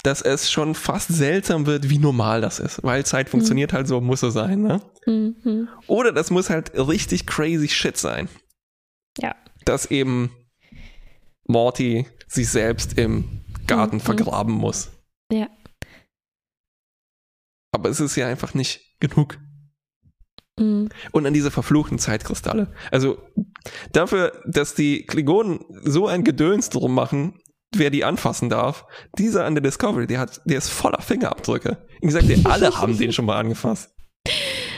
dass 0.03 0.21
es 0.21 0.49
schon 0.51 0.73
fast 0.75 1.09
seltsam 1.09 1.65
wird, 1.65 1.89
wie 1.89 1.99
normal 1.99 2.41
das 2.41 2.59
ist, 2.59 2.83
weil 2.83 3.05
Zeit 3.05 3.29
funktioniert 3.29 3.71
halt 3.73 3.87
so, 3.87 4.01
muss 4.01 4.21
so 4.21 4.29
sein, 4.29 4.61
ne? 4.61 4.81
Mhm. 5.05 5.67
Oder 5.87 6.11
das 6.11 6.31
muss 6.31 6.49
halt 6.49 6.73
richtig 6.75 7.27
crazy 7.27 7.67
shit 7.69 7.97
sein. 7.97 8.27
Ja. 9.19 9.35
Dass 9.65 9.85
eben 9.91 10.31
Morty 11.45 12.07
sich 12.27 12.49
selbst 12.49 12.97
im 12.97 13.41
Garten 13.67 13.97
Mhm. 13.97 14.01
vergraben 14.01 14.53
muss. 14.53 14.91
Ja. 15.31 15.49
Aber 17.73 17.89
es 17.89 17.99
ist 17.99 18.15
ja 18.15 18.27
einfach 18.27 18.53
nicht 18.53 18.99
genug. 18.99 19.37
Mhm. 20.59 20.89
Und 21.11 21.25
an 21.25 21.33
diese 21.33 21.51
verfluchten 21.51 21.99
Zeitkristalle. 21.99 22.73
Also 22.91 23.17
dafür, 23.93 24.41
dass 24.45 24.75
die 24.75 25.05
Klingonen 25.05 25.63
so 25.83 26.07
ein 26.07 26.23
Gedöns 26.23 26.69
drum 26.69 26.93
machen, 26.93 27.40
wer 27.75 27.89
die 27.89 28.03
anfassen 28.03 28.49
darf, 28.49 28.85
dieser 29.17 29.45
an 29.45 29.55
der 29.55 29.61
Discovery, 29.61 30.07
der 30.07 30.19
hat, 30.19 30.41
der 30.45 30.57
ist 30.57 30.69
voller 30.69 31.01
Fingerabdrücke. 31.01 31.77
Wie 32.01 32.07
gesagt, 32.07 32.27
die 32.27 32.45
alle 32.45 32.77
haben 32.79 32.97
den 32.97 33.13
schon 33.13 33.25
mal 33.25 33.37
angefasst. 33.39 33.93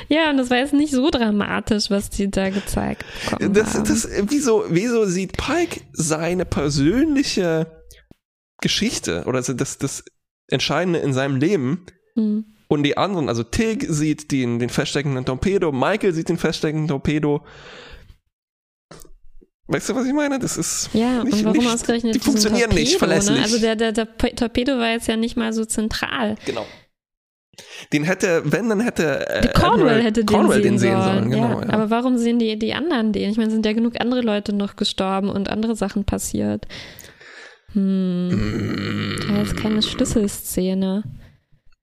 Ja, 0.09 0.29
und 0.29 0.37
das 0.37 0.49
war 0.49 0.57
jetzt 0.57 0.73
nicht 0.73 0.91
so 0.93 1.09
dramatisch, 1.09 1.89
was 1.89 2.09
die 2.09 2.29
da 2.29 2.49
gezeigt 2.49 3.05
bekommen 3.29 3.53
Das, 3.53 3.73
haben. 3.75 3.85
das, 3.85 4.07
wieso, 4.27 4.65
wieso 4.69 5.05
sieht 5.05 5.37
Pike 5.37 5.81
seine 5.93 6.45
persönliche 6.45 7.67
Geschichte 8.61 9.23
oder 9.25 9.37
also 9.37 9.53
das, 9.53 9.77
das 9.77 10.03
Entscheidende 10.47 10.99
in 10.99 11.13
seinem 11.13 11.37
Leben 11.37 11.85
Mhm. 12.15 12.45
und 12.67 12.83
die 12.83 12.95
anderen, 12.95 13.27
also 13.27 13.41
Tig 13.41 13.87
sieht 13.89 14.31
den, 14.31 14.59
den 14.59 14.69
feststeckenden 14.69 15.25
Torpedo, 15.25 15.71
Michael 15.71 16.13
sieht 16.13 16.29
den 16.29 16.37
feststeckenden 16.37 16.87
Torpedo. 16.87 17.43
Weißt 19.73 19.89
du, 19.89 19.95
was 19.95 20.05
ich 20.05 20.13
meine? 20.13 20.37
Das 20.37 20.55
ist 20.55 20.89
Ja, 20.93 21.23
nicht, 21.23 21.33
und 21.33 21.45
warum 21.45 21.57
nicht, 21.57 21.73
ausgerechnet 21.73 22.13
die 22.13 22.19
funktionieren 22.19 22.69
Torpedo, 22.69 22.79
nicht 22.79 22.97
verlässlich. 22.97 23.37
Ne? 23.37 23.43
Also 23.43 23.59
der, 23.59 23.75
der, 23.75 23.91
der 23.91 24.07
Torpedo 24.35 24.77
war 24.77 24.91
jetzt 24.91 25.07
ja 25.07 25.17
nicht 25.17 25.35
mal 25.35 25.51
so 25.51 25.65
zentral. 25.65 26.35
Genau. 26.45 26.65
Den 27.91 28.03
hätte, 28.03 28.41
wenn, 28.45 28.69
dann 28.69 28.79
hätte 28.81 29.27
äh, 29.27 29.49
Admiral 29.53 30.01
hätte 30.01 30.23
den, 30.23 30.25
Cornwell 30.27 30.61
sehen, 30.61 30.73
den 30.73 30.79
sehen 30.79 31.01
sollen. 31.01 31.13
sollen. 31.13 31.31
Genau, 31.31 31.59
ja. 31.61 31.67
ja. 31.67 31.73
Aber 31.73 31.89
warum 31.89 32.17
sehen 32.17 32.39
die, 32.39 32.57
die 32.57 32.73
anderen 32.73 33.13
den? 33.13 33.29
Ich 33.31 33.37
meine, 33.37 33.49
sind 33.51 33.65
ja 33.65 33.73
genug 33.73 33.99
andere 33.99 34.21
Leute 34.21 34.53
noch 34.53 34.75
gestorben 34.75 35.29
und 35.29 35.49
andere 35.49 35.75
Sachen 35.75 36.05
passiert. 36.05 36.67
Hm. 37.73 39.17
Da 39.27 39.41
ist 39.41 39.57
keine 39.57 39.81
Schlüsselszene. 39.81 41.03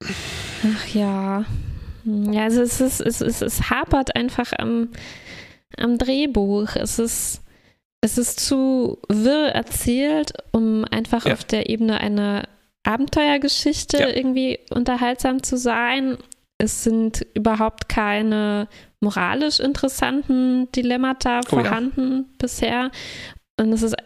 Ach 0.02 0.86
ja. 0.94 1.44
Hm, 2.04 2.32
Ja, 2.32 2.44
also 2.44 2.62
es, 2.62 2.80
ist, 2.80 3.00
es, 3.00 3.20
ist, 3.20 3.42
es 3.42 3.70
hapert 3.70 4.14
einfach 4.16 4.52
am, 4.58 4.90
am 5.76 5.98
Drehbuch. 5.98 6.76
Es 6.76 6.98
ist, 6.98 7.42
es 8.02 8.16
ist 8.18 8.40
zu 8.40 8.98
wirr 9.08 9.48
erzählt, 9.48 10.32
um 10.52 10.84
einfach 10.90 11.26
Ja. 11.26 11.32
auf 11.34 11.44
der 11.44 11.68
Ebene 11.68 12.00
einer 12.00 12.44
Abenteuergeschichte 12.84 13.98
Ja. 13.98 14.08
irgendwie 14.08 14.58
unterhaltsam 14.70 15.42
zu 15.42 15.56
sein. 15.56 16.16
Es 16.58 16.82
sind 16.84 17.26
überhaupt 17.34 17.88
keine 17.88 18.68
moralisch 19.00 19.60
interessanten 19.60 20.70
Dilemmata 20.72 21.40
Oh 21.40 21.56
ja. 21.56 21.64
vorhanden 21.64 22.26
bisher. 22.38 22.90
Und 23.58 23.72
es 23.72 23.82
ist, 23.82 23.96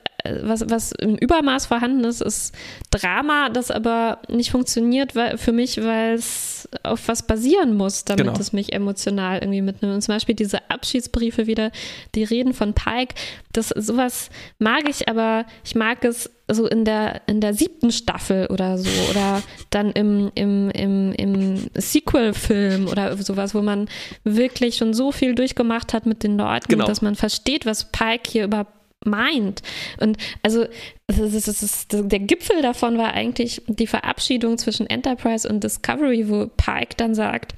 was, 0.43 0.69
was 0.71 0.93
im 0.93 1.17
Übermaß 1.17 1.67
vorhanden 1.67 2.05
ist, 2.05 2.23
ist 2.23 2.55
Drama, 2.91 3.51
das 3.51 3.71
aber 3.71 4.19
nicht 4.29 4.51
funktioniert 4.51 5.15
weil, 5.15 5.37
für 5.39 5.53
mich, 5.53 5.83
weil 5.83 6.15
es 6.15 6.69
auf 6.83 7.09
was 7.09 7.27
basieren 7.27 7.75
muss, 7.77 8.05
damit 8.05 8.27
Genau. 8.27 8.39
es 8.39 8.53
mich 8.53 8.73
emotional 8.73 9.39
irgendwie 9.39 9.61
mitnimmt. 9.63 9.95
Und 9.95 10.01
zum 10.03 10.15
Beispiel 10.15 10.35
diese 10.35 10.71
Abschiedsbriefe 10.71 11.47
wieder, 11.47 11.71
die 12.15 12.25
Reden 12.25 12.55
von 12.55 12.73
Pike, 12.73 13.15
das 13.53 13.69
sowas 13.69 14.31
mag 14.59 14.89
ich, 14.89 15.09
aber 15.09 15.45
ich 15.65 15.75
mag 15.75 16.05
es 16.05 16.31
so 16.51 16.67
in 16.67 16.85
der, 16.85 17.23
in 17.27 17.41
der 17.41 17.55
siebten 17.55 17.91
Staffel 17.91 18.47
oder 18.49 18.77
so 18.79 18.91
oder 19.11 19.43
dann 19.71 19.93
im, 19.93 20.31
im, 20.35 20.71
im, 20.71 21.13
im 21.13 21.71
Sequel-Film 21.75 22.87
oder 22.89 23.17
sowas, 23.17 23.55
wo 23.55 23.63
man 23.63 23.89
wirklich 24.25 24.77
schon 24.77 24.95
so 24.95 25.13
viel 25.13 25.35
durchgemacht 25.35 25.93
hat 25.95 26.07
mit 26.07 26.23
den 26.23 26.37
Leuten, 26.37 26.69
Genau. 26.69 26.87
dass 26.87 27.03
man 27.03 27.15
versteht, 27.15 27.67
was 27.67 27.91
Pike 27.93 28.29
hier 28.31 28.45
überhaupt 28.45 28.73
meint. 29.07 29.63
Und 30.01 30.17
also 30.43 30.67
das 31.07 31.19
ist, 31.35 31.49
das 31.49 31.63
ist, 31.63 31.93
der 31.93 32.19
Gipfel 32.21 32.63
davon 32.63 32.97
war 32.99 33.13
eigentlich 33.13 33.63
die 33.67 33.87
Verabschiedung 33.87 34.59
zwischen 34.59 34.87
Enterprise 34.87 35.49
und 35.49 35.63
Discovery, 35.65 36.29
wo 36.29 36.47
Pike 36.57 36.95
dann 36.97 37.15
sagt, 37.15 37.55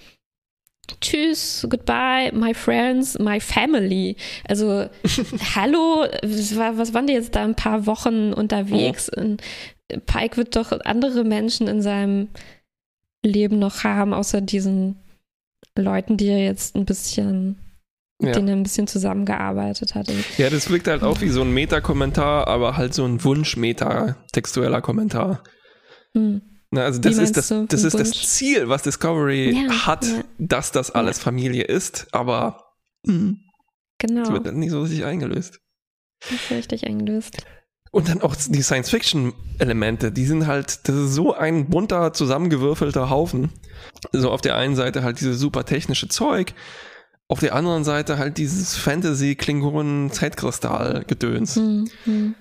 Tschüss, 1.00 1.66
goodbye, 1.68 2.30
my 2.32 2.54
friends, 2.54 3.18
my 3.18 3.40
family. 3.40 4.16
Also, 4.48 4.88
hallo, 5.56 6.06
was, 6.22 6.56
war- 6.56 6.78
was 6.78 6.94
waren 6.94 7.08
die 7.08 7.12
jetzt 7.12 7.34
da 7.34 7.42
ein 7.42 7.56
paar 7.56 7.86
Wochen 7.86 8.32
unterwegs? 8.32 9.08
Und 9.08 9.42
Pike 10.06 10.36
wird 10.36 10.54
doch 10.54 10.70
andere 10.84 11.24
Menschen 11.24 11.66
in 11.66 11.82
seinem 11.82 12.28
Leben 13.24 13.58
noch 13.58 13.82
haben, 13.82 14.14
außer 14.14 14.40
diesen 14.40 14.96
Leuten, 15.76 16.16
die 16.16 16.28
er 16.28 16.44
jetzt 16.44 16.76
ein 16.76 16.84
bisschen, 16.84 17.58
mit 18.18 18.28
Ja. 18.28 18.34
denen 18.34 18.48
er 18.48 18.56
ein 18.56 18.62
bisschen 18.62 18.86
zusammengearbeitet 18.86 19.94
hat. 19.94 20.08
Und 20.08 20.24
ja, 20.38 20.48
das 20.50 20.70
wirkt 20.70 20.88
halt 20.88 21.02
auch 21.02 21.20
wie 21.20 21.28
so 21.28 21.42
ein 21.42 21.52
Meta-Kommentar, 21.52 22.46
aber 22.48 22.76
halt 22.76 22.94
so 22.94 23.04
ein 23.04 23.22
Wunsch-Meta-textueller 23.22 24.80
Kommentar. 24.80 25.42
Hm. 26.14 26.42
Na, 26.70 26.82
also 26.82 27.00
das 27.00 27.16
ist 27.18 27.36
das, 27.36 27.48
das 27.68 27.84
ist 27.84 27.94
das? 27.98 28.10
Ziel, 28.10 28.68
was 28.68 28.82
Discovery 28.82 29.50
Ja, 29.66 29.86
hat, 29.86 30.04
ja. 30.04 30.24
dass 30.38 30.72
das 30.72 30.90
alles 30.90 31.18
Familie 31.18 31.64
ist, 31.64 32.08
aber 32.12 32.64
mh, 33.06 33.34
Genau, 33.98 34.22
es 34.24 34.30
wird 34.32 34.46
dann 34.46 34.58
nicht 34.58 34.72
so 34.72 34.82
richtig 34.82 35.04
eingelöst. 35.04 35.58
das 36.20 36.32
ist 36.32 36.50
richtig 36.50 36.86
eingelöst. 36.86 37.46
Und 37.92 38.08
dann 38.10 38.20
auch 38.20 38.34
die 38.36 38.62
Science-Fiction-Elemente, 38.62 40.12
die 40.12 40.26
sind 40.26 40.46
halt, 40.46 40.86
das 40.88 40.94
ist 40.94 41.14
so 41.14 41.32
ein 41.34 41.70
bunter, 41.70 42.12
zusammengewürfelter 42.12 43.08
Haufen. 43.08 43.52
So 44.12 44.30
auf 44.32 44.42
der 44.42 44.56
einen 44.56 44.76
Seite 44.76 45.02
halt 45.02 45.20
dieses 45.20 45.38
super 45.38 45.64
technische 45.64 46.08
Zeug, 46.08 46.52
auf 47.28 47.40
der 47.40 47.54
anderen 47.54 47.84
Seite 47.84 48.18
halt 48.18 48.38
dieses 48.38 48.76
Fantasy-Klingonen-Zeitkristall-Gedöns. 48.76 51.56
Hm, 51.56 51.88
hm. 52.04 52.34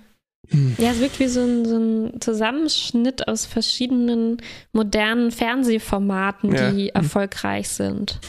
Hm. 0.48 0.76
Ja, 0.78 0.92
es 0.92 1.00
wirkt 1.00 1.18
wie 1.18 1.26
so 1.26 1.40
ein, 1.40 1.64
so 1.64 1.76
ein 1.76 2.20
Zusammenschnitt 2.20 3.26
aus 3.26 3.46
verschiedenen 3.46 4.36
modernen 4.72 5.32
Fernsehformaten, 5.32 6.54
Ja. 6.54 6.70
die 6.70 6.90
erfolgreich 6.90 7.68
sind. 7.68 8.20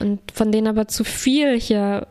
Und 0.00 0.20
von 0.32 0.50
denen 0.50 0.66
aber 0.66 0.88
zu 0.88 1.04
viel 1.04 1.56
hier 1.60 2.08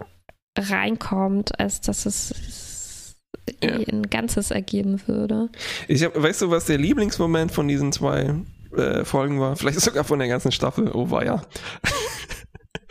reinkommt, 0.58 1.60
als 1.60 1.82
dass 1.82 2.06
es 2.06 3.18
irgendwie 3.60 3.92
ein 3.92 4.10
Ganzes 4.10 4.52
ergeben 4.52 5.02
würde. 5.06 5.50
Ich 5.90 6.02
hab, 6.04 6.16
weißt 6.22 6.44
du, 6.44 6.50
was 6.52 6.64
der 6.66 6.78
Lieblingsmoment 6.78 7.52
von 7.52 7.68
diesen 7.68 7.92
zwei 7.92 8.36
äh, 8.78 9.04
Folgen 9.04 9.42
war? 9.42 9.58
Vielleicht 9.58 9.82
sogar 9.82 10.06
von 10.06 10.20
der 10.20 10.30
ganzen 10.30 10.54
Staffel. 10.54 10.90
Oh, 10.94 11.10
war 11.10 11.26
ja. 11.26 11.42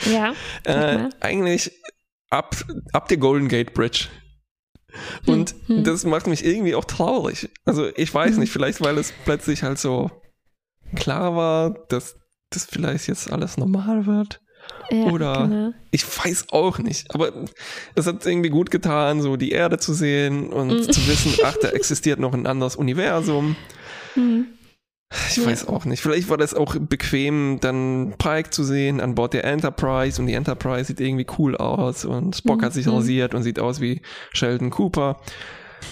Ja, 0.07 0.35
Äh, 0.65 1.09
eigentlich 1.21 1.73
ab, 2.31 2.57
ab 2.93 3.09
der 3.09 3.17
Golden 3.19 3.49
Gate 3.49 3.75
Bridge. 3.75 4.07
Und 5.27 5.55
Hm, 5.67 5.77
hm. 5.79 5.85
das 5.85 6.05
macht 6.05 6.27
mich 6.27 6.45
irgendwie 6.45 6.75
auch 6.75 6.85
traurig. 6.85 7.49
Also 7.65 7.89
ich 7.97 8.13
weiß 8.13 8.33
Hm. 8.33 8.41
nicht, 8.41 8.53
vielleicht 8.53 8.81
weil 8.81 8.99
es 8.99 9.13
plötzlich 9.25 9.63
halt 9.63 9.79
so 9.79 10.11
klar 10.97 11.37
war, 11.37 11.71
dass 11.89 12.17
das 12.51 12.65
vielleicht 12.65 13.07
jetzt 13.07 13.31
alles 13.33 13.57
normal 13.57 14.07
wird. 14.07 14.41
ja, 14.91 15.05
oder- 15.07 15.47
Genau. 15.49 15.73
Ich 15.93 16.05
weiß 16.05 16.47
auch 16.51 16.79
nicht, 16.79 17.15
aber 17.15 17.33
es 17.95 18.07
hat 18.07 18.27
irgendwie 18.27 18.51
gut 18.51 18.71
getan, 18.71 19.23
so 19.23 19.37
die 19.37 19.51
Erde 19.53 19.79
zu 19.79 19.95
sehen 19.95 20.51
und 20.53 20.69
Mhm. 20.69 20.83
zu 20.93 21.07
wissen, 21.09 21.35
ach, 21.45 21.57
da 21.63 21.69
existiert 21.71 22.19
noch 22.21 22.35
ein 22.35 22.47
anderes 22.47 22.77
Universum. 22.77 23.57
Ich 25.29 25.37
Ja. 25.39 25.47
weiß 25.47 25.67
auch 25.69 25.85
nicht. 25.85 26.01
Vielleicht 26.03 26.29
war 26.29 26.37
das 26.37 26.55
auch 26.55 26.77
bequem, 26.79 27.59
dann 27.61 28.15
Pike 28.19 28.51
zu 28.51 28.63
sehen 28.63 29.01
an 29.01 29.15
Bord 29.17 29.33
der 29.35 29.45
Enterprise 29.45 30.21
und 30.21 30.29
die 30.29 30.35
Enterprise 30.35 30.85
sieht 30.85 31.01
irgendwie 31.01 31.27
cool 31.39 31.57
aus 31.57 32.05
und 32.05 32.37
Spock 32.37 32.59
Mhm. 32.59 32.65
hat 32.65 32.73
sich 32.73 32.87
rasiert 32.89 33.35
und 33.35 33.43
sieht 33.43 33.59
aus 33.59 33.81
wie 33.81 34.03
Sheldon 34.33 34.71
Cooper. 34.71 35.21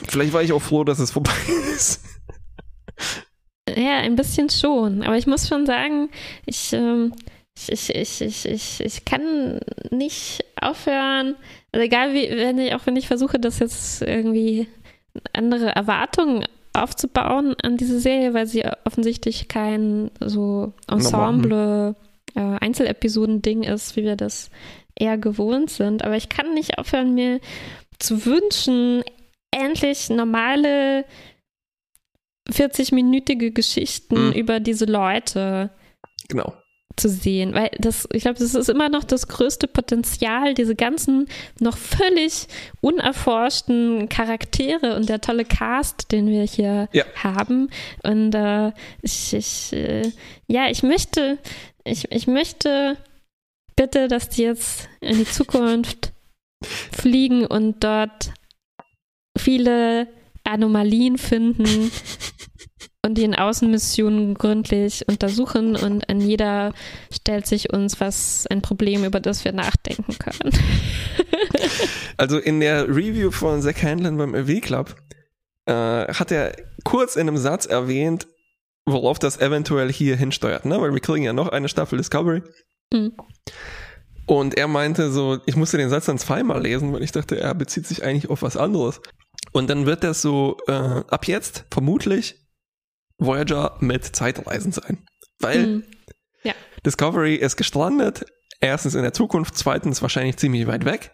Vielleicht 0.08 0.32
war 0.32 0.42
ich 0.42 0.52
auch 0.52 0.62
froh, 0.62 0.84
dass 0.84 0.98
es 1.00 1.10
vorbei 1.10 1.32
ist. 1.74 2.04
Ja, 3.76 3.98
ein 3.98 4.16
bisschen 4.16 4.50
schon. 4.50 5.02
Aber 5.02 5.16
ich 5.16 5.26
muss 5.26 5.48
schon 5.48 5.66
sagen, 5.66 6.10
ich, 6.46 6.72
ähm, 6.72 7.12
ich, 7.68 7.90
ich, 7.94 8.20
ich, 8.20 8.46
ich, 8.46 8.80
ich 8.84 9.04
kann 9.04 9.60
nicht 9.90 10.44
aufhören. 10.60 11.34
Also 11.72 11.84
egal 11.84 12.14
wie, 12.14 12.28
wenn 12.30 12.58
ich, 12.58 12.74
auch 12.74 12.86
wenn 12.86 12.96
ich 12.96 13.08
versuche, 13.08 13.38
das 13.38 13.58
jetzt 13.58 14.02
irgendwie 14.02 14.68
andere 15.32 15.74
Erwartungen 15.74 16.44
aufzubauen 16.82 17.54
an 17.62 17.76
diese 17.76 18.00
Serie, 18.00 18.34
weil 18.34 18.46
sie 18.46 18.64
offensichtlich 18.84 19.48
kein 19.48 20.10
so 20.20 20.72
Ensemble, 20.88 21.94
äh, 22.34 22.40
Einzelepisoden-Ding 22.40 23.62
ist, 23.62 23.96
wie 23.96 24.04
wir 24.04 24.16
das 24.16 24.50
eher 24.94 25.18
gewohnt 25.18 25.70
sind. 25.70 26.04
Aber 26.04 26.16
ich 26.16 26.28
kann 26.28 26.54
nicht 26.54 26.78
aufhören, 26.78 27.14
mir 27.14 27.40
zu 27.98 28.24
wünschen, 28.24 29.02
endlich 29.50 30.10
normale 30.10 31.04
40-minütige 32.50 33.50
Geschichten 33.52 34.28
Mhm. 34.28 34.32
über 34.32 34.60
diese 34.60 34.84
Leute 34.86 35.70
Genau. 36.28 36.52
Zu 36.98 37.08
sehen, 37.08 37.54
weil 37.54 37.70
das, 37.78 38.08
ich 38.12 38.22
glaube, 38.22 38.38
das 38.38 38.54
ist 38.54 38.68
immer 38.68 38.88
noch 38.88 39.04
das 39.04 39.28
größte 39.28 39.68
Potenzial, 39.68 40.54
diese 40.54 40.74
ganzen 40.74 41.28
noch 41.60 41.76
völlig 41.76 42.46
unerforschten 42.80 44.08
Charaktere 44.08 44.96
und 44.96 45.08
der 45.08 45.20
tolle 45.20 45.44
Cast, 45.44 46.12
den 46.12 46.28
wir 46.28 46.42
hier 46.44 46.88
Ja. 46.92 47.04
haben. 47.22 47.70
Und 48.02 48.34
äh, 48.34 48.72
ich, 49.02 49.32
ich 49.34 49.72
äh, 49.72 50.10
ja, 50.46 50.68
ich 50.70 50.82
möchte, 50.82 51.38
ich, 51.84 52.10
ich 52.10 52.26
möchte 52.26 52.96
bitte, 53.76 54.08
dass 54.08 54.28
die 54.28 54.42
jetzt 54.42 54.88
in 55.00 55.18
die 55.18 55.24
Zukunft 55.24 56.12
fliegen 56.92 57.46
und 57.46 57.84
dort 57.84 58.32
viele 59.38 60.08
Anomalien 60.44 61.18
finden 61.18 61.90
und 63.08 63.14
die 63.14 63.24
in 63.24 63.34
Außenmissionen 63.34 64.34
gründlich 64.34 65.08
untersuchen 65.08 65.76
und 65.76 66.08
an 66.10 66.20
jeder 66.20 66.74
stellt 67.10 67.46
sich 67.46 67.72
uns 67.72 68.00
was 68.00 68.46
ein 68.50 68.60
Problem, 68.60 69.02
über 69.04 69.18
das 69.18 69.44
wir 69.44 69.52
nachdenken 69.52 70.16
können. 70.18 70.52
Also 72.16 72.38
in 72.38 72.58
der 72.58 72.88
Review 72.88 73.30
von 73.30 73.62
Zach 73.62 73.80
Handlin 73.80 74.16
beim 74.16 74.34
AW 74.34 74.60
Club 74.60 74.96
äh, 75.66 75.72
hat 75.72 76.32
er 76.32 76.56
kurz 76.82 77.14
in 77.14 77.28
einem 77.28 77.36
Satz 77.36 77.64
erwähnt, 77.64 78.26
worauf 78.86 79.20
das 79.20 79.40
eventuell 79.40 79.92
hier 79.92 80.16
hinsteuert, 80.16 80.64
ne? 80.64 80.80
Weil 80.80 80.92
wir 80.92 81.00
kriegen 81.00 81.24
ja 81.24 81.32
noch 81.32 81.48
eine 81.48 81.68
Staffel 81.68 81.96
Discovery. 81.96 82.42
Hm. 82.92 83.12
Und 84.26 84.56
er 84.56 84.66
meinte 84.66 85.12
so, 85.12 85.38
ich 85.46 85.54
musste 85.54 85.78
den 85.78 85.90
Satz 85.90 86.06
dann 86.06 86.18
zweimal 86.18 86.60
lesen, 86.60 86.92
weil 86.92 87.04
ich 87.04 87.12
dachte, 87.12 87.38
er 87.38 87.54
bezieht 87.54 87.86
sich 87.86 88.02
eigentlich 88.02 88.30
auf 88.30 88.42
was 88.42 88.56
anderes. 88.56 89.00
Und 89.52 89.70
dann 89.70 89.86
wird 89.86 90.02
das 90.02 90.20
so 90.20 90.56
äh, 90.66 90.72
ab 90.72 91.28
jetzt 91.28 91.66
vermutlich 91.70 92.47
Voyager 93.18 93.76
mit 93.80 94.04
Zeitreisen 94.04 94.72
sein. 94.72 95.06
Weil 95.40 95.62
Hm. 95.64 95.84
Discovery 96.86 97.34
ist 97.34 97.56
gestrandet, 97.56 98.24
erstens 98.60 98.94
in 98.94 99.02
der 99.02 99.12
Zukunft, 99.12 99.56
zweitens 99.56 100.00
wahrscheinlich 100.00 100.36
ziemlich 100.36 100.66
weit 100.68 100.84
weg. 100.84 101.12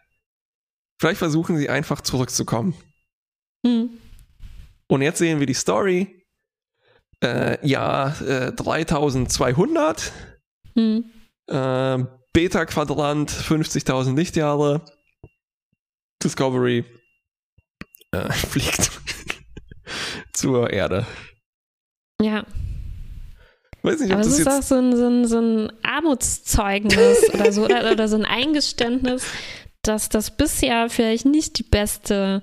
Vielleicht 1.00 1.18
versuchen 1.18 1.57
sie 1.57 1.70
einfach 1.70 2.02
zurückzukommen. 2.02 2.74
Hm. 3.66 3.88
Und 4.88 5.02
jetzt 5.02 5.18
sehen 5.18 5.40
wir 5.40 5.46
die 5.46 5.55
Story. 5.55 6.22
Äh, 7.22 7.66
ja, 7.66 8.11
äh, 8.20 8.52
3200, 8.52 10.12
Hm. 10.76 11.11
äh, 11.48 12.05
Beta-Quadrant 12.34 13.30
50.000 13.30 14.14
Lichtjahre. 14.16 14.84
Discovery 16.22 16.84
äh, 18.12 18.32
fliegt 18.32 18.90
zur 20.32 20.70
Erde. 20.70 21.07
Ja, 22.24 22.46
Weiß 23.84 24.00
nicht, 24.00 24.12
ob 24.12 24.18
aber 24.18 24.20
es 24.22 24.30
das 24.30 24.38
ist 24.38 24.48
auch 24.48 24.62
so 24.62 24.76
ein, 24.76 24.96
so 24.96 25.06
ein, 25.06 25.26
so 25.26 25.38
ein 25.38 25.72
Armutszeugnis 25.82 27.18
oder 27.34 27.52
so 27.52 27.64
oder, 27.66 27.92
oder 27.92 28.08
so 28.08 28.16
ein 28.16 28.24
Eingeständnis, 28.24 29.26
dass 29.82 30.08
das 30.08 30.34
bisher 30.34 30.88
vielleicht 30.88 31.26
nicht 31.26 31.58
die 31.58 31.64
beste, 31.64 32.42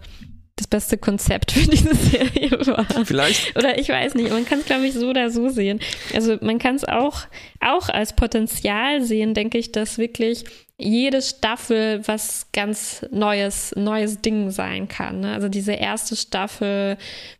das 0.55 0.67
beste 0.67 0.99
Konzept 0.99 1.53
für 1.53 1.67
diese 1.67 1.95
Serie 1.95 2.51
war. 2.67 2.85
Vielleicht, 3.05 3.57
Oder 3.57 3.79
ich 3.79 3.89
weiß 3.89 4.13
nicht, 4.13 4.29
man 4.29 4.45
kann 4.45 4.59
es, 4.59 4.65
glaube 4.65 4.85
ich, 4.85 4.93
so 4.93 5.09
oder 5.09 5.31
so 5.31 5.49
sehen. 5.49 5.79
Also 6.13 6.37
man 6.41 6.59
kann 6.59 6.75
es 6.75 6.85
auch, 6.85 7.21
auch 7.59 7.89
als 7.89 8.15
Potenzial 8.15 9.01
sehen, 9.01 9.33
denke 9.33 9.57
ich, 9.57 9.71
dass 9.71 9.97
wirklich 9.97 10.45
jede 10.81 11.21
Staffel 11.21 12.01
was 12.07 12.47
ganz 12.53 13.05
Neues, 13.11 13.75
neues 13.75 14.21
Ding 14.21 14.49
sein 14.51 14.87
kann. 14.87 15.19
Ne? 15.21 15.33
Also 15.33 15.49
diese 15.49 15.73
erste 15.73 16.15
Staffel 16.15 16.97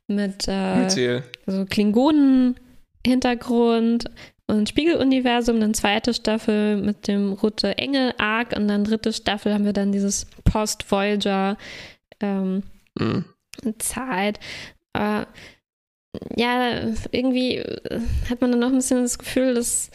mit 0.08 0.48
äh, 0.48 1.22
also 1.46 1.66
Klingonen-Hintergrund 1.66 4.06
und 4.48 4.70
Spiegeluniversum, 4.70 5.60
dann 5.60 5.74
zweite 5.74 6.14
Staffel 6.14 6.78
mit 6.78 7.08
dem 7.08 7.34
Rote 7.34 7.78
Engel-Arc 7.78 8.56
und 8.56 8.68
dann 8.68 8.84
dritte 8.84 9.14
Staffel 9.14 9.54
haben 9.54 9.66
wir 9.66 9.74
dann 9.74 9.92
dieses 9.92 10.26
Post-Voyager 10.44 11.58
ähm, 12.20 12.64
Mhm. 13.00 13.26
Zeit. 13.78 14.40
Äh, 14.94 15.26
ja, 16.36 16.82
irgendwie 17.12 17.64
hat 18.30 18.42
man 18.42 18.52
dann 18.52 18.60
noch 18.60 18.70
ein 18.70 18.76
bisschen 18.76 19.02
das 19.02 19.18
Gefühl, 19.18 19.54
das 19.54 19.90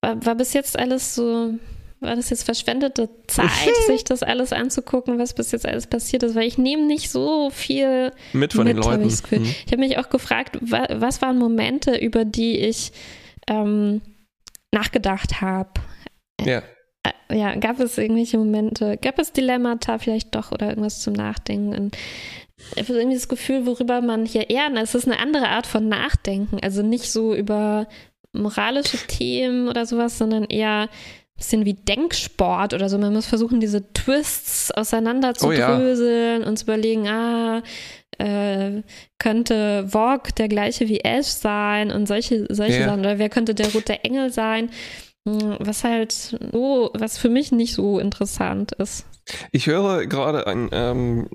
war, 0.00 0.24
war 0.24 0.34
bis 0.34 0.52
jetzt 0.52 0.78
alles 0.78 1.14
so, 1.14 1.54
war 2.00 2.14
das 2.16 2.30
jetzt 2.30 2.44
verschwendete 2.44 3.08
Zeit, 3.26 3.50
sich 3.86 4.04
das 4.04 4.22
alles 4.22 4.52
anzugucken, 4.52 5.18
was 5.18 5.34
bis 5.34 5.52
jetzt 5.52 5.66
alles 5.66 5.86
passiert 5.86 6.22
ist, 6.22 6.34
weil 6.34 6.46
ich 6.46 6.58
nehme 6.58 6.86
nicht 6.86 7.10
so 7.10 7.50
viel 7.50 8.12
Mit 8.32 8.52
von 8.52 8.66
den 8.66 8.76
mit, 8.76 8.84
hab 8.84 8.92
Leuten. 9.00 9.08
ich. 9.08 9.30
Mhm. 9.30 9.44
Ich 9.66 9.72
habe 9.72 9.78
mich 9.78 9.98
auch 9.98 10.08
gefragt, 10.10 10.58
wa 10.60 10.86
was 10.90 11.20
waren 11.22 11.38
Momente, 11.38 11.96
über 11.96 12.24
die 12.24 12.58
ich 12.58 12.92
ähm, 13.48 14.00
nachgedacht 14.72 15.40
habe. 15.40 15.70
Ja. 16.44 16.62
Äh, 17.02 17.36
Ja, 17.38 17.54
gab 17.56 17.80
es 17.80 17.98
irgendwelche 17.98 18.38
Momente, 18.38 18.96
gab 19.00 19.18
es 19.18 19.32
Dilemmata 19.32 19.98
vielleicht 19.98 20.34
doch 20.34 20.52
oder 20.52 20.68
irgendwas 20.68 21.00
zum 21.00 21.14
Nachdenken? 21.14 21.74
Und 21.74 21.96
ich 22.74 22.82
habe 22.82 22.98
irgendwie 22.98 23.16
das 23.16 23.28
Gefühl, 23.28 23.66
worüber 23.66 24.00
man 24.00 24.26
hier 24.26 24.50
eher, 24.50 24.70
es 24.74 24.94
ist 24.94 25.06
eine 25.06 25.18
andere 25.18 25.48
Art 25.48 25.66
von 25.66 25.88
Nachdenken, 25.88 26.58
also 26.62 26.82
nicht 26.82 27.10
so 27.10 27.34
über 27.34 27.86
moralische 28.32 28.98
Themen 29.06 29.68
oder 29.68 29.86
sowas, 29.86 30.18
sondern 30.18 30.44
eher 30.44 30.88
bisschen 31.38 31.64
wie 31.64 31.74
Denksport 31.74 32.74
oder 32.74 32.88
so. 32.88 32.98
Man 32.98 33.12
muss 33.14 33.26
versuchen, 33.26 33.60
diese 33.60 33.92
Twists 33.92 34.70
auseinander 34.72 35.34
zu 35.34 35.46
Oh 35.48 35.52
ja. 35.52 35.76
und 35.76 36.56
zu 36.58 36.64
überlegen, 36.64 37.08
ah, 37.08 37.62
äh, 38.18 38.82
könnte 39.18 39.86
Vogue 39.88 40.32
der 40.36 40.48
gleiche 40.48 40.88
wie 40.88 41.00
Ash 41.00 41.26
sein 41.28 41.90
und 41.90 42.06
solche, 42.06 42.46
solche 42.52 42.80
Ja. 42.80 42.86
Sachen. 42.86 43.00
Oder 43.00 43.18
wer 43.18 43.28
könnte 43.28 43.54
der 43.54 43.72
rote 43.72 44.04
Engel 44.04 44.32
sein? 44.32 44.70
Hm, 45.26 45.56
Was 45.60 45.84
halt 45.84 46.12
so, 46.12 46.90
was 46.94 47.18
für 47.18 47.28
mich 47.28 47.52
nicht 47.52 47.74
so 47.74 47.98
interessant 47.98 48.72
ist. 48.72 49.06
Ich 49.52 49.66
höre 49.66 50.06
gerade 50.06 50.46
einen 50.46 50.68
ähm, 50.72 51.28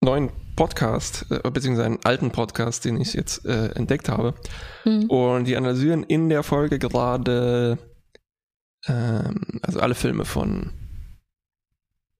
neuen 0.00 0.30
Podcast, 0.56 1.26
äh, 1.30 1.50
beziehungsweise 1.50 1.86
einen 1.86 1.98
alten 2.04 2.30
Podcast, 2.30 2.84
den 2.84 3.00
ich 3.00 3.12
jetzt 3.12 3.44
äh, 3.44 3.70
entdeckt 3.74 4.08
habe. 4.08 4.34
Hm. 4.84 5.10
Und 5.10 5.44
die 5.44 5.56
analysieren 5.56 6.04
in 6.04 6.28
der 6.30 6.42
Folge 6.42 6.78
gerade 6.78 7.76
ähm, 8.86 9.60
also 9.62 9.80
alle 9.80 9.94
Filme 9.94 10.24
von 10.24 10.70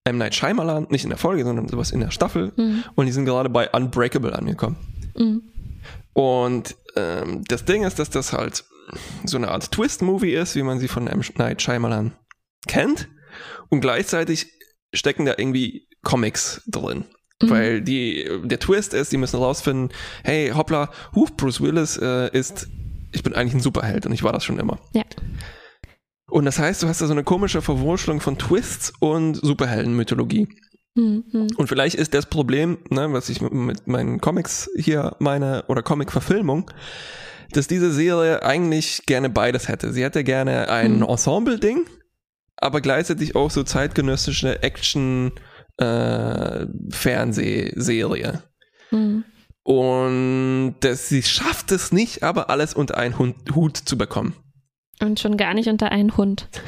M. 0.04 0.18
Night 0.18 0.34
Shyamalan, 0.34 0.86
nicht 0.90 1.04
in 1.04 1.10
der 1.10 1.18
Folge, 1.18 1.44
sondern 1.44 1.68
sowas 1.68 1.90
in 1.90 2.00
der 2.00 2.10
Staffel. 2.10 2.52
Hm. 2.56 2.84
Und 2.94 3.06
die 3.06 3.12
sind 3.12 3.24
gerade 3.24 3.48
bei 3.48 3.70
Unbreakable 3.70 4.36
angekommen. 4.36 4.76
Hm. 5.16 5.42
Und 6.12 6.76
ähm, 6.96 7.42
das 7.48 7.64
Ding 7.64 7.84
ist, 7.84 7.98
dass 7.98 8.10
das 8.10 8.32
halt 8.32 8.64
so 9.24 9.36
eine 9.36 9.50
Art 9.50 9.72
Twist-Movie 9.72 10.34
ist, 10.34 10.54
wie 10.56 10.62
man 10.62 10.78
sie 10.78 10.88
von 10.88 11.06
M. 11.06 11.22
Night 11.36 11.62
Shyamalan 11.62 12.12
kennt. 12.66 13.08
Und 13.70 13.80
gleichzeitig 13.80 14.52
stecken 14.92 15.24
da 15.24 15.34
irgendwie 15.36 15.88
Comics 16.02 16.62
drin. 16.66 17.04
Mhm. 17.42 17.50
Weil 17.50 17.80
die, 17.80 18.28
der 18.44 18.60
Twist 18.60 18.94
ist, 18.94 19.10
die 19.10 19.16
müssen 19.16 19.36
rausfinden, 19.36 19.90
hey, 20.22 20.50
hoppla, 20.50 20.90
huch, 21.14 21.30
Bruce 21.30 21.60
Willis 21.60 21.96
äh, 21.96 22.30
ist, 22.36 22.68
ich 23.12 23.22
bin 23.22 23.34
eigentlich 23.34 23.54
ein 23.54 23.60
Superheld 23.60 24.06
und 24.06 24.12
ich 24.12 24.22
war 24.22 24.32
das 24.32 24.44
schon 24.44 24.58
immer. 24.58 24.78
Ja. 24.92 25.02
Und 26.34 26.46
das 26.46 26.58
heißt, 26.58 26.82
du 26.82 26.88
hast 26.88 27.00
da 27.00 27.06
so 27.06 27.12
eine 27.12 27.22
komische 27.22 27.62
Verwurschtelung 27.62 28.20
von 28.20 28.36
Twists 28.36 28.92
und 28.98 29.36
Superheldenmythologie. 29.36 30.48
Hm. 30.98 31.22
Hm. 31.30 31.46
Und 31.56 31.68
vielleicht 31.68 31.94
ist 31.94 32.12
das 32.12 32.26
Problem, 32.26 32.78
ne, 32.90 33.12
was 33.12 33.28
ich 33.28 33.40
mit- 33.40 33.86
meinen 33.86 34.20
Comics 34.20 34.68
hier 34.76 35.14
meine, 35.20 35.64
oder 35.68 35.84
Comic-Verfilmung, 35.84 36.72
dass 37.52 37.68
diese 37.68 37.92
Serie 37.92 38.42
eigentlich 38.42 39.06
gerne 39.06 39.30
beides 39.30 39.68
hätte. 39.68 39.92
Sie 39.92 40.02
hätte 40.02 40.24
gerne 40.24 40.68
ein 40.70 41.02
Hm. 41.02 41.08
Ensemble-Ding, 41.08 41.86
aber 42.56 42.80
gleichzeitig 42.80 43.36
auch 43.36 43.52
so 43.52 43.62
zeitgenössische 43.62 44.60
Action- 44.64 45.30
äh, 45.76 46.66
Fernsehserie. 46.90 48.42
Hm. 48.88 49.22
Und 49.62 50.74
das, 50.80 51.08
sie 51.08 51.22
schafft 51.22 51.70
es 51.70 51.92
nicht, 51.92 52.24
aber 52.24 52.50
alles 52.50 52.74
unter 52.74 52.98
einen 52.98 53.16
Hut 53.54 53.76
zu 53.76 53.96
bekommen. 53.96 54.34
Und 55.00 55.20
schon 55.20 55.36
gar 55.36 55.54
nicht 55.54 55.68
unter 55.68 55.90
einen 55.90 56.16
Hund. 56.16 56.48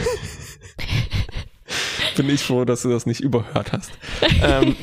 Bin 2.16 2.30
ich 2.30 2.42
froh, 2.42 2.64
dass 2.64 2.82
du 2.82 2.90
das 2.90 3.06
nicht 3.06 3.20
überhört 3.20 3.72
hast. 3.72 3.92
ähm, 4.42 4.76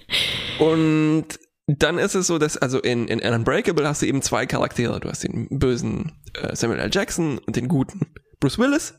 und 0.58 1.26
dann 1.66 1.98
ist 1.98 2.14
es 2.14 2.26
so, 2.26 2.38
dass 2.38 2.56
also 2.56 2.80
in, 2.80 3.06
in 3.08 3.20
Unbreakable 3.20 3.86
hast 3.86 4.02
du 4.02 4.06
eben 4.06 4.22
zwei 4.22 4.46
Charaktere. 4.46 4.98
Du 5.00 5.08
hast 5.08 5.22
den 5.22 5.46
bösen 5.50 6.12
äh, 6.34 6.54
Samuel 6.56 6.80
L. 6.80 6.90
Jackson 6.92 7.38
und 7.38 7.56
den 7.56 7.68
guten 7.68 8.12
Bruce 8.40 8.58
Willis. 8.58 8.94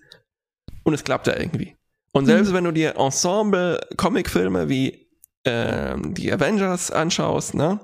Und 0.84 0.94
es 0.94 1.04
klappt 1.04 1.28
da 1.28 1.36
irgendwie. 1.36 1.76
Und 2.14 2.26
selbst 2.26 2.54
wenn 2.54 2.64
du 2.64 2.72
dir 2.72 2.96
Ensemble-Comicfilme 2.98 4.70
wie 4.70 5.08
ähm, 5.46 6.14
die 6.14 6.32
Avengers 6.32 6.92
anschaust, 6.92 7.56
ne? 7.56 7.80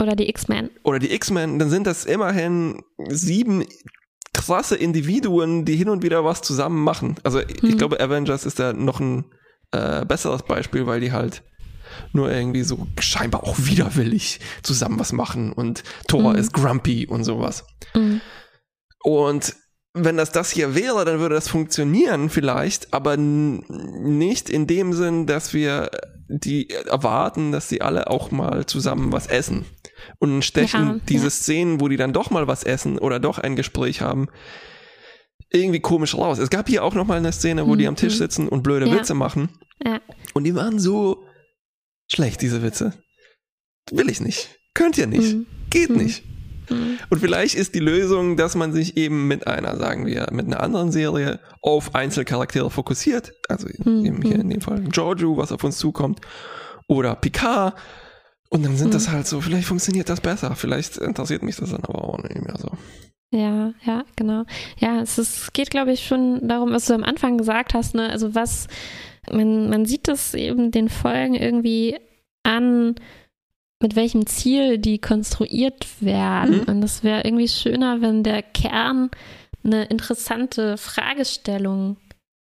Oder 0.00 0.16
die 0.16 0.28
X-Men. 0.28 0.70
oder 0.82 0.98
die 0.98 1.14
X-Men, 1.14 1.60
dann 1.60 1.70
sind 1.70 1.86
das 1.86 2.04
immerhin 2.04 2.82
sieben 3.08 3.64
krasse 4.34 4.76
Individuen, 4.76 5.64
die 5.64 5.76
hin 5.76 5.88
und 5.88 6.02
wieder 6.02 6.24
was 6.24 6.42
zusammen 6.42 6.82
machen. 6.84 7.16
Also 7.22 7.40
ich 7.40 7.62
Hm. 7.62 7.78
glaube, 7.78 7.98
Avengers 8.00 8.44
ist 8.44 8.58
da 8.58 8.72
noch 8.74 9.00
ein 9.00 9.24
äh, 9.72 10.04
besseres 10.04 10.42
Beispiel, 10.42 10.86
weil 10.86 11.00
die 11.00 11.12
halt 11.12 11.42
nur 12.12 12.30
irgendwie 12.30 12.62
so 12.62 12.86
scheinbar 13.00 13.44
auch 13.44 13.56
widerwillig 13.58 14.40
zusammen 14.62 14.98
was 15.00 15.12
machen 15.12 15.52
und 15.52 15.82
Thor 16.08 16.32
Mhm. 16.32 16.38
ist 16.38 16.52
grumpy 16.52 17.06
und 17.06 17.24
sowas. 17.24 17.64
Hm. 17.92 18.20
Und 19.02 19.54
wenn 19.92 20.16
das 20.16 20.32
das 20.32 20.50
hier 20.50 20.74
wäre, 20.74 21.04
dann 21.04 21.20
würde 21.20 21.36
das 21.36 21.48
funktionieren 21.48 22.28
vielleicht, 22.30 22.92
aber 22.92 23.16
nicht 23.16 24.50
in 24.50 24.66
dem 24.66 24.92
Sinn, 24.92 25.26
dass 25.26 25.54
wir 25.54 25.90
die 26.28 26.70
erwarten, 26.70 27.52
dass 27.52 27.68
sie 27.68 27.80
alle 27.80 28.08
auch 28.08 28.30
mal 28.30 28.66
zusammen 28.66 29.12
was 29.12 29.26
essen. 29.26 29.64
Und 30.18 30.44
stechen 30.44 30.86
ja, 30.86 30.96
diese 31.08 31.24
ja. 31.24 31.30
Szenen, 31.30 31.80
wo 31.80 31.88
die 31.88 31.96
dann 31.96 32.12
doch 32.12 32.30
mal 32.30 32.46
was 32.46 32.64
essen 32.64 32.98
oder 32.98 33.20
doch 33.20 33.38
ein 33.38 33.56
Gespräch 33.56 34.00
haben, 34.00 34.28
irgendwie 35.50 35.80
komisch 35.80 36.14
raus. 36.14 36.38
Es 36.38 36.50
gab 36.50 36.68
hier 36.68 36.84
auch 36.84 36.94
noch 36.94 37.06
mal 37.06 37.18
eine 37.18 37.32
Szene, 37.32 37.66
wo 37.66 37.74
mhm. 37.74 37.78
die 37.78 37.86
am 37.86 37.96
Tisch 37.96 38.16
sitzen 38.16 38.48
und 38.48 38.62
blöde 38.62 38.86
ja. 38.86 38.94
Witze 38.94 39.14
machen. 39.14 39.48
Und 40.32 40.44
die 40.44 40.54
waren 40.54 40.78
so 40.78 41.24
schlecht, 42.08 42.42
diese 42.42 42.62
Witze. 42.62 42.92
Will 43.90 44.08
ich 44.08 44.20
nicht. 44.20 44.58
Könnt 44.74 44.98
ihr 44.98 45.06
nicht. 45.06 45.34
Mhm. 45.34 45.46
Geht 45.70 45.90
mhm. 45.90 45.96
nicht. 45.96 46.24
Mhm. 46.70 46.98
Und 47.10 47.20
vielleicht 47.20 47.54
ist 47.54 47.74
die 47.74 47.80
Lösung, 47.80 48.36
dass 48.36 48.54
man 48.54 48.72
sich 48.72 48.96
eben 48.96 49.28
mit 49.28 49.46
einer, 49.46 49.76
sagen 49.76 50.06
wir, 50.06 50.28
mit 50.32 50.46
einer 50.46 50.60
anderen 50.60 50.90
Serie 50.90 51.40
auf 51.60 51.94
Einzelcharaktere 51.94 52.70
fokussiert. 52.70 53.32
Also 53.48 53.68
mhm. 53.84 54.04
eben 54.04 54.22
hier 54.22 54.38
in 54.38 54.50
dem 54.50 54.60
Fall 54.60 54.82
Giorgio, 54.84 55.36
was 55.36 55.52
auf 55.52 55.64
uns 55.64 55.78
zukommt. 55.78 56.20
Oder 56.88 57.14
Picard. 57.14 57.74
Und 58.50 58.64
dann 58.64 58.76
sind 58.76 58.94
das 58.94 59.10
halt 59.10 59.26
so, 59.26 59.40
vielleicht 59.40 59.66
funktioniert 59.66 60.08
das 60.08 60.20
besser. 60.20 60.54
Vielleicht 60.54 60.96
interessiert 60.98 61.42
mich 61.42 61.56
das 61.56 61.70
dann 61.70 61.84
aber 61.84 62.04
auch 62.04 62.22
nicht 62.22 62.40
mehr 62.40 62.56
so. 62.58 62.70
Ja, 63.32 63.74
ja, 63.84 64.04
genau. 64.14 64.44
Ja, 64.78 65.00
es 65.00 65.18
ist, 65.18 65.52
geht, 65.54 65.70
glaube 65.70 65.92
ich, 65.92 66.06
schon 66.06 66.46
darum, 66.46 66.70
was 66.70 66.86
du 66.86 66.94
am 66.94 67.02
Anfang 67.02 67.36
gesagt 67.36 67.74
hast, 67.74 67.94
ne? 67.96 68.10
Also 68.10 68.34
was, 68.36 68.68
man, 69.30 69.68
man 69.70 69.86
sieht 69.86 70.06
das 70.06 70.34
eben 70.34 70.70
den 70.70 70.88
Folgen 70.88 71.34
irgendwie 71.34 71.98
an, 72.44 72.94
mit 73.82 73.96
welchem 73.96 74.26
Ziel 74.26 74.78
die 74.78 74.98
konstruiert 74.98 75.86
werden. 76.00 76.60
Mhm. 76.60 76.64
Und 76.66 76.82
es 76.84 77.02
wäre 77.02 77.22
irgendwie 77.24 77.48
schöner, 77.48 78.00
wenn 78.00 78.22
der 78.22 78.42
Kern 78.42 79.10
eine 79.64 79.86
interessante 79.86 80.76
Fragestellung 80.76 81.96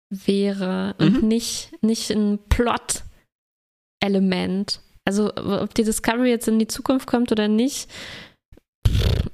wäre 0.10 0.94
und 1.00 1.24
mhm. 1.24 1.28
nicht, 1.28 1.72
nicht 1.82 2.12
ein 2.12 2.38
Plot-Element. 2.50 3.04
Also 5.06 5.36
ob 5.36 5.74
die 5.74 5.84
Discovery 5.84 6.30
jetzt 6.30 6.48
in 6.48 6.60
die 6.60 6.68
Zukunft 6.68 7.08
kommt 7.08 7.32
oder 7.32 7.48
nicht, 7.48 7.90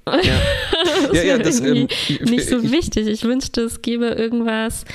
ja. 0.07 0.41
das 1.07 1.17
ja, 1.17 1.23
ja, 1.23 1.37
das 1.37 1.59
ähm, 1.61 1.87
nicht 2.21 2.47
so 2.47 2.59
ich, 2.59 2.71
wichtig. 2.71 3.07
Ich 3.07 3.23
wünschte, 3.23 3.61
es 3.61 3.81
gäbe 3.81 4.07
irgendwas. 4.07 4.85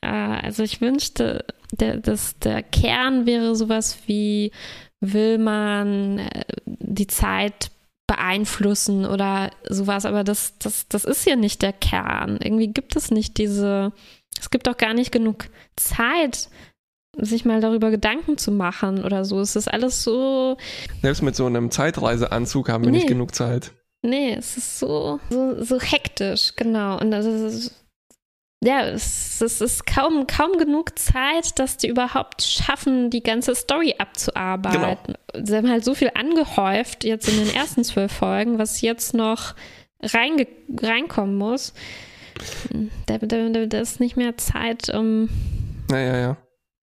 Äh, 0.00 0.08
also 0.08 0.62
ich 0.62 0.80
wünschte, 0.80 1.44
der, 1.72 1.98
dass 1.98 2.38
der 2.38 2.62
Kern 2.62 3.26
wäre 3.26 3.54
sowas 3.54 3.98
wie, 4.06 4.52
will 5.00 5.38
man 5.38 6.18
äh, 6.18 6.44
die 6.66 7.06
Zeit 7.06 7.70
beeinflussen 8.06 9.06
oder 9.06 9.50
sowas, 9.68 10.04
aber 10.04 10.24
das, 10.24 10.58
das, 10.58 10.88
das 10.88 11.04
ist 11.04 11.26
ja 11.26 11.36
nicht 11.36 11.62
der 11.62 11.72
Kern. 11.72 12.38
Irgendwie 12.42 12.68
gibt 12.68 12.96
es 12.96 13.10
nicht 13.10 13.38
diese, 13.38 13.92
es 14.38 14.50
gibt 14.50 14.68
auch 14.68 14.76
gar 14.76 14.94
nicht 14.94 15.12
genug 15.12 15.46
Zeit, 15.76 16.48
sich 17.16 17.44
mal 17.44 17.60
darüber 17.60 17.90
Gedanken 17.90 18.38
zu 18.38 18.52
machen 18.52 19.04
oder 19.04 19.24
so. 19.24 19.40
Es 19.40 19.56
ist 19.56 19.68
alles 19.68 20.02
so. 20.04 20.56
Selbst 21.02 21.22
mit 21.22 21.34
so 21.34 21.46
einem 21.46 21.70
Zeitreiseanzug 21.70 22.68
haben 22.68 22.84
wir 22.84 22.90
nee. 22.90 22.98
nicht 22.98 23.08
genug 23.08 23.34
Zeit. 23.34 23.72
Nee, 24.02 24.34
es 24.34 24.56
ist 24.56 24.78
so, 24.78 25.20
so, 25.28 25.62
so 25.62 25.78
hektisch, 25.78 26.54
genau. 26.56 26.98
Und 26.98 27.10
das 27.10 27.26
ist, 27.26 27.74
ja, 28.64 28.86
es, 28.86 29.40
es, 29.42 29.60
ist 29.60 29.86
kaum, 29.86 30.26
kaum 30.26 30.56
genug 30.56 30.98
Zeit, 30.98 31.58
dass 31.58 31.76
die 31.76 31.88
überhaupt 31.88 32.42
schaffen, 32.42 33.10
die 33.10 33.22
ganze 33.22 33.54
Story 33.54 33.96
abzuarbeiten. 33.98 35.16
Genau. 35.32 35.46
Sie 35.46 35.54
haben 35.54 35.68
halt 35.68 35.84
so 35.84 35.94
viel 35.94 36.10
angehäuft 36.14 37.04
jetzt 37.04 37.28
in 37.28 37.44
den 37.44 37.54
ersten 37.54 37.84
zwölf 37.84 38.12
Folgen, 38.12 38.58
was 38.58 38.80
jetzt 38.80 39.12
noch 39.12 39.54
reinge 40.02 40.46
reinkommen 40.78 41.36
muss. 41.36 41.74
Da, 43.04 43.18
da, 43.18 43.48
da 43.66 43.78
ist 43.80 44.00
nicht 44.00 44.16
mehr 44.16 44.38
Zeit, 44.38 44.88
um. 44.88 45.28
Naja, 45.90 46.16
ja 46.16 46.36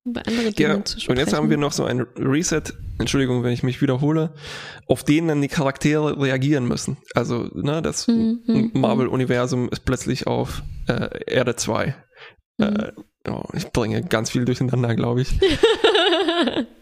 über 0.07 0.27
andere 0.27 0.53
Dinge 0.53 0.69
ja, 0.69 0.85
zu 0.85 1.01
sprechen. 1.01 1.13
Und 1.13 1.19
jetzt 1.19 1.35
haben 1.35 1.51
wir 1.51 1.57
noch 1.57 1.73
so 1.73 1.85
ein 1.85 2.01
Reset, 2.17 2.63
Entschuldigung, 2.99 3.43
wenn 3.43 3.53
ich 3.53 3.63
mich 3.63 3.83
wiederhole, 3.83 4.33
auf 4.87 5.05
den 5.05 5.29
dann 5.29 5.43
die 5.43 5.49
Charaktere 5.49 6.21
reagieren 6.21 6.67
müssen. 6.67 6.97
Also, 7.15 7.51
ne, 7.55 7.83
das 7.83 8.07
mhm, 8.07 8.41
mhm 8.47 8.71
Marvel-Universum 8.75 9.65
mhm. 9.65 9.69
ist 9.71 9.85
plötzlich 9.85 10.27
auf 10.27 10.63
äh, 10.89 11.09
Erde 11.27 11.57
2. 11.57 11.95
Mhm. 12.59 12.65
Äh, 12.65 12.93
oh, 13.29 13.45
ich 13.55 13.71
bringe 13.73 14.03
ganz 14.03 14.31
viel 14.31 14.45
durcheinander, 14.45 14.95
glaube 14.95 15.23
ich. 15.23 15.39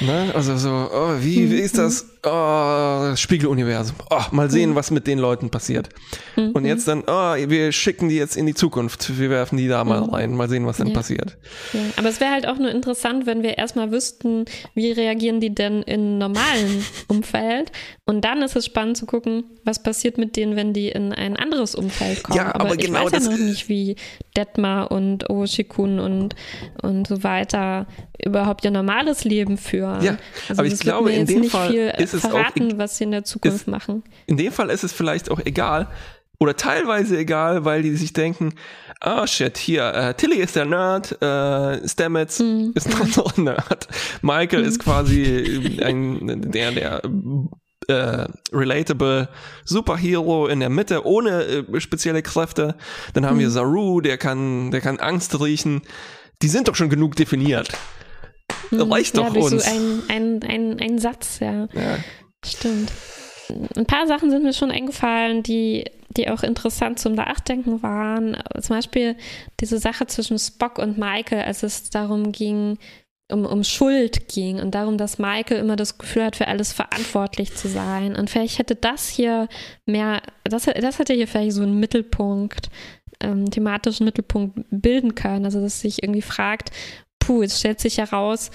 Ne? 0.00 0.32
Also 0.34 0.56
so, 0.56 0.70
oh, 0.70 1.14
wie, 1.20 1.50
wie 1.50 1.58
ist 1.58 1.76
das? 1.76 2.06
Oh, 2.26 3.14
Spiegeluniversum. 3.14 3.96
Oh, 4.10 4.22
mal 4.30 4.50
sehen, 4.50 4.70
mhm. 4.70 4.74
was 4.74 4.90
mit 4.90 5.06
den 5.06 5.18
Leuten 5.18 5.50
passiert. 5.50 5.90
Mhm. 6.36 6.52
Und 6.52 6.64
jetzt 6.64 6.88
dann, 6.88 7.02
oh, 7.06 7.34
wir 7.36 7.70
schicken 7.70 8.08
die 8.08 8.16
jetzt 8.16 8.36
in 8.36 8.46
die 8.46 8.54
Zukunft. 8.54 9.18
Wir 9.18 9.28
werfen 9.28 9.58
die 9.58 9.68
da 9.68 9.84
mal 9.84 10.00
mhm. 10.00 10.08
rein, 10.08 10.34
mal 10.34 10.48
sehen, 10.48 10.66
was 10.66 10.78
dann 10.78 10.88
ja. 10.88 10.94
passiert. 10.94 11.36
Ja. 11.74 11.80
Aber 11.96 12.08
es 12.08 12.20
wäre 12.20 12.30
halt 12.30 12.48
auch 12.48 12.58
nur 12.58 12.70
interessant, 12.70 13.26
wenn 13.26 13.42
wir 13.42 13.58
erstmal 13.58 13.92
wüssten, 13.92 14.46
wie 14.74 14.92
reagieren 14.92 15.40
die 15.40 15.54
denn 15.54 15.82
in 15.82 16.16
normalen 16.16 16.84
Umfeld. 17.08 17.70
Und 18.06 18.24
dann 18.24 18.42
ist 18.42 18.56
es 18.56 18.64
spannend 18.64 18.96
zu 18.96 19.04
gucken, 19.04 19.44
was 19.64 19.82
passiert 19.82 20.16
mit 20.16 20.36
denen, 20.36 20.56
wenn 20.56 20.72
die 20.72 20.88
in 20.88 21.12
ein 21.12 21.36
anderes 21.36 21.74
Umfeld 21.74 22.22
kommen. 22.22 22.38
Ja, 22.38 22.54
aber, 22.54 22.66
aber 22.66 22.74
ich 22.74 22.86
genau 22.86 23.04
weiß 23.04 23.12
ja 23.12 23.30
noch 23.30 23.38
nicht, 23.38 23.68
wie 23.68 23.96
Detmar 24.34 24.90
und 24.90 25.28
Oshikun 25.28 26.00
und, 26.00 26.34
und 26.80 27.06
so 27.06 27.22
weiter 27.22 27.86
überhaupt 28.22 28.64
ihr 28.64 28.70
normales 28.70 29.24
Leben 29.24 29.33
führen. 29.56 30.02
Ja, 30.02 30.16
also 30.48 30.60
aber 30.60 30.68
ich 30.68 30.78
glaube, 30.78 31.12
in 31.12 31.26
dem 31.26 31.44
Fall 31.44 31.74
ist 31.98 32.14
es 32.14 32.24
auch, 32.24 32.52
was 32.76 32.98
sie 32.98 33.04
in 33.04 33.10
der 33.10 33.24
Zukunft 33.24 33.62
ist, 33.62 33.68
machen. 33.68 34.02
In 34.26 34.36
dem 34.36 34.52
Fall 34.52 34.70
ist 34.70 34.84
es 34.84 34.92
vielleicht 34.92 35.30
auch 35.30 35.40
egal 35.44 35.88
oder 36.38 36.56
teilweise 36.56 37.18
egal, 37.18 37.64
weil 37.64 37.82
die 37.82 37.96
sich 37.96 38.12
denken, 38.12 38.54
ah 39.00 39.22
oh 39.22 39.26
shit, 39.26 39.56
hier, 39.56 39.86
äh, 39.94 40.14
Tilly 40.14 40.36
ist 40.36 40.56
der 40.56 40.64
Nerd, 40.64 41.20
äh, 41.22 41.88
Stamets 41.88 42.40
mhm. 42.40 42.72
ist 42.74 42.86
ein 42.86 43.00
anderer 43.00 43.40
Nerd, 43.40 43.88
Michael 44.22 44.62
mhm. 44.62 44.68
ist 44.68 44.78
quasi 44.80 45.78
ein, 45.82 46.50
der, 46.50 46.72
der 46.72 47.02
äh, 47.88 48.26
relatable 48.52 49.28
Superhero 49.64 50.46
in 50.46 50.60
der 50.60 50.70
Mitte 50.70 51.06
ohne 51.06 51.42
äh, 51.44 51.80
spezielle 51.80 52.22
Kräfte. 52.22 52.74
Dann 53.12 53.26
haben 53.26 53.36
mhm. 53.36 53.40
wir 53.40 53.50
Saru, 53.50 54.00
der 54.00 54.18
kann, 54.18 54.70
der 54.70 54.80
kann 54.80 54.98
Angst 54.98 55.38
riechen. 55.40 55.82
Die 56.42 56.48
sind 56.48 56.68
doch 56.68 56.74
schon 56.74 56.90
genug 56.90 57.16
definiert. 57.16 57.68
Hm, 58.70 58.92
Reicht 58.92 59.16
ja, 59.16 59.24
doch 59.24 59.32
durch 59.32 59.52
uns. 59.52 59.64
So 59.64 59.70
ein, 59.70 60.02
ein, 60.08 60.42
ein, 60.42 60.80
ein 60.80 60.98
Satz, 60.98 61.40
ja. 61.40 61.68
ja. 61.72 61.98
Stimmt. 62.44 62.92
Ein 63.76 63.86
paar 63.86 64.06
Sachen 64.06 64.30
sind 64.30 64.42
mir 64.42 64.54
schon 64.54 64.70
eingefallen, 64.70 65.42
die, 65.42 65.84
die 66.16 66.30
auch 66.30 66.42
interessant 66.42 66.98
zum 66.98 67.14
Nachdenken 67.14 67.82
waren. 67.82 68.36
Zum 68.60 68.76
Beispiel 68.76 69.16
diese 69.60 69.78
Sache 69.78 70.06
zwischen 70.06 70.38
Spock 70.38 70.78
und 70.78 70.98
Michael, 70.98 71.42
als 71.42 71.62
es 71.62 71.90
darum 71.90 72.32
ging, 72.32 72.78
um, 73.30 73.46
um 73.46 73.64
Schuld 73.64 74.28
ging 74.28 74.60
und 74.60 74.74
darum, 74.74 74.98
dass 74.98 75.18
Michael 75.18 75.58
immer 75.58 75.76
das 75.76 75.98
Gefühl 75.98 76.24
hat, 76.24 76.36
für 76.36 76.48
alles 76.48 76.72
verantwortlich 76.72 77.54
zu 77.54 77.68
sein. 77.68 78.16
Und 78.16 78.30
vielleicht 78.30 78.58
hätte 78.58 78.76
das 78.76 79.08
hier 79.08 79.48
mehr, 79.86 80.22
das, 80.44 80.64
das 80.64 80.98
hätte 80.98 81.14
hier 81.14 81.28
vielleicht 81.28 81.52
so 81.52 81.62
einen 81.62 81.80
Mittelpunkt, 81.80 82.68
ähm, 83.20 83.50
thematischen 83.50 84.04
Mittelpunkt 84.04 84.60
bilden 84.70 85.14
können. 85.14 85.44
Also, 85.44 85.60
dass 85.60 85.80
sich 85.80 86.02
irgendwie 86.02 86.22
fragt, 86.22 86.70
puh, 87.26 87.42
es 87.42 87.58
stellt 87.58 87.80
sich 87.80 87.98
heraus, 87.98 88.50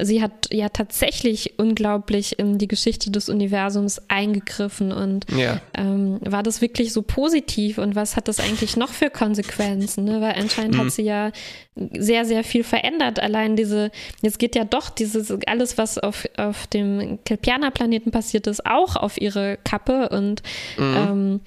sie 0.00 0.22
hat 0.22 0.48
ja 0.52 0.68
tatsächlich 0.70 1.58
unglaublich 1.58 2.38
in 2.38 2.58
die 2.58 2.66
Geschichte 2.66 3.12
des 3.12 3.28
Universums 3.28 4.02
eingegriffen 4.08 4.90
und 4.92 5.26
ja. 5.30 5.60
ähm, 5.74 6.18
war 6.22 6.42
das 6.42 6.60
wirklich 6.60 6.92
so 6.92 7.02
positiv 7.02 7.78
und 7.78 7.94
was 7.94 8.16
hat 8.16 8.26
das 8.26 8.40
eigentlich 8.40 8.76
noch 8.76 8.88
für 8.88 9.10
Konsequenzen? 9.10 10.04
Ne? 10.04 10.20
Weil 10.20 10.34
anscheinend 10.34 10.74
mhm. 10.74 10.80
hat 10.80 10.90
sie 10.90 11.02
ja 11.02 11.30
sehr, 11.76 12.24
sehr 12.24 12.42
viel 12.42 12.64
verändert. 12.64 13.20
Allein 13.20 13.54
diese, 13.54 13.92
jetzt 14.20 14.38
geht 14.38 14.56
ja 14.56 14.64
doch 14.64 14.90
dieses, 14.90 15.32
alles, 15.46 15.78
was 15.78 15.98
auf, 15.98 16.26
auf 16.36 16.66
dem 16.66 17.20
Kelpianer-Planeten 17.24 18.10
passiert 18.10 18.48
ist, 18.48 18.66
auch 18.66 18.96
auf 18.96 19.20
ihre 19.20 19.58
Kappe 19.62 20.08
und 20.08 20.42
mhm. 20.76 20.96
ähm, 20.96 21.40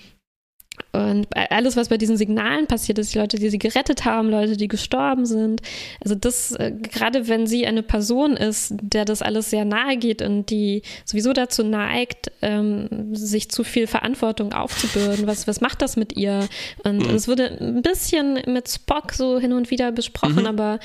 und 0.98 1.28
alles, 1.36 1.76
was 1.76 1.90
bei 1.90 1.98
diesen 1.98 2.18
Signalen 2.18 2.68
passiert 2.68 2.98
ist, 3.00 3.14
die 3.14 3.20
Leute, 3.20 3.38
die 3.38 3.50
sie 3.50 3.60
gerettet 3.60 4.06
haben, 4.06 4.30
Leute, 4.30 4.58
die 4.58 4.68
gestorben 4.68 5.26
sind. 5.26 5.62
Also 6.02 6.16
das, 6.16 6.52
äh, 6.54 6.72
gerade 6.72 7.28
wenn 7.28 7.48
sie 7.48 7.68
eine 7.68 7.84
Person 7.84 8.36
ist, 8.36 8.74
der 8.82 9.06
das 9.06 9.22
alles 9.22 9.50
sehr 9.50 9.66
nahe 9.66 9.98
geht 9.98 10.22
und 10.22 10.50
die 10.50 10.82
sowieso 11.06 11.34
dazu 11.34 11.64
neigt, 11.64 12.32
ähm, 12.42 13.14
sich 13.14 13.50
zu 13.50 13.64
viel 13.64 13.88
Verantwortung 13.88 14.54
aufzubürden, 14.54 15.28
was, 15.28 15.48
was 15.48 15.62
macht 15.62 15.82
das 15.82 15.98
mit 15.98 16.18
ihr? 16.18 16.48
Und 16.84 17.08
mhm. 17.08 17.16
es 17.16 17.28
wurde 17.28 17.58
ein 17.60 17.82
bisschen 17.82 18.42
mit 18.48 18.70
Spock 18.70 19.14
so 19.14 19.40
hin 19.40 19.54
und 19.54 19.72
wieder 19.72 19.92
besprochen, 19.92 20.42
mhm. 20.42 20.48
aber 20.48 20.80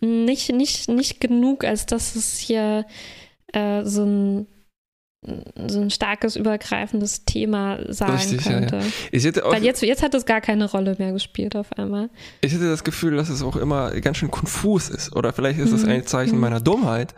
nicht, 0.00 0.52
nicht, 0.52 0.88
nicht 0.88 1.20
genug, 1.20 1.64
als 1.64 1.86
dass 1.86 2.16
es 2.16 2.38
hier 2.38 2.84
äh, 3.52 3.84
so 3.84 4.04
ein 4.04 4.46
so 5.68 5.80
ein 5.80 5.90
starkes, 5.90 6.36
übergreifendes 6.36 7.24
Thema 7.24 7.78
sagen 7.92 8.12
Richtig, 8.12 8.44
könnte. 8.44 8.80
Ja, 9.12 9.18
ja. 9.18 9.44
Weil 9.44 9.64
jetzt, 9.64 9.82
jetzt 9.82 10.02
hat 10.02 10.14
es 10.14 10.26
gar 10.26 10.40
keine 10.40 10.70
Rolle 10.70 10.96
mehr 10.98 11.12
gespielt 11.12 11.56
auf 11.56 11.72
einmal. 11.78 12.10
Ich 12.40 12.52
hätte 12.52 12.68
das 12.68 12.84
Gefühl, 12.84 13.16
dass 13.16 13.28
es 13.30 13.42
auch 13.42 13.56
immer 13.56 13.90
ganz 14.00 14.18
schön 14.18 14.30
konfus 14.30 14.90
ist. 14.90 15.14
Oder 15.16 15.32
vielleicht 15.32 15.58
ist 15.58 15.72
es 15.72 15.84
mhm. 15.84 15.90
ein 15.90 16.06
Zeichen 16.06 16.34
mhm. 16.36 16.40
meiner 16.40 16.60
Dummheit. 16.60 17.14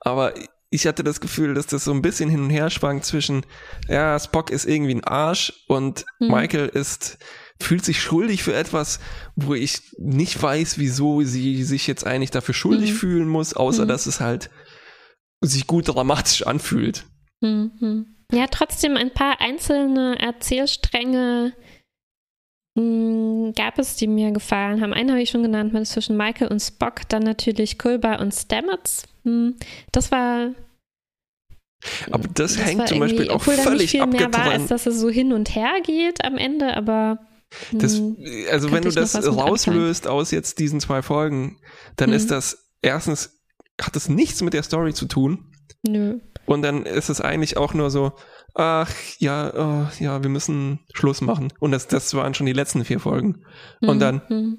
Aber 0.00 0.34
ich 0.70 0.86
hatte 0.86 1.02
das 1.02 1.20
Gefühl, 1.20 1.54
dass 1.54 1.66
das 1.66 1.84
so 1.84 1.92
ein 1.92 2.02
bisschen 2.02 2.28
hin 2.28 2.42
und 2.42 2.50
her 2.50 2.70
schwankt 2.70 3.04
zwischen, 3.04 3.46
ja, 3.88 4.18
Spock 4.18 4.50
ist 4.50 4.66
irgendwie 4.66 4.94
ein 4.94 5.04
Arsch 5.04 5.52
und 5.68 6.04
mhm. 6.20 6.28
Michael 6.28 6.68
ist 6.68 7.18
fühlt 7.58 7.84
sich 7.84 8.02
schuldig 8.02 8.42
für 8.42 8.54
etwas, 8.54 9.00
wo 9.34 9.54
ich 9.54 9.80
nicht 9.98 10.42
weiß, 10.42 10.76
wieso 10.76 11.22
sie 11.22 11.64
sich 11.64 11.86
jetzt 11.86 12.06
eigentlich 12.06 12.30
dafür 12.30 12.52
schuldig 12.54 12.92
Mhm. 12.92 12.96
fühlen 12.96 13.28
muss, 13.28 13.54
außer 13.54 13.84
Mhm. 13.84 13.88
dass 13.88 14.04
es 14.04 14.20
halt 14.20 14.50
sich 15.40 15.66
gut 15.66 15.88
dramatisch 15.88 16.46
anfühlt. 16.46 17.06
Mhm. 17.46 18.06
Ja, 18.32 18.46
trotzdem 18.48 18.96
ein 18.96 19.12
paar 19.12 19.40
einzelne 19.40 20.18
Erzählstränge 20.18 21.52
mh, 22.74 23.52
gab 23.56 23.78
es, 23.78 23.96
die 23.96 24.06
mir 24.08 24.32
gefallen 24.32 24.80
haben. 24.80 24.92
Einen 24.92 25.10
habe 25.10 25.22
ich 25.22 25.30
schon 25.30 25.42
genannt, 25.42 25.72
mit 25.72 25.86
zwischen 25.86 26.16
Michael 26.16 26.48
und 26.48 26.60
Spock, 26.60 27.08
dann 27.08 27.22
natürlich 27.22 27.78
Kulber 27.78 28.20
und 28.20 28.34
Stamets. 28.34 29.04
Mh, 29.24 29.52
Das 29.92 30.10
war. 30.10 30.50
Aber 32.10 32.26
das, 32.34 32.58
hängt 32.58 32.80
war 32.80 32.86
zum 32.86 32.98
Beispiel 32.98 33.30
auch 33.30 33.36
obwohl 33.36 33.54
völlig 33.54 33.90
viel 33.90 34.04
mehr 34.06 34.20
war, 34.32 34.40
als 34.40 34.62
abgetrennt. 34.62 34.70
dass 34.72 34.86
es 34.86 34.98
so 35.00 35.08
hin 35.08 35.32
und 35.32 35.54
her 35.54 35.74
geht 35.84 36.24
am 36.24 36.36
Ende, 36.36 36.76
aber. 36.76 37.18
mh, 37.72 37.78
Das, 37.78 38.02
also 38.50 38.72
wenn 38.72 38.82
du 38.82 38.90
das 38.90 39.14
rauslöst 39.24 40.08
aus 40.08 40.30
jetzt 40.32 40.58
diesen 40.58 40.80
zwei 40.80 41.02
Folgen, 41.02 41.60
dann 41.96 42.10
Mhm. 42.10 42.16
ist 42.16 42.30
das 42.30 42.70
erstens, 42.82 43.38
hat 43.80 43.94
das 43.94 44.08
nichts 44.08 44.42
mit 44.42 44.52
der 44.54 44.62
Story 44.64 44.94
zu 44.94 45.06
tun. 45.06 45.52
Nö. 45.86 46.18
Und 46.46 46.62
dann 46.62 46.84
ist 46.86 47.08
es 47.08 47.20
eigentlich 47.20 47.56
auch 47.56 47.74
nur 47.74 47.90
so, 47.90 48.12
ach 48.54 48.90
ja, 49.18 49.52
oh, 49.54 49.88
ja, 50.02 50.22
wir 50.22 50.30
müssen 50.30 50.78
Schluss 50.94 51.20
machen. 51.20 51.52
Und 51.58 51.72
das, 51.72 51.88
das 51.88 52.14
waren 52.14 52.34
schon 52.34 52.46
die 52.46 52.52
letzten 52.52 52.84
vier 52.84 53.00
Folgen. 53.00 53.44
Und 53.80 53.96
Mhm. 53.96 54.00
dann, 54.00 54.22
Mhm. 54.28 54.58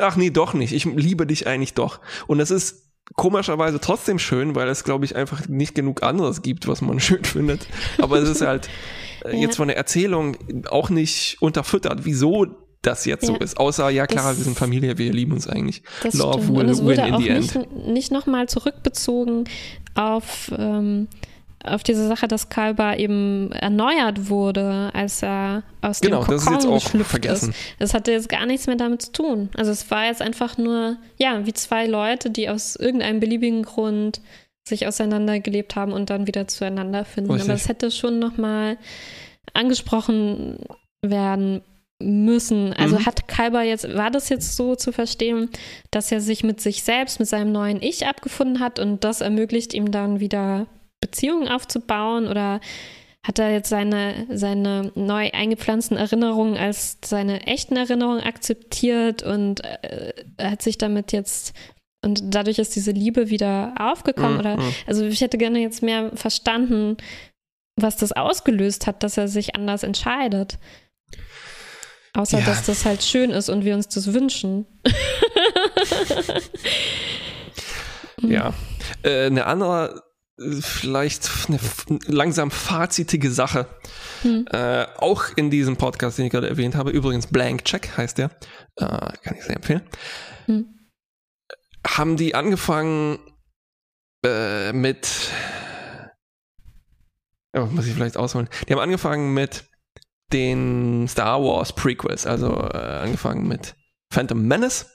ach 0.00 0.16
nee, 0.16 0.30
doch 0.30 0.54
nicht. 0.54 0.72
Ich 0.72 0.84
liebe 0.86 1.26
dich 1.26 1.46
eigentlich 1.46 1.74
doch. 1.74 2.00
Und 2.26 2.38
das 2.38 2.50
ist 2.50 2.88
komischerweise 3.14 3.78
trotzdem 3.80 4.18
schön, 4.18 4.54
weil 4.54 4.68
es, 4.68 4.84
glaube 4.84 5.04
ich, 5.04 5.16
einfach 5.16 5.48
nicht 5.48 5.74
genug 5.74 6.02
anderes 6.02 6.40
gibt, 6.42 6.66
was 6.66 6.80
man 6.80 6.98
schön 7.00 7.24
findet. 7.24 7.66
Aber 7.98 8.18
es 8.18 8.28
ist 8.28 8.40
halt 8.40 8.68
äh, 9.24 9.32
Ja. 9.34 9.42
jetzt 9.42 9.56
von 9.56 9.68
der 9.68 9.76
Erzählung 9.76 10.36
auch 10.70 10.88
nicht 10.90 11.36
unterfüttert, 11.40 12.04
wieso 12.04 12.46
das 12.82 13.04
jetzt 13.04 13.26
so 13.26 13.32
Ja. 13.34 13.38
ist. 13.40 13.58
Außer, 13.58 13.88
ja 13.90 14.06
klar, 14.06 14.28
Das- 14.30 14.38
wir 14.38 14.44
sind 14.44 14.56
Familie, 14.58 14.98
wir 14.98 15.12
lieben 15.12 15.32
uns 15.32 15.48
eigentlich. 15.48 15.82
Das 16.02 16.14
Love 16.14 16.42
stimmt. 16.42 16.56
will 16.56 16.64
Und 16.64 16.68
es 16.70 16.78
win 16.78 16.86
wurde 16.86 17.02
in 17.08 17.14
auch 17.14 17.20
the 17.20 17.30
nicht, 17.30 17.56
end. 17.56 17.86
nicht 17.88 18.12
nochmal 18.12 18.48
zurückbezogen 18.48 19.44
auf, 19.94 20.52
ähm, 20.56 21.08
auf 21.64 21.82
diese 21.82 22.06
Sache, 22.06 22.28
dass 22.28 22.50
Kalber 22.50 22.98
eben 22.98 23.50
erneuert 23.50 24.30
wurde, 24.30 24.90
als 24.94 25.22
er 25.24 25.64
aus 25.80 26.00
Genau, 26.00 26.18
dem 26.18 26.26
Kokon 26.26 26.34
das 26.36 26.44
ist 26.44 26.52
jetzt 26.52 26.66
auch 26.66 27.04
vergessen. 27.04 27.50
Ist. 27.50 27.58
Das 27.80 27.94
hatte 27.94 28.12
jetzt 28.12 28.28
gar 28.28 28.46
nichts 28.46 28.68
mehr 28.68 28.76
damit 28.76 29.02
zu 29.02 29.12
tun. 29.12 29.48
Also 29.56 29.72
es 29.72 29.90
war 29.90 30.06
jetzt 30.06 30.22
einfach 30.22 30.56
nur, 30.56 30.96
ja, 31.18 31.44
wie 31.46 31.52
zwei 31.52 31.86
Leute, 31.86 32.30
die 32.30 32.48
aus 32.48 32.76
irgendeinem 32.76 33.18
beliebigen 33.18 33.64
Grund 33.64 34.20
sich 34.68 34.86
auseinandergelebt 34.86 35.74
haben 35.74 35.92
und 35.92 36.10
dann 36.10 36.26
wieder 36.28 36.46
zueinander 36.46 37.04
finden. 37.04 37.32
Richtig. 37.32 37.48
Aber 37.50 37.56
es 37.56 37.68
hätte 37.68 37.90
schon 37.90 38.18
nochmal 38.20 38.76
angesprochen 39.54 40.58
werden 41.02 41.62
müssen. 42.00 42.72
Also 42.74 42.96
Mhm. 42.98 43.06
hat 43.06 43.28
Kalber 43.28 43.62
jetzt, 43.62 43.92
war 43.94 44.10
das 44.10 44.28
jetzt 44.28 44.56
so 44.56 44.76
zu 44.76 44.92
verstehen, 44.92 45.50
dass 45.90 46.12
er 46.12 46.20
sich 46.20 46.44
mit 46.44 46.60
sich 46.60 46.82
selbst, 46.82 47.18
mit 47.18 47.28
seinem 47.28 47.52
neuen 47.52 47.82
Ich 47.82 48.06
abgefunden 48.06 48.60
hat 48.60 48.78
und 48.78 49.04
das 49.04 49.20
ermöglicht 49.20 49.74
ihm 49.74 49.90
dann 49.90 50.20
wieder 50.20 50.66
Beziehungen 51.00 51.48
aufzubauen 51.48 52.28
oder 52.28 52.60
hat 53.26 53.38
er 53.38 53.52
jetzt 53.52 53.68
seine, 53.68 54.26
seine 54.30 54.92
neu 54.94 55.30
eingepflanzten 55.32 55.96
Erinnerungen 55.96 56.56
als 56.56 56.98
seine 57.04 57.46
echten 57.46 57.76
Erinnerungen 57.76 58.22
akzeptiert 58.22 59.22
und 59.22 59.64
äh, 59.64 60.12
hat 60.40 60.62
sich 60.62 60.78
damit 60.78 61.12
jetzt 61.12 61.52
und 62.04 62.22
dadurch 62.32 62.60
ist 62.60 62.76
diese 62.76 62.92
Liebe 62.92 63.28
wieder 63.28 63.74
aufgekommen 63.78 64.34
Mhm, 64.34 64.38
oder 64.38 64.56
mhm. 64.56 64.72
also 64.86 65.04
ich 65.04 65.20
hätte 65.20 65.36
gerne 65.36 65.58
jetzt 65.58 65.82
mehr 65.82 66.12
verstanden, 66.14 66.96
was 67.76 67.96
das 67.96 68.12
ausgelöst 68.12 68.86
hat, 68.86 69.02
dass 69.02 69.16
er 69.16 69.26
sich 69.26 69.56
anders 69.56 69.82
entscheidet. 69.82 70.58
Außer 72.18 72.40
Ja. 72.40 72.46
dass 72.46 72.66
das 72.66 72.84
halt 72.84 73.04
schön 73.04 73.30
ist 73.30 73.48
und 73.48 73.64
wir 73.64 73.74
uns 73.76 73.86
das 73.88 74.12
wünschen. 74.12 74.66
Ja. 78.20 78.52
Äh, 79.04 79.26
eine 79.26 79.46
andere, 79.46 80.02
äh, 80.40 80.60
vielleicht 80.60 81.30
eine 81.46 81.60
langsam 82.06 82.50
fazitige 82.50 83.30
Sache. 83.30 83.66
Hm. 84.22 84.44
Äh, 84.50 84.86
auch 84.96 85.24
in 85.36 85.50
diesem 85.50 85.76
Podcast, 85.76 86.18
den 86.18 86.26
ich 86.26 86.32
gerade 86.32 86.48
erwähnt 86.48 86.74
habe, 86.74 86.90
übrigens 86.90 87.28
Blank 87.28 87.64
Check 87.64 87.96
heißt 87.96 88.18
der, 88.18 88.32
äh, 88.76 88.86
kann 89.22 89.36
ich 89.36 89.44
sehr 89.44 89.54
empfehlen, 89.54 89.82
Hm. 90.46 90.66
haben 91.86 92.16
die 92.16 92.34
angefangen 92.34 93.20
äh, 94.26 94.72
mit, 94.72 95.08
oh, 97.56 97.66
muss 97.66 97.86
ich 97.86 97.94
vielleicht 97.94 98.16
ausholen, 98.16 98.48
die 98.68 98.72
haben 98.72 98.80
angefangen 98.80 99.32
mit 99.32 99.64
den 100.32 101.06
Star 101.08 101.42
Wars 101.42 101.72
Prequels, 101.72 102.26
also 102.26 102.52
äh, 102.52 102.76
angefangen 102.76 103.46
mit 103.48 103.74
Phantom 104.12 104.42
Menace. 104.46 104.86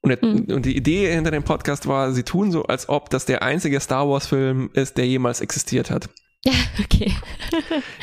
Und, 0.00 0.10
der, 0.10 0.20
Hm. 0.20 0.46
und 0.50 0.66
die 0.66 0.76
Idee 0.76 1.10
hinter 1.12 1.30
dem 1.30 1.44
Podcast 1.44 1.86
war, 1.86 2.12
sie 2.12 2.24
tun 2.24 2.52
so, 2.52 2.64
als 2.64 2.88
ob 2.88 3.08
das 3.10 3.24
der 3.24 3.42
einzige 3.42 3.80
Star 3.80 4.08
Wars 4.08 4.26
Film 4.26 4.70
ist, 4.74 4.98
der 4.98 5.06
jemals 5.06 5.40
existiert 5.40 5.90
hat. 5.90 6.08
Ja, 6.44 6.52
okay. 6.80 7.10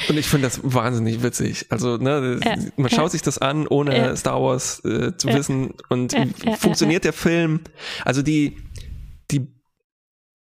Und 0.09 0.17
ich 0.17 0.26
finde 0.26 0.47
das 0.47 0.59
wahnsinnig 0.63 1.22
witzig. 1.22 1.67
Also, 1.69 1.97
ne, 1.97 2.39
Ja, 2.43 2.55
man 2.76 2.89
ja. 2.89 2.95
schaut 2.97 3.11
sich 3.11 3.22
das 3.22 3.38
an, 3.38 3.67
ohne 3.67 3.95
Ja. 3.95 4.15
Star 4.15 4.41
Wars 4.41 4.84
äh, 4.84 5.15
zu 5.15 5.28
wissen. 5.28 5.76
Und 5.89 6.15
funktioniert 6.57 7.03
der 7.03 7.13
Film? 7.13 7.61
Also 8.03 8.24
die, 8.24 8.57
die, 9.30 9.47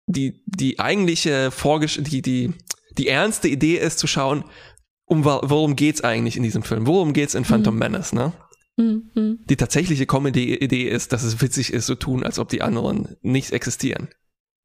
die, 0.07 0.43
die 0.45 0.80
eigentliche 0.80 1.51
Vorgesch 1.51 1.97
die, 2.01 2.21
die, 2.21 2.53
die 2.97 3.07
ernste 3.07 3.47
Idee 3.47 3.78
ist 3.78 3.97
zu 3.99 4.07
schauen, 4.07 4.43
um 5.06 5.24
worum 5.26 5.76
geht's 5.76 6.01
eigentlich 6.03 6.38
in 6.38 6.43
diesem 6.43 6.64
Film? 6.64 6.88
Worum 6.88 7.14
geht's 7.14 7.36
in 7.36 7.45
Phantom 7.45 7.76
Mhm. 7.76 7.80
Menace, 7.80 8.14
ne? 8.14 8.34
Hm, 8.78 9.10
hm. 9.14 9.39
Die 9.49 9.56
tatsächliche 9.56 10.06
Comedy-Idee 10.06 10.89
ist, 10.89 11.14
dass 11.14 11.24
es 11.24 11.41
witzig 11.41 11.72
ist, 11.72 11.86
so 11.86 11.95
tun, 11.95 12.24
als 12.24 12.39
ob 12.39 12.49
die 12.49 12.62
anderen 12.62 13.16
nicht 13.22 13.51
existieren. 13.51 14.10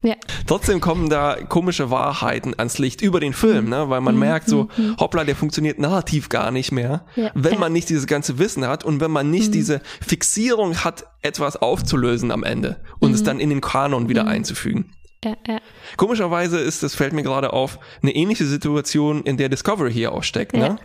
Ja. 0.03 0.15
Trotzdem 0.47 0.81
kommen 0.81 1.09
da 1.09 1.35
komische 1.47 1.91
Wahrheiten 1.91 2.55
ans 2.57 2.79
Licht 2.79 3.01
über 3.01 3.19
den 3.19 3.33
Film, 3.33 3.69
ne? 3.69 3.87
weil 3.89 4.01
man 4.01 4.15
Mhm, 4.15 4.19
merkt 4.19 4.49
so, 4.49 4.67
mhm. 4.75 4.97
hoppla, 4.99 5.23
der 5.25 5.35
funktioniert 5.35 5.77
narrativ 5.77 6.27
gar 6.27 6.49
nicht 6.49 6.71
mehr, 6.71 7.05
Ja, 7.15 7.29
wenn 7.35 7.59
man 7.59 7.71
nicht 7.71 7.87
dieses 7.87 8.07
ganze 8.07 8.39
Wissen 8.39 8.65
hat 8.67 8.83
und 8.83 8.99
wenn 8.99 9.11
man 9.11 9.29
nicht 9.29 9.49
Mhm. 9.49 9.53
diese 9.53 9.81
Fixierung 10.01 10.77
hat, 10.83 11.05
etwas 11.21 11.55
aufzulösen 11.55 12.31
am 12.31 12.43
Ende 12.43 12.81
und 12.99 13.13
es 13.13 13.21
Mhm. 13.21 13.25
dann 13.25 13.39
in 13.39 13.49
den 13.51 13.61
Kanon 13.61 14.09
wieder 14.09 14.23
Mhm. 14.23 14.29
einzufügen. 14.29 14.91
Ja, 15.23 15.35
ja. 15.47 15.59
Komischerweise 15.97 16.59
ist, 16.59 16.81
das 16.83 16.95
fällt 16.95 17.13
mir 17.13 17.23
gerade 17.23 17.53
auf, 17.53 17.79
eine 18.01 18.15
ähnliche 18.15 18.45
Situation, 18.45 19.23
in 19.23 19.37
der 19.37 19.49
Discovery 19.49 19.93
hier 19.93 20.11
auch 20.13 20.23
steckt, 20.23 20.55
Ja. 20.55 20.69
ne? 20.69 20.79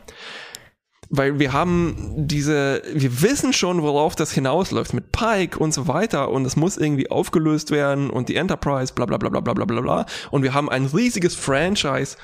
Weil 1.08 1.38
wir 1.38 1.52
haben 1.52 2.14
diese, 2.16 2.82
wir 2.92 3.22
wissen 3.22 3.52
schon, 3.52 3.80
worauf 3.82 4.16
das 4.16 4.32
hinausläuft 4.32 4.92
mit 4.92 5.12
Pike 5.12 5.56
und 5.56 5.72
so 5.72 5.86
weiter 5.86 6.30
und 6.32 6.44
es 6.44 6.56
muss 6.56 6.76
irgendwie 6.76 7.08
aufgelöst 7.12 7.70
werden 7.70 8.10
und 8.10 8.28
die 8.28 8.34
Enterprise, 8.34 8.92
bla 8.92 9.06
bla 9.06 9.16
bla 9.16 9.28
bla 9.28 9.40
bla 9.40 9.54
bla 9.54 9.64
bla 9.66 9.80
bla. 9.80 10.06
Und 10.32 10.42
wir 10.42 10.52
haben 10.52 10.68
ein 10.68 10.86
riesiges 10.86 11.36
Franchise, 11.36 12.16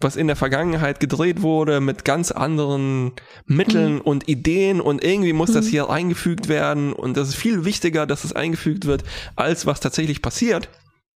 was 0.00 0.16
in 0.16 0.26
der 0.26 0.34
Vergangenheit 0.34 0.98
gedreht 0.98 1.40
wurde 1.42 1.80
mit 1.80 2.04
ganz 2.04 2.32
anderen 2.32 3.12
Mitteln 3.46 4.00
und 4.00 4.28
Ideen 4.28 4.80
und 4.80 5.04
irgendwie 5.04 5.32
muss 5.32 5.52
das 5.52 5.68
hier 5.68 5.88
eingefügt 5.88 6.48
werden 6.48 6.92
und 6.92 7.16
das 7.16 7.28
ist 7.28 7.36
viel 7.36 7.64
wichtiger, 7.64 8.06
dass 8.08 8.24
es 8.24 8.32
eingefügt 8.32 8.86
wird, 8.86 9.04
als 9.36 9.66
was 9.66 9.78
tatsächlich 9.78 10.20
passiert. 10.20 10.68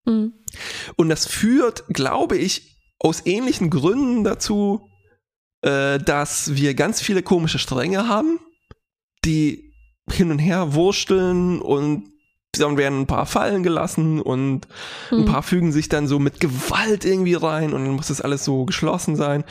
Hm. 0.07 0.33
Und 0.95 1.09
das 1.09 1.25
führt, 1.27 1.85
glaube 1.89 2.37
ich, 2.37 2.77
aus 2.99 3.25
ähnlichen 3.25 3.69
Gründen 3.69 4.23
dazu, 4.23 4.89
äh, 5.61 5.99
dass 5.99 6.55
wir 6.55 6.73
ganz 6.73 7.01
viele 7.01 7.23
komische 7.23 7.59
Stränge 7.59 8.07
haben, 8.07 8.39
die 9.25 9.73
hin 10.11 10.31
und 10.31 10.39
her 10.39 10.73
wursteln 10.73 11.61
und 11.61 12.09
dann 12.57 12.75
werden 12.77 13.01
ein 13.01 13.07
paar 13.07 13.25
fallen 13.25 13.63
gelassen 13.63 14.19
und 14.19 14.67
ein 15.11 15.19
Hm. 15.19 15.25
paar 15.25 15.41
fügen 15.43 15.71
sich 15.71 15.87
dann 15.87 16.07
so 16.07 16.19
mit 16.19 16.39
Gewalt 16.41 17.05
irgendwie 17.05 17.35
rein 17.35 17.71
und 17.73 17.85
dann 17.85 17.93
muss 17.95 18.07
das 18.09 18.19
alles 18.21 18.43
so 18.43 18.65
geschlossen 18.65 19.15
sein. 19.15 19.45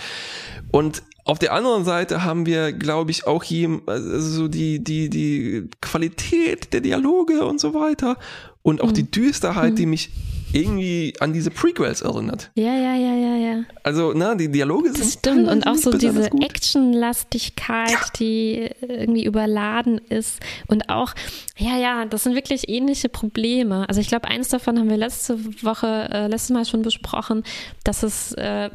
Und 0.71 1.03
auf 1.25 1.39
der 1.39 1.53
anderen 1.55 1.85
Seite 1.85 2.25
haben 2.25 2.45
wir, 2.45 2.73
glaube 2.73 3.11
ich, 3.11 3.27
auch 3.27 3.43
hier 3.43 3.81
also 3.87 4.21
so 4.21 4.49
die, 4.49 4.85
die, 4.85 5.09
die 5.09 5.69
Qualität 5.81 6.73
der 6.73 6.81
Dialoge 6.83 7.45
und 7.47 7.59
so 7.61 7.73
weiter 7.73 8.19
und 8.63 8.81
auch 8.83 8.89
Mhm. 8.91 8.95
die 8.95 9.11
Düsterheit, 9.11 9.73
Mhm. 9.73 9.77
die 9.77 9.87
mich 9.87 10.11
irgendwie 10.53 11.15
an 11.21 11.33
diese 11.33 11.51
Prequels 11.51 12.03
erinnert. 12.03 12.51
Ja, 12.55 12.75
ja, 12.75 12.95
ja, 12.95 13.15
ja, 13.15 13.37
ja. 13.37 13.63
Also, 13.83 14.13
na, 14.15 14.35
die 14.35 14.51
Dialoge 14.51 14.89
sind 14.89 15.01
Das 15.01 15.13
stimmt. 15.15 15.49
Und 15.49 15.67
auch 15.67 15.77
so 15.77 15.91
diese. 15.93 16.31
Actionlastigkeit, 16.31 18.19
die 18.19 18.71
irgendwie 18.81 19.25
überladen 19.25 19.99
ist. 20.09 20.41
Und 20.67 20.89
auch, 20.89 21.15
ja, 21.57 21.77
ja, 21.77 22.05
das 22.05 22.25
sind 22.25 22.35
wirklich 22.35 22.69
ähnliche 22.69 23.09
Probleme. 23.09 23.89
Also 23.89 24.01
ich 24.01 24.09
glaube, 24.09 24.29
eins 24.29 24.49
davon 24.49 24.79
haben 24.79 24.91
wir 24.91 24.97
letzte 24.97 25.39
Woche, 25.63 26.09
äh, 26.13 26.27
letztes 26.27 26.51
Mal 26.51 26.65
schon 26.65 26.83
besprochen, 26.83 27.45
dass 27.85 28.03
es, 28.03 28.33
äh, 28.33 28.71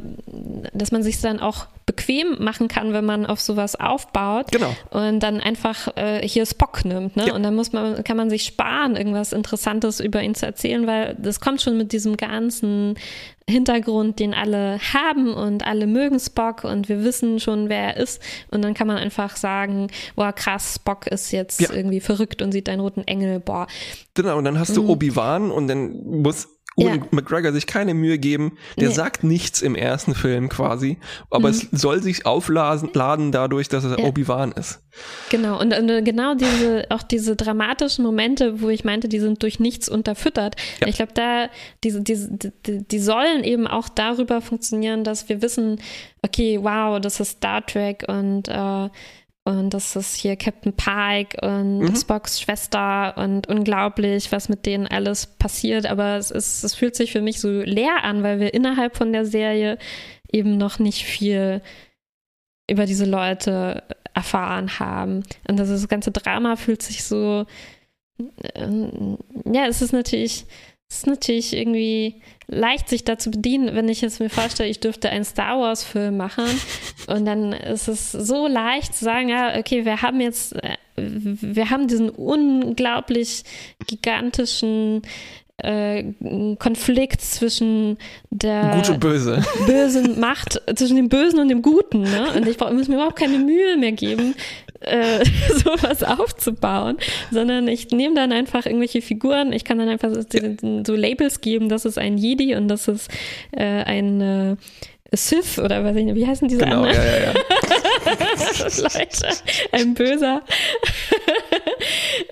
dass 0.74 0.92
man 0.92 1.04
sich 1.04 1.20
dann 1.22 1.40
auch 1.40 1.68
bequem 1.86 2.44
machen 2.44 2.68
kann, 2.68 2.94
wenn 2.94 3.06
man 3.06 3.26
auf 3.26 3.40
sowas 3.40 3.76
aufbaut. 3.80 4.52
Genau. 4.52 4.76
Und 4.90 5.20
dann 5.20 5.40
einfach 5.40 5.96
äh, 5.96 6.28
hier 6.28 6.46
Spock 6.46 6.84
nimmt, 6.84 7.16
ne? 7.16 7.28
Ja. 7.28 7.36
Und 7.36 7.44
dann 7.44 7.56
muss 7.56 7.74
man, 7.74 8.04
kann 8.04 8.18
man 8.18 8.30
sich 8.30 8.44
sparen, 8.44 8.96
irgendwas 8.96 9.34
Interessantes 9.34 10.00
über 10.00 10.22
ihn 10.24 10.34
zu 10.34 10.46
erzählen, 10.48 10.88
weil 10.88 11.16
das 11.20 11.40
kommt 11.40 11.62
schon 11.62 11.78
mit 11.78 11.92
diesem 11.92 12.18
ganzen 12.18 12.96
Hintergrund, 13.48 14.20
den 14.20 14.34
alle 14.34 14.80
haben 14.94 15.32
und 15.32 15.68
alle 15.68 15.86
mögen 15.86 16.20
Spock 16.20 16.64
und 16.64 16.90
wir 16.90 17.04
wissen 17.04 17.40
schon, 17.40 17.70
wer 17.70 17.96
er 17.96 17.98
ist. 17.98 18.20
Und 18.50 18.64
dann 18.64 18.74
kann 18.74 18.88
man 18.88 18.98
einfach 18.98 19.36
sagen, 19.36 19.90
boah, 20.16 20.34
krass, 20.34 20.76
Spock 20.78 21.06
ist 21.06 21.32
jetzt 21.32 21.62
Ja. 21.62 21.72
irgendwie 21.72 22.00
verrückt 22.00 22.42
und 22.42 22.52
sieht 22.52 22.68
einen 22.68 22.82
roten 22.82 23.04
Engel, 23.04 23.40
boah. 23.40 23.68
Genau, 24.16 24.40
und 24.40 24.46
dann 24.46 24.58
hast 24.58 24.76
du 24.76 24.90
Obi-Wan 24.90 25.52
und 25.52 25.68
dann 25.68 26.04
muss 26.22 26.48
Mhm. 26.78 26.84
Ja. 26.86 26.98
McGregor 27.12 27.54
sich 27.54 27.68
keine 27.68 27.94
Mühe 27.94 28.18
geben. 28.18 28.58
Der 28.78 28.86
Nee. 28.86 28.90
Mhm. 28.90 28.96
sagt 28.96 29.24
nichts 29.24 29.62
im 29.62 29.76
ersten 29.76 30.14
Film 30.14 30.50
quasi, 30.50 30.98
aber 31.30 31.50
es 31.50 31.68
soll 31.72 32.02
sich 32.02 32.26
aufladen 32.26 32.90
laden 32.94 33.32
dadurch, 33.32 33.70
dass 33.70 33.86
er 33.86 34.00
Ja. 34.00 34.06
Obi-Wan 34.06 34.52
ist. 34.52 34.82
Genau, 35.30 35.60
und, 35.60 35.74
und 35.78 36.04
genau 36.06 36.36
diese, 36.36 36.86
auch 36.90 37.04
diese 37.04 37.36
dramatischen 37.36 38.04
Momente, 38.06 38.62
wo 38.62 38.70
ich 38.70 38.84
meinte, 38.84 39.08
die 39.08 39.20
sind 39.20 39.42
durch 39.44 39.60
nichts 39.60 39.90
unterfüttert. 39.90 40.56
Ja. 40.82 40.88
Ich 40.88 40.96
glaube, 40.98 41.12
da, 41.14 41.50
diese, 41.84 42.02
diese, 42.02 42.30
die, 42.66 42.88
die 42.88 43.00
sollen 43.00 43.44
eben 43.44 43.68
auch 43.68 43.90
darüber 43.90 44.42
funktionieren, 44.42 45.04
dass 45.04 45.28
wir 45.30 45.42
wissen, 45.42 45.80
okay, 46.22 46.60
wow, 46.62 47.00
das 47.00 47.20
ist 47.20 47.38
Star 47.38 47.66
Trek 47.66 48.06
und, 48.08 48.48
äh, 48.48 48.90
und 49.46 49.76
das 49.76 49.96
ist 49.96 50.16
hier 50.16 50.36
Captain 50.38 50.74
Pike 50.74 51.38
und 51.42 51.80
Mhm. 51.80 51.96
Spocks 51.96 52.42
Schwester 52.42 53.16
und 53.16 53.48
unglaublich, 53.48 54.32
was 54.32 54.50
mit 54.50 54.66
denen 54.66 54.88
alles 54.88 55.28
passiert. 55.28 55.86
Aber 55.86 56.18
es 56.18 56.32
ist, 56.32 56.64
es 56.64 56.74
fühlt 56.74 56.96
sich 56.96 57.12
für 57.12 57.22
mich 57.22 57.40
so 57.40 57.50
leer 57.50 58.04
an, 58.04 58.24
weil 58.24 58.40
wir 58.40 58.56
innerhalb 58.56 58.98
von 58.98 59.14
der 59.14 59.26
Serie 59.26 59.78
eben 60.32 60.58
noch 60.58 60.80
nicht 60.80 61.06
viel 61.06 61.62
über 62.70 62.88
diese 62.88 63.06
Leute 63.06 63.84
erfahren 64.16 64.80
haben. 64.80 65.24
Und 65.48 65.58
das, 65.60 65.70
das 65.70 65.88
ganze 65.88 66.10
Drama 66.12 66.56
fühlt 66.56 66.82
sich 66.82 67.04
so, 67.04 67.46
ähm, 68.56 69.20
ja, 69.46 69.68
es 69.68 69.84
ist 69.84 69.92
natürlich, 69.94 70.46
es 70.90 70.98
ist 70.98 71.08
natürlich 71.08 71.54
irgendwie 71.54 72.22
leicht, 72.48 72.90
sich 72.90 73.04
da 73.04 73.18
zu 73.18 73.32
bedienen, 73.32 73.76
wenn 73.76 73.90
ich 73.90 74.02
jetzt 74.02 74.20
mir 74.20 74.30
vorstelle, 74.30 74.70
ich 74.70 74.80
dürfte 74.80 75.10
einen 75.10 75.26
Star 75.26 75.60
Wars-Film 75.60 76.16
machen 76.16 76.46
und 77.08 77.26
dann 77.26 77.54
ist 77.54 77.88
es 77.88 78.12
so 78.12 78.48
leicht 78.48 78.94
zu 78.96 79.04
sagen, 79.04 79.30
ja, 79.30 79.58
okay, 79.58 79.84
wir 79.84 80.02
haben 80.04 80.22
jetzt, 80.22 80.54
äh, 80.64 80.78
wir 80.96 81.70
haben 81.72 81.88
diesen 81.88 82.10
unglaublich 82.10 83.44
gigantischen 83.88 85.02
äh, 85.58 86.04
Konflikt 86.60 87.22
zwischen 87.22 87.98
der 88.30 88.74
Gut 88.76 88.90
und 88.90 89.00
böse. 89.00 89.42
bösen 89.66 90.20
Macht, 90.20 90.62
zwischen 90.76 90.98
dem 90.98 91.08
Bösen 91.10 91.40
und 91.40 91.48
dem 91.48 91.62
Guten. 91.62 92.02
Ne? 92.02 92.28
Und 92.36 92.46
ich 92.48 92.58
brauch- 92.58 92.72
muss 92.74 92.90
mir 92.90 92.96
überhaupt 92.96 93.16
keine 93.18 93.40
Mühe 93.40 93.78
mehr 93.78 93.94
geben, 93.94 94.36
äh, 94.82 95.24
sowas 95.54 96.04
aufzubauen, 96.04 96.98
sondern 97.32 97.68
ich 97.68 97.92
nehme 97.92 98.16
dann 98.16 98.32
einfach 98.32 98.66
irgendwelche 98.66 99.02
Figuren, 99.02 99.54
ich 99.54 99.64
kann 99.64 99.78
dann 99.78 99.90
einfach 99.90 100.12
so, 100.14 100.22
so 100.86 100.96
Labels 100.96 101.42
geben, 101.42 101.70
das 101.70 101.86
ist 101.86 101.98
ein 101.98 102.18
Jedi 102.18 102.56
und 102.56 102.68
das 102.68 102.88
ist 102.88 103.10
äh, 103.52 103.84
ein 103.84 104.22
äh, 104.22 104.56
Sith 105.16 105.60
oder 105.60 105.84
weiß 105.84 105.96
ich 105.98 106.06
nicht, 106.06 106.16
wie 106.16 106.28
heißen 106.28 106.48
diese 106.48 106.64
Genau, 106.64 106.84
anderen? 106.84 106.96
ja, 106.96 107.04
ja, 107.04 107.20
ja. 107.26 107.34
Leute, 108.82 109.28
ein 109.72 109.94
Böser. 109.94 110.42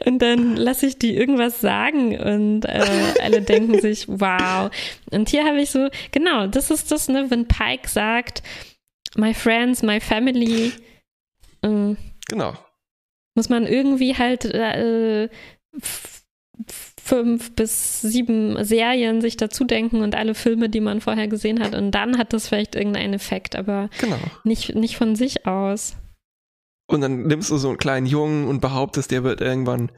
und 0.06 0.20
dann 0.22 0.56
lasse 0.56 0.88
ich 0.88 0.98
die 0.98 1.16
irgendwas 1.16 1.62
sagen 1.62 2.20
und 2.20 2.66
äh, 2.66 2.86
alle 3.22 3.42
denken 3.42 3.80
sich, 3.80 4.08
wow. 4.08 4.70
Und 5.12 5.30
hier 5.30 5.46
habe 5.46 5.62
ich 5.62 5.72
so, 5.72 5.90
genau, 6.12 6.48
das 6.48 6.72
ist 6.72 6.92
das, 6.92 7.08
ne, 7.08 7.26
wenn 7.30 7.48
Pike 7.48 7.88
sagt, 7.88 8.44
my 9.16 9.34
friends, 9.34 9.84
my 9.84 10.00
family, 10.00 10.74
äh, 11.62 11.96
Genau. 12.28 12.54
muss 13.36 13.50
man 13.50 13.66
irgendwie 13.68 14.16
halt 14.18 14.46
äh, 14.46 15.30
fünf 17.02 17.56
bis 17.56 18.02
sieben 18.02 18.64
Serien 18.64 19.22
sich 19.22 19.36
dazu 19.38 19.66
denken 19.66 20.02
und 20.02 20.16
alle 20.16 20.36
Filme, 20.36 20.70
die 20.70 20.80
man 20.80 21.02
vorher 21.02 21.28
gesehen 21.28 21.62
hat. 21.62 21.76
Und 21.76 21.92
dann 21.92 22.18
hat 22.18 22.32
das 22.32 22.48
vielleicht 22.48 22.76
irgendeinen 22.76 23.14
Effekt, 23.14 23.56
aber 23.56 23.90
Genau. 24.00 24.20
nicht, 24.44 24.76
nicht 24.76 24.96
von 24.98 25.16
sich 25.16 25.46
aus. 25.46 25.96
Und 26.88 27.02
dann 27.02 27.24
nimmst 27.24 27.50
du 27.50 27.58
so 27.58 27.70
einen 27.70 27.78
kleinen 27.78 28.06
Jungen 28.06 28.48
und 28.48 28.62
behauptest, 28.62 29.12
der 29.12 29.24
wird 29.24 29.42
irgendwann 29.42 29.92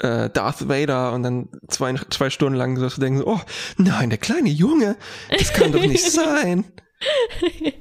äh, 0.00 0.28
Darth 0.30 0.68
Vader 0.68 1.12
und 1.12 1.22
dann 1.22 1.48
zwei, 1.68 1.94
zwei 2.10 2.28
Stunden 2.30 2.58
lang 2.58 2.76
so 2.76 2.88
denken, 3.00 3.20
so, 3.20 3.26
oh 3.26 3.40
nein, 3.78 4.10
der 4.10 4.18
kleine 4.18 4.50
Junge, 4.50 4.96
das 5.30 5.52
kann 5.52 5.72
doch 5.72 5.80
nicht 5.86 6.04
sein. 6.10 6.64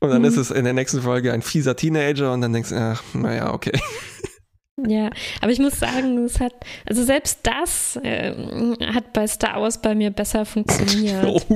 Und 0.00 0.10
dann 0.10 0.22
Mhm. 0.22 0.28
ist 0.28 0.36
es 0.36 0.50
in 0.50 0.64
der 0.64 0.72
nächsten 0.74 1.00
Folge 1.02 1.32
ein 1.32 1.42
fieser 1.42 1.76
Teenager 1.76 2.32
und 2.32 2.40
dann 2.42 2.52
denkst 2.52 2.70
du, 2.70 2.76
ach, 2.76 3.02
naja, 3.14 3.52
okay. 3.52 3.72
Ja, 4.86 5.08
aber 5.40 5.52
ich 5.52 5.58
muss 5.58 5.78
sagen, 5.80 6.18
es 6.26 6.38
hat, 6.38 6.52
also 6.84 7.02
selbst 7.02 7.38
das 7.44 7.96
äh, 8.02 8.34
hat 8.92 9.14
bei 9.14 9.26
Star 9.26 9.62
Wars 9.62 9.80
bei 9.80 9.94
mir 9.94 10.10
besser 10.10 10.44
funktioniert. 10.44 11.24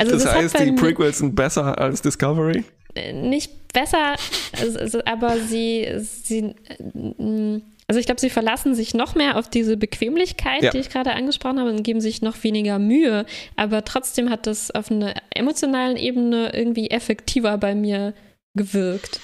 Also 0.00 0.12
das 0.14 0.24
das 0.24 0.34
heißt, 0.34 0.58
die 0.60 0.72
Prequels 0.72 1.18
sind 1.18 1.36
besser 1.36 1.78
als 1.78 2.02
Discovery? 2.02 2.64
Äh, 2.96 3.12
Nicht 3.12 3.72
besser, 3.72 4.16
also, 4.60 4.78
also, 4.80 5.00
aber 5.04 5.38
sie, 5.38 5.86
sie, 6.00 6.54
äh, 6.78 7.60
also 7.92 8.00
ich 8.00 8.06
glaube, 8.06 8.22
sie 8.22 8.30
verlassen 8.30 8.74
sich 8.74 8.94
noch 8.94 9.14
mehr 9.14 9.36
auf 9.36 9.50
diese 9.50 9.76
Bequemlichkeit, 9.76 10.62
Ja. 10.62 10.70
die 10.70 10.78
ich 10.78 10.88
gerade 10.88 11.12
angesprochen 11.12 11.60
habe, 11.60 11.68
und 11.70 11.82
geben 11.82 12.00
sich 12.00 12.22
noch 12.22 12.42
weniger 12.42 12.78
Mühe. 12.78 13.26
Aber 13.54 13.84
trotzdem 13.84 14.30
hat 14.30 14.46
das 14.46 14.70
auf 14.70 14.90
einer 14.90 15.12
emotionalen 15.28 15.98
Ebene 15.98 16.54
irgendwie 16.54 16.88
effektiver 16.90 17.58
bei 17.58 17.74
mir 17.74 18.14
gewirkt. 18.54 19.20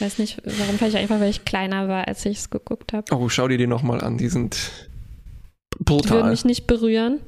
Weiß 0.00 0.18
nicht, 0.18 0.36
warum, 0.44 0.76
vielleicht 0.76 0.96
einfach, 0.96 1.18
weil 1.18 1.30
ich 1.30 1.46
kleiner 1.46 1.88
war, 1.88 2.06
als 2.06 2.26
ich 2.26 2.36
es 2.36 2.50
geguckt 2.50 2.92
habe. 2.92 3.04
Oh, 3.14 3.30
schau 3.30 3.48
dir 3.48 3.56
die 3.56 3.66
nochmal 3.66 4.02
an, 4.02 4.18
die 4.18 4.28
sind 4.28 4.54
Die 5.72 5.78
würden 5.78 5.84
brutal. 5.86 6.30
mich 6.30 6.44
nicht 6.44 6.66
berühren. 6.66 7.20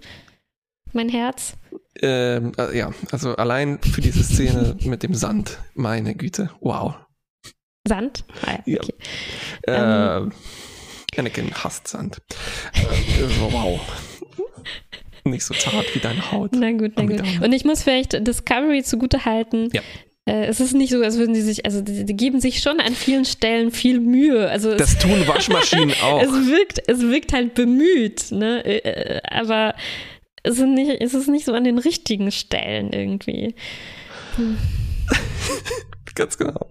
Mein 0.93 1.09
Herz. 1.09 1.55
Ähm, 2.03 2.53
äh, 2.59 2.77
ja, 2.77 2.93
also 3.13 3.35
allein 3.37 3.79
für 3.81 4.03
diese 4.03 4.23
Szene 4.23 4.77
mit 4.85 5.03
dem 5.03 5.15
Sand, 5.15 5.59
meine 5.75 6.15
Güte, 6.15 6.51
wow. 6.61 6.97
Sand? 7.87 8.25
Ah, 8.45 8.59
ja, 8.67 8.75
Ja. 8.75 8.81
okay. 8.83 8.95
Äh, 9.63 11.19
Anakin 11.21 11.51
hasst 11.55 11.89
Sand. 11.89 12.19
Äh, 12.75 12.81
wow. 13.53 13.81
Nicht 15.25 15.45
so 15.45 15.55
zart 15.55 15.95
wie 15.95 15.99
deine 15.99 16.31
Haut. 16.31 16.53
Na 16.53 16.71
gut, 16.73 16.93
na 16.97 17.05
gut. 17.05 17.23
Und 17.43 17.53
ich 17.53 17.65
muss 17.65 17.83
vielleicht 17.83 18.13
Discovery 18.27 18.83
zugute 18.85 19.25
halten. 19.25 19.71
Ja. 19.73 19.81
Äh, 20.29 20.47
es 20.47 20.61
ist 20.61 20.75
nicht 20.75 20.91
so, 20.91 21.03
als 21.03 21.17
würden 21.19 21.35
sie 21.35 21.43
sich, 21.43 21.65
also 21.65 21.81
die, 21.81 22.05
die 22.05 22.17
geben 22.17 22.41
sich 22.41 22.61
schon 22.61 22.81
an 22.81 22.95
vielen 22.95 23.25
Stellen 23.25 23.71
viel 23.71 23.99
Mühe. 24.01 24.49
Also 24.51 24.71
es, 24.73 24.77
Das 24.79 24.99
tun 24.99 25.27
Waschmaschinen 25.27 25.95
auch. 26.03 26.21
es 26.23 26.31
wirkt, 26.31 26.83
es 26.87 27.01
wirkt 27.01 27.33
halt 27.33 27.55
bemüht, 27.55 28.31
ne? 28.31 28.65
Äh, 28.65 28.79
äh, 29.17 29.21
Aber 29.31 29.75
es, 30.43 30.57
sind 30.57 30.75
nicht, 30.75 30.91
es 31.01 31.15
ist 31.15 31.29
nicht 31.29 31.45
so 31.45 31.53
an 31.55 31.65
den 31.65 31.79
richtigen 31.79 32.31
Stellen 32.31 32.93
irgendwie. 32.93 33.55
Ganz 36.15 36.37
genau. 36.39 36.71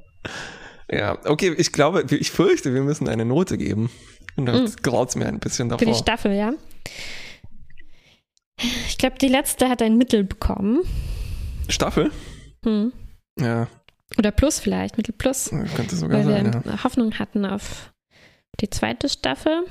Ja, 0.92 1.18
okay, 1.26 1.54
ich 1.58 1.72
glaube, 1.72 2.06
ich 2.10 2.32
fürchte, 2.32 2.74
wir 2.74 2.82
müssen 2.82 3.08
eine 3.08 3.26
Note 3.26 3.58
geben. 3.58 3.90
Und 4.36 4.48
dann 4.48 4.72
graut 4.84 5.10
es 5.10 5.16
mir 5.16 5.28
ein 5.28 5.40
bisschen 5.40 5.70
Für 5.70 5.78
die 5.78 5.86
davor. 5.86 6.00
Staffel, 6.02 6.34
ja. 6.34 6.54
Ich 8.88 8.98
glaube, 8.98 9.18
die 9.18 9.28
letzte 9.28 9.70
hat 9.70 9.82
ein 9.82 9.98
Mittel 9.98 10.24
bekommen. 10.24 10.82
Staffel? 11.70 12.12
Hm. 12.64 12.92
Ja, 13.40 13.68
Oder 14.18 14.32
Plus 14.32 14.60
vielleicht, 14.60 14.98
Mittel 14.98 15.14
Plus. 15.14 15.50
könnte 15.50 15.96
sogar 15.96 16.20
weil 16.20 16.44
sein, 16.44 16.64
wir 16.64 16.72
ja. 16.72 16.84
Hoffnung 16.84 17.18
hatten 17.20 17.46
auf 17.46 17.92
die 18.62 18.70
zweite 18.70 19.10
Staffel. 19.10 19.66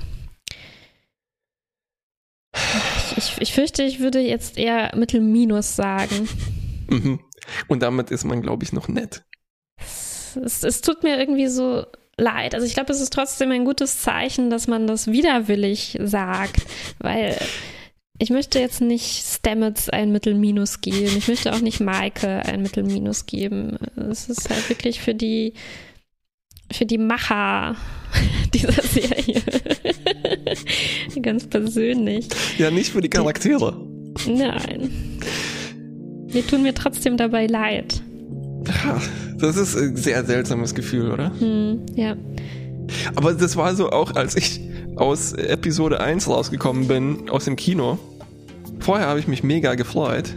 Ich, 2.55 3.17
ich, 3.17 3.41
ich 3.41 3.53
fürchte, 3.53 3.83
ich 3.83 3.99
würde 3.99 4.19
jetzt 4.19 4.57
eher 4.57 4.95
Mittel-Minus 4.95 5.75
sagen. 5.75 6.27
Mhm. 6.87 7.19
Und 7.67 7.81
damit 7.81 8.11
ist 8.11 8.25
man, 8.25 8.43
glaube 8.43 8.63
ich, 8.63 8.71
noch 8.71 8.87
nett. 8.87 9.25
Es, 10.43 10.63
es, 10.63 10.81
tut 10.81 11.03
mir 11.03 11.19
irgendwie 11.19 11.47
so 11.47 11.85
leid. 12.17 12.55
Also 12.55 12.65
ich 12.65 12.73
glaube, 12.73 12.91
es 12.91 13.01
ist 13.01 13.13
trotzdem 13.13 13.51
ein 13.51 13.65
gutes 13.65 14.01
Zeichen, 14.01 14.49
dass 14.49 14.67
man 14.67 14.87
das 14.87 15.07
widerwillig 15.07 15.97
sagt, 16.01 16.65
weil 16.99 17.37
ich 18.17 18.29
möchte 18.29 18.59
jetzt 18.59 18.81
nicht 18.81 19.25
Stamets 19.25 19.89
ein 19.89 20.11
Mittel-Minus 20.11 20.81
geben. 20.81 21.17
Ich 21.17 21.27
möchte 21.27 21.53
auch 21.53 21.59
nicht 21.59 21.81
Maike 21.81 22.27
ein 22.45 22.61
Mittel-Minus 22.61 23.25
geben. 23.25 23.77
Es 24.09 24.29
ist 24.29 24.49
halt 24.49 24.69
wirklich 24.69 25.01
für 25.01 25.13
die 25.13 25.53
für 26.71 26.85
die 26.85 26.97
Macher 26.97 27.75
dieser 28.53 28.81
Serie. 28.81 29.41
Ganz 31.21 31.47
persönlich. 31.47 32.27
Ja, 32.57 32.71
nicht 32.71 32.91
für 32.91 33.01
die 33.01 33.09
Charaktere. 33.09 33.75
Nein. 34.27 35.19
Die 36.33 36.41
tun 36.41 36.63
mir 36.63 36.73
trotzdem 36.73 37.17
dabei 37.17 37.47
leid. 37.47 38.01
Das 39.37 39.57
ist 39.57 39.75
ein 39.75 39.95
sehr 39.95 40.23
seltsames 40.23 40.75
Gefühl, 40.75 41.11
oder? 41.11 41.31
Hm, 41.39 41.81
ja. 41.95 42.15
Aber 43.15 43.33
das 43.33 43.57
war 43.57 43.75
so 43.75 43.91
auch, 43.91 44.15
als 44.15 44.35
ich 44.35 44.61
aus 44.95 45.33
Episode 45.33 45.99
1 45.99 46.27
rausgekommen 46.27 46.87
bin, 46.87 47.29
aus 47.29 47.45
dem 47.45 47.55
Kino. 47.55 47.99
Vorher 48.79 49.07
habe 49.07 49.19
ich 49.19 49.27
mich 49.27 49.43
mega 49.43 49.75
gefreut. 49.75 50.33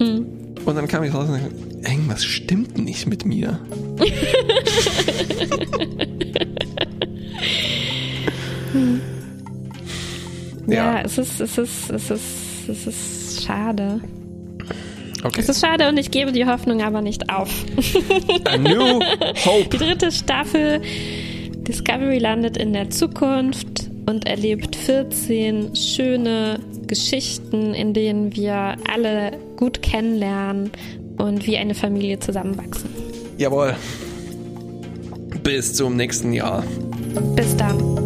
Hm. 0.00 0.26
Und 0.64 0.76
dann 0.76 0.86
kam 0.88 1.02
ich 1.02 1.12
raus 1.12 1.28
und 1.28 1.34
dachte, 1.34 1.66
Irgendwas 1.86 2.24
stimmt 2.24 2.78
nicht 2.78 3.06
mit 3.06 3.24
mir. 3.24 3.60
ja, 10.66 10.74
ja, 10.74 11.00
es 11.02 11.16
ist, 11.18 11.40
es 11.40 11.58
ist, 11.58 11.90
es 11.90 12.10
ist, 12.10 12.68
es 12.68 12.86
ist 12.88 13.44
schade. 13.44 14.00
Okay. 15.26 15.40
Es 15.40 15.48
ist 15.48 15.60
schade 15.60 15.88
und 15.88 15.98
ich 15.98 16.12
gebe 16.12 16.30
die 16.30 16.46
Hoffnung 16.46 16.82
aber 16.82 17.02
nicht 17.02 17.30
auf. 17.30 17.50
A 18.44 18.56
new 18.56 19.00
hope. 19.44 19.68
Die 19.72 19.78
dritte 19.78 20.12
Staffel 20.12 20.80
Discovery 21.66 22.18
landet 22.18 22.56
in 22.56 22.72
der 22.72 22.90
Zukunft 22.90 23.90
und 24.08 24.24
erlebt 24.24 24.76
14 24.76 25.74
schöne 25.74 26.60
Geschichten, 26.86 27.74
in 27.74 27.92
denen 27.92 28.36
wir 28.36 28.76
alle 28.88 29.32
gut 29.56 29.82
kennenlernen 29.82 30.70
und 31.18 31.44
wie 31.44 31.56
eine 31.56 31.74
Familie 31.74 32.20
zusammenwachsen. 32.20 32.88
Jawohl. 33.36 33.74
Bis 35.42 35.74
zum 35.74 35.96
nächsten 35.96 36.32
Jahr. 36.32 36.62
Bis 37.34 37.56
dann. 37.56 37.96